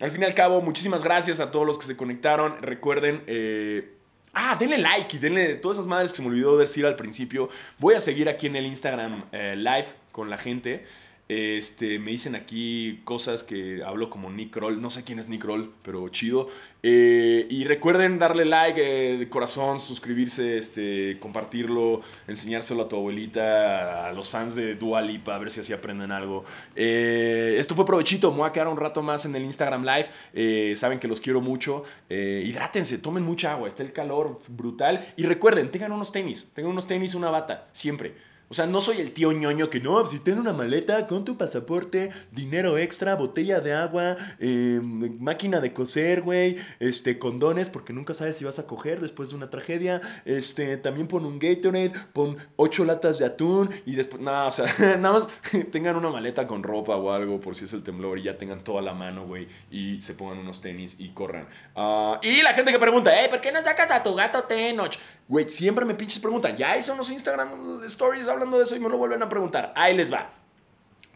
al 0.00 0.10
fin 0.10 0.22
y 0.22 0.24
al 0.24 0.34
cabo, 0.34 0.60
muchísimas 0.62 1.02
gracias 1.02 1.38
a 1.40 1.50
todos 1.50 1.66
los 1.66 1.78
que 1.78 1.86
se 1.86 1.96
conectaron. 1.96 2.60
Recuerden. 2.62 3.22
eh, 3.26 3.94
Ah, 4.34 4.56
denle 4.60 4.78
like 4.78 5.16
y 5.16 5.18
denle 5.18 5.56
todas 5.56 5.78
esas 5.78 5.88
madres 5.88 6.10
que 6.12 6.16
se 6.18 6.22
me 6.22 6.28
olvidó 6.28 6.56
decir 6.58 6.86
al 6.86 6.94
principio. 6.96 7.48
Voy 7.78 7.94
a 7.94 8.00
seguir 8.00 8.28
aquí 8.28 8.46
en 8.46 8.56
el 8.56 8.66
Instagram 8.66 9.24
live 9.32 9.86
con 10.12 10.30
la 10.30 10.38
gente. 10.38 10.86
Este, 11.28 11.98
me 11.98 12.12
dicen 12.12 12.34
aquí 12.34 13.02
cosas 13.04 13.42
que 13.42 13.82
hablo 13.84 14.08
como 14.08 14.30
Nick 14.30 14.50
Kroll. 14.50 14.80
No 14.80 14.88
sé 14.88 15.04
quién 15.04 15.18
es 15.18 15.28
Nick 15.28 15.42
Kroll, 15.42 15.70
pero 15.82 16.08
chido. 16.08 16.48
Eh, 16.82 17.46
y 17.50 17.64
recuerden 17.64 18.18
darle 18.18 18.46
like 18.46 18.80
eh, 18.80 19.18
de 19.18 19.28
corazón, 19.28 19.78
suscribirse, 19.78 20.56
este, 20.56 21.18
compartirlo, 21.20 22.00
enseñárselo 22.28 22.84
a 22.84 22.88
tu 22.88 22.96
abuelita, 22.96 24.06
a 24.06 24.12
los 24.12 24.30
fans 24.30 24.54
de 24.54 24.76
Dua 24.76 25.02
Lipa, 25.02 25.34
a 25.34 25.38
ver 25.38 25.50
si 25.50 25.60
así 25.60 25.74
aprenden 25.74 26.12
algo. 26.12 26.44
Eh, 26.74 27.56
esto 27.58 27.74
fue 27.74 27.84
provechito. 27.84 28.30
Me 28.30 28.38
voy 28.38 28.48
a 28.48 28.52
quedar 28.52 28.68
un 28.68 28.78
rato 28.78 29.02
más 29.02 29.26
en 29.26 29.36
el 29.36 29.44
Instagram 29.44 29.84
Live. 29.84 30.76
Saben 30.76 30.98
que 30.98 31.08
los 31.08 31.20
quiero 31.20 31.42
mucho. 31.42 31.84
Hidrátense, 32.08 32.96
tomen 32.98 33.22
mucha 33.22 33.52
agua. 33.52 33.68
Está 33.68 33.82
el 33.82 33.92
calor 33.92 34.40
brutal. 34.48 35.12
Y 35.18 35.24
recuerden, 35.24 35.70
tengan 35.70 35.92
unos 35.92 36.10
tenis. 36.10 36.50
Tengan 36.54 36.72
unos 36.72 36.86
tenis, 36.86 37.14
una 37.14 37.28
bata. 37.28 37.68
Siempre. 37.72 38.14
O 38.50 38.54
sea, 38.54 38.66
no 38.66 38.80
soy 38.80 38.98
el 38.98 39.12
tío 39.12 39.32
ñoño 39.32 39.68
que 39.68 39.80
no, 39.80 40.04
si 40.06 40.20
tienes 40.20 40.40
una 40.40 40.54
maleta 40.54 41.06
con 41.06 41.24
tu 41.24 41.36
pasaporte, 41.36 42.10
dinero 42.32 42.78
extra, 42.78 43.14
botella 43.14 43.60
de 43.60 43.74
agua, 43.74 44.16
eh, 44.40 44.80
máquina 44.82 45.60
de 45.60 45.74
coser, 45.74 46.22
güey, 46.22 46.56
este, 46.80 47.18
condones, 47.18 47.68
porque 47.68 47.92
nunca 47.92 48.14
sabes 48.14 48.36
si 48.36 48.44
vas 48.44 48.58
a 48.58 48.66
coger 48.66 49.00
después 49.00 49.30
de 49.30 49.36
una 49.36 49.50
tragedia, 49.50 50.00
este, 50.24 50.78
también 50.78 51.08
pon 51.08 51.26
un 51.26 51.38
Gatorade, 51.38 51.92
pon 52.14 52.38
ocho 52.56 52.84
latas 52.86 53.18
de 53.18 53.26
atún 53.26 53.68
y 53.84 53.96
después, 53.96 54.22
nada, 54.22 54.46
o 54.46 54.50
sea, 54.50 54.66
nada 54.98 55.18
más 55.18 55.28
tengan 55.70 55.96
una 55.96 56.08
maleta 56.08 56.46
con 56.46 56.62
ropa 56.62 56.96
o 56.96 57.12
algo 57.12 57.40
por 57.40 57.54
si 57.54 57.66
es 57.66 57.72
el 57.74 57.82
temblor 57.82 58.18
y 58.18 58.22
ya 58.22 58.38
tengan 58.38 58.64
toda 58.64 58.80
la 58.80 58.94
mano, 58.94 59.26
güey, 59.26 59.46
y 59.70 60.00
se 60.00 60.14
pongan 60.14 60.38
unos 60.38 60.62
tenis 60.62 60.96
y 60.98 61.10
corran. 61.10 61.48
Ah, 61.76 62.18
y 62.22 62.40
la 62.40 62.54
gente 62.54 62.72
que 62.72 62.78
pregunta, 62.78 63.14
Ey, 63.18 63.26
eh, 63.26 63.28
¿por 63.28 63.42
qué 63.42 63.52
no 63.52 63.62
sacas 63.62 63.90
a 63.90 64.02
tu 64.02 64.14
gato 64.14 64.44
Tenoch? 64.44 64.96
Güey, 65.28 65.48
siempre 65.50 65.84
me 65.84 65.94
pinches 65.94 66.18
preguntan. 66.18 66.56
Ya 66.56 66.76
hizo 66.76 66.94
unos 66.94 67.10
Instagram 67.10 67.84
stories 67.84 68.28
hablando 68.28 68.56
de 68.56 68.64
eso 68.64 68.74
y 68.74 68.80
me 68.80 68.88
lo 68.88 68.96
vuelven 68.96 69.22
a 69.22 69.28
preguntar. 69.28 69.72
Ahí 69.76 69.94
les 69.94 70.12
va. 70.12 70.30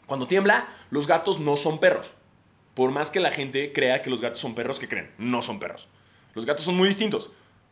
Cuando 0.06 0.28
tiembla, 0.28 0.68
los 0.90 1.06
gatos 1.06 1.40
no 1.40 1.56
son 1.56 1.80
perros. 1.80 2.10
Por 2.74 2.90
más 2.90 3.10
que 3.10 3.20
la 3.20 3.30
gente 3.30 3.72
crea 3.72 4.02
que 4.02 4.10
los 4.10 4.20
gatos 4.20 4.40
son 4.40 4.54
perros, 4.54 4.78
que 4.78 4.88
creen, 4.88 5.10
no 5.18 5.40
son 5.40 5.58
perros. 5.58 5.88
Los 6.34 6.46
gatos 6.46 6.64
son 6.64 6.76
muy 6.76 6.88
distintos. 6.88 7.30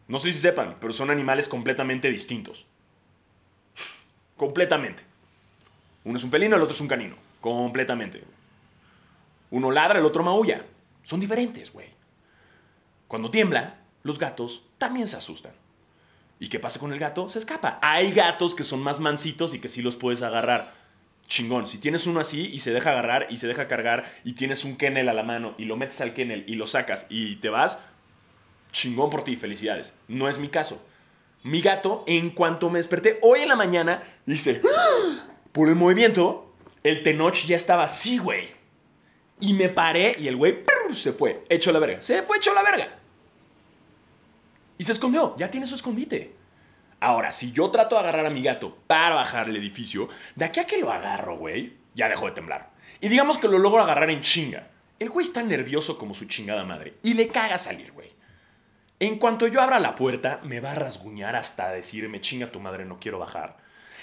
No 0.09 0.19
sé 0.19 0.33
si 0.33 0.39
sepan, 0.39 0.77
pero 0.81 0.93
son 0.93 1.11
animales 1.11 1.49
completamente 1.49 2.11
distintos. 2.11 2.67
completamente. 4.37 5.03
Uno 6.05 6.17
es 6.17 6.25
un 6.25 6.31
felino, 6.31 6.57
el 6.57 6.63
otro 6.63 6.75
es 6.75 6.81
un 6.81 6.89
canino. 6.89 7.15
Completamente. 7.43 8.25
Uno 9.51 9.71
ladra, 9.71 9.99
el 9.99 10.07
otro 10.07 10.23
maulla. 10.23 10.65
Son 11.03 11.21
diferentes, 11.21 11.71
güey. 11.71 11.89
Cuando 13.07 13.31
tiembla, 13.31 13.81
los 14.03 14.19
gatos 14.19 14.65
también 14.79 15.09
se 15.09 15.19
asustan. 15.19 15.53
¿Y 16.41 16.49
qué 16.49 16.59
pasa 16.59 16.81
con 16.81 16.93
el 16.93 16.99
gato? 16.99 17.29
Se 17.29 17.39
escapa. 17.39 17.79
Hay 17.83 18.13
gatos 18.13 18.55
que 18.55 18.65
son 18.65 18.83
más 18.83 18.99
mansitos 18.99 19.53
y 19.53 19.61
que 19.61 19.69
sí 19.69 19.83
los 19.83 19.97
puedes 19.97 20.23
agarrar. 20.23 20.73
Chingón. 21.29 21.67
Si 21.67 21.77
tienes 21.77 22.07
uno 22.07 22.19
así 22.19 22.49
y 22.51 22.61
se 22.61 22.73
deja 22.73 22.91
agarrar 22.91 23.27
y 23.29 23.37
se 23.37 23.47
deja 23.47 23.69
cargar 23.69 24.11
y 24.25 24.33
tienes 24.33 24.65
un 24.65 24.77
kennel 24.77 25.11
a 25.11 25.13
la 25.13 25.23
mano 25.23 25.55
y 25.59 25.67
lo 25.67 25.77
metes 25.77 26.01
al 26.01 26.15
kennel 26.15 26.45
y 26.49 26.55
lo 26.55 26.67
sacas 26.67 27.07
y 27.11 27.37
te 27.37 27.51
vas, 27.51 27.85
chingón 28.73 29.11
por 29.11 29.23
ti, 29.23 29.37
felicidades. 29.37 29.93
No 30.09 30.31
es 30.31 30.39
mi 30.39 30.49
caso. 30.49 30.83
Mi 31.43 31.61
gato, 31.61 32.05
en 32.07 32.31
cuanto 32.31 32.71
me 32.71 32.79
desperté 32.79 33.19
hoy 33.23 33.41
en 33.41 33.49
la 33.49 33.57
mañana, 33.57 34.03
dice, 34.25 34.63
por 35.53 35.69
el 35.69 35.75
movimiento, 35.75 36.55
el 36.83 37.03
Tenoch 37.03 37.45
ya 37.47 37.57
estaba 37.57 37.85
así, 37.85 38.17
güey. 38.17 38.49
Y 39.41 39.53
me 39.53 39.69
paré 39.69 40.13
y 40.19 40.27
el 40.27 40.37
güey 40.37 40.65
se 40.95 41.13
fue, 41.13 41.45
hecho 41.51 41.71
la 41.71 41.79
verga. 41.79 42.01
Se 42.01 42.23
fue 42.23 42.39
hecho 42.39 42.55
la 42.55 42.63
verga. 42.63 43.00
Y 44.81 44.85
se 44.85 44.93
escondió, 44.93 45.37
ya 45.37 45.51
tiene 45.51 45.67
su 45.67 45.75
escondite. 45.75 46.33
Ahora, 47.01 47.33
si 47.33 47.53
yo 47.53 47.71
trato 47.71 47.97
de 47.97 48.01
agarrar 48.01 48.25
a 48.25 48.31
mi 48.31 48.43
gato 48.43 48.79
para 48.87 49.15
bajar 49.15 49.51
el 49.51 49.57
edificio, 49.57 50.09
de 50.37 50.47
aquí 50.47 50.59
a 50.59 50.67
que 50.67 50.79
lo 50.79 50.91
agarro, 50.91 51.37
güey, 51.37 51.75
ya 51.95 52.09
dejó 52.09 52.25
de 52.25 52.33
temblar. 52.33 52.71
Y 52.99 53.11
digamos 53.11 53.37
que 53.37 53.47
lo 53.47 53.59
logro 53.59 53.83
agarrar 53.83 54.09
en 54.09 54.23
chinga. 54.23 54.69
El 54.99 55.11
güey 55.11 55.27
está 55.27 55.43
nervioso 55.43 55.99
como 55.99 56.15
su 56.15 56.25
chingada 56.25 56.65
madre. 56.65 56.95
Y 57.03 57.13
le 57.13 57.29
caga 57.29 57.59
salir, 57.59 57.93
güey. 57.93 58.11
En 58.99 59.19
cuanto 59.19 59.47
yo 59.49 59.61
abra 59.61 59.79
la 59.81 59.95
puerta, 59.95 60.41
me 60.45 60.61
va 60.61 60.73
a 60.73 60.77
rasguñar 60.77 61.37
hasta 61.37 61.69
decirme, 61.73 62.23
chinga 62.23 62.51
tu 62.51 62.59
madre, 62.59 62.87
no 62.87 62.99
quiero 62.99 63.19
bajar. 63.19 63.59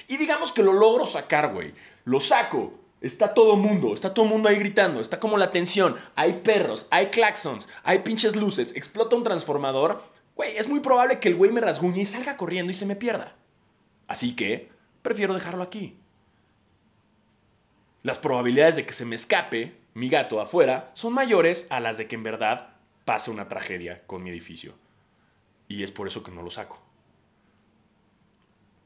Y 0.07 0.17
digamos 0.17 0.51
que 0.51 0.61
lo 0.61 0.73
logro 0.73 1.07
sacar, 1.07 1.53
güey. 1.55 1.73
Lo 2.05 2.19
saco. 2.19 2.79
Está 3.01 3.33
todo 3.33 3.55
mundo, 3.55 3.95
está 3.95 4.13
todo 4.13 4.25
mundo 4.25 4.47
ahí 4.47 4.59
gritando, 4.59 5.01
está 5.01 5.19
como 5.19 5.37
la 5.37 5.51
tensión. 5.51 5.95
Hay 6.15 6.33
perros, 6.43 6.85
hay 6.91 7.07
claxons, 7.07 7.67
hay 7.83 7.99
pinches 7.99 8.35
luces, 8.35 8.75
explota 8.75 9.15
un 9.15 9.23
transformador. 9.23 10.16
Güey, 10.37 10.55
es 10.55 10.69
muy 10.69 10.79
probable 10.81 11.19
que 11.19 11.29
el 11.29 11.35
güey 11.35 11.51
me 11.51 11.61
rasguñe 11.61 12.01
y 12.01 12.05
salga 12.05 12.37
corriendo 12.37 12.69
y 12.69 12.75
se 12.75 12.85
me 12.85 12.95
pierda. 12.95 13.35
Así 14.07 14.35
que 14.35 14.69
prefiero 15.01 15.33
dejarlo 15.33 15.63
aquí. 15.63 15.97
Las 18.03 18.19
probabilidades 18.19 18.75
de 18.75 18.85
que 18.85 18.93
se 18.93 19.03
me 19.03 19.15
escape 19.15 19.75
mi 19.95 20.09
gato 20.09 20.39
afuera 20.39 20.91
son 20.93 21.13
mayores 21.13 21.65
a 21.71 21.79
las 21.79 21.97
de 21.97 22.07
que 22.07 22.13
en 22.13 22.21
verdad 22.21 22.75
pase 23.03 23.31
una 23.31 23.49
tragedia 23.49 24.03
con 24.05 24.23
mi 24.23 24.29
edificio. 24.29 24.75
Y 25.67 25.81
es 25.81 25.91
por 25.91 26.05
eso 26.05 26.21
que 26.21 26.31
no 26.31 26.43
lo 26.43 26.51
saco. 26.51 26.79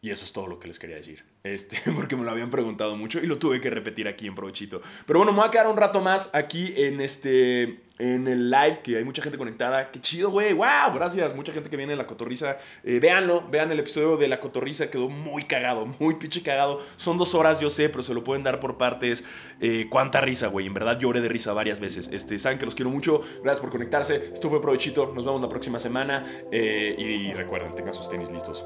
Y 0.01 0.09
eso 0.09 0.23
es 0.23 0.31
todo 0.31 0.47
lo 0.47 0.57
que 0.57 0.67
les 0.67 0.79
quería 0.79 0.95
decir. 0.95 1.25
Este, 1.43 1.79
porque 1.95 2.15
me 2.15 2.23
lo 2.23 2.31
habían 2.31 2.49
preguntado 2.49 2.95
mucho 2.95 3.19
y 3.19 3.27
lo 3.27 3.39
tuve 3.39 3.59
que 3.59 3.69
repetir 3.69 4.07
aquí 4.07 4.25
en 4.25 4.35
Provechito. 4.35 4.81
Pero 5.05 5.19
bueno, 5.19 5.33
me 5.33 5.39
voy 5.39 5.49
a 5.49 5.51
quedar 5.51 5.67
un 5.67 5.75
rato 5.75 5.99
más 5.99 6.33
aquí 6.33 6.73
en 6.77 7.01
este 7.01 7.81
en 8.01 8.27
el 8.27 8.49
live, 8.49 8.79
que 8.83 8.97
hay 8.97 9.03
mucha 9.03 9.21
gente 9.21 9.37
conectada. 9.37 9.91
Qué 9.91 10.01
chido, 10.01 10.31
güey. 10.31 10.53
¡Wow! 10.53 10.93
Gracias. 10.95 11.35
Mucha 11.35 11.53
gente 11.53 11.69
que 11.69 11.77
viene 11.77 11.93
de 11.93 11.97
la 11.97 12.07
cotorriza. 12.07 12.57
Eh, 12.83 12.99
véanlo, 12.99 13.47
vean 13.49 13.71
el 13.71 13.79
episodio 13.79 14.17
de 14.17 14.27
la 14.27 14.39
cotorriza. 14.39 14.89
Quedó 14.89 15.09
muy 15.09 15.43
cagado, 15.43 15.85
muy 15.99 16.15
pinche 16.15 16.41
cagado. 16.41 16.81
Son 16.97 17.17
dos 17.17 17.35
horas, 17.35 17.59
yo 17.59 17.69
sé, 17.69 17.89
pero 17.89 18.03
se 18.03 18.13
lo 18.13 18.23
pueden 18.23 18.43
dar 18.43 18.59
por 18.59 18.77
partes. 18.77 19.23
Eh, 19.59 19.87
cuánta 19.89 20.21
risa, 20.21 20.47
güey. 20.47 20.67
En 20.67 20.73
verdad 20.73 20.99
lloré 20.99 21.21
de 21.21 21.29
risa 21.29 21.53
varias 21.53 21.79
veces. 21.79 22.09
Este, 22.11 22.39
saben 22.39 22.57
que 22.57 22.65
los 22.65 22.75
quiero 22.75 22.89
mucho. 22.89 23.21
Gracias 23.43 23.59
por 23.59 23.69
conectarse. 23.69 24.31
Esto 24.33 24.49
fue 24.49 24.61
Provechito. 24.61 25.11
Nos 25.13 25.25
vemos 25.25 25.41
la 25.41 25.49
próxima 25.49 25.79
semana. 25.79 26.25
Eh, 26.51 26.95
y 26.97 27.33
recuerden, 27.33 27.75
tengan 27.75 27.93
sus 27.93 28.09
tenis 28.09 28.31
listos 28.31 28.65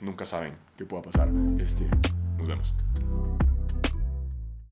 nunca 0.00 0.24
saben 0.24 0.54
qué 0.76 0.84
pueda 0.84 1.02
pasar. 1.02 1.28
Este, 1.58 1.86
nos 2.36 2.46
vemos. 2.46 2.74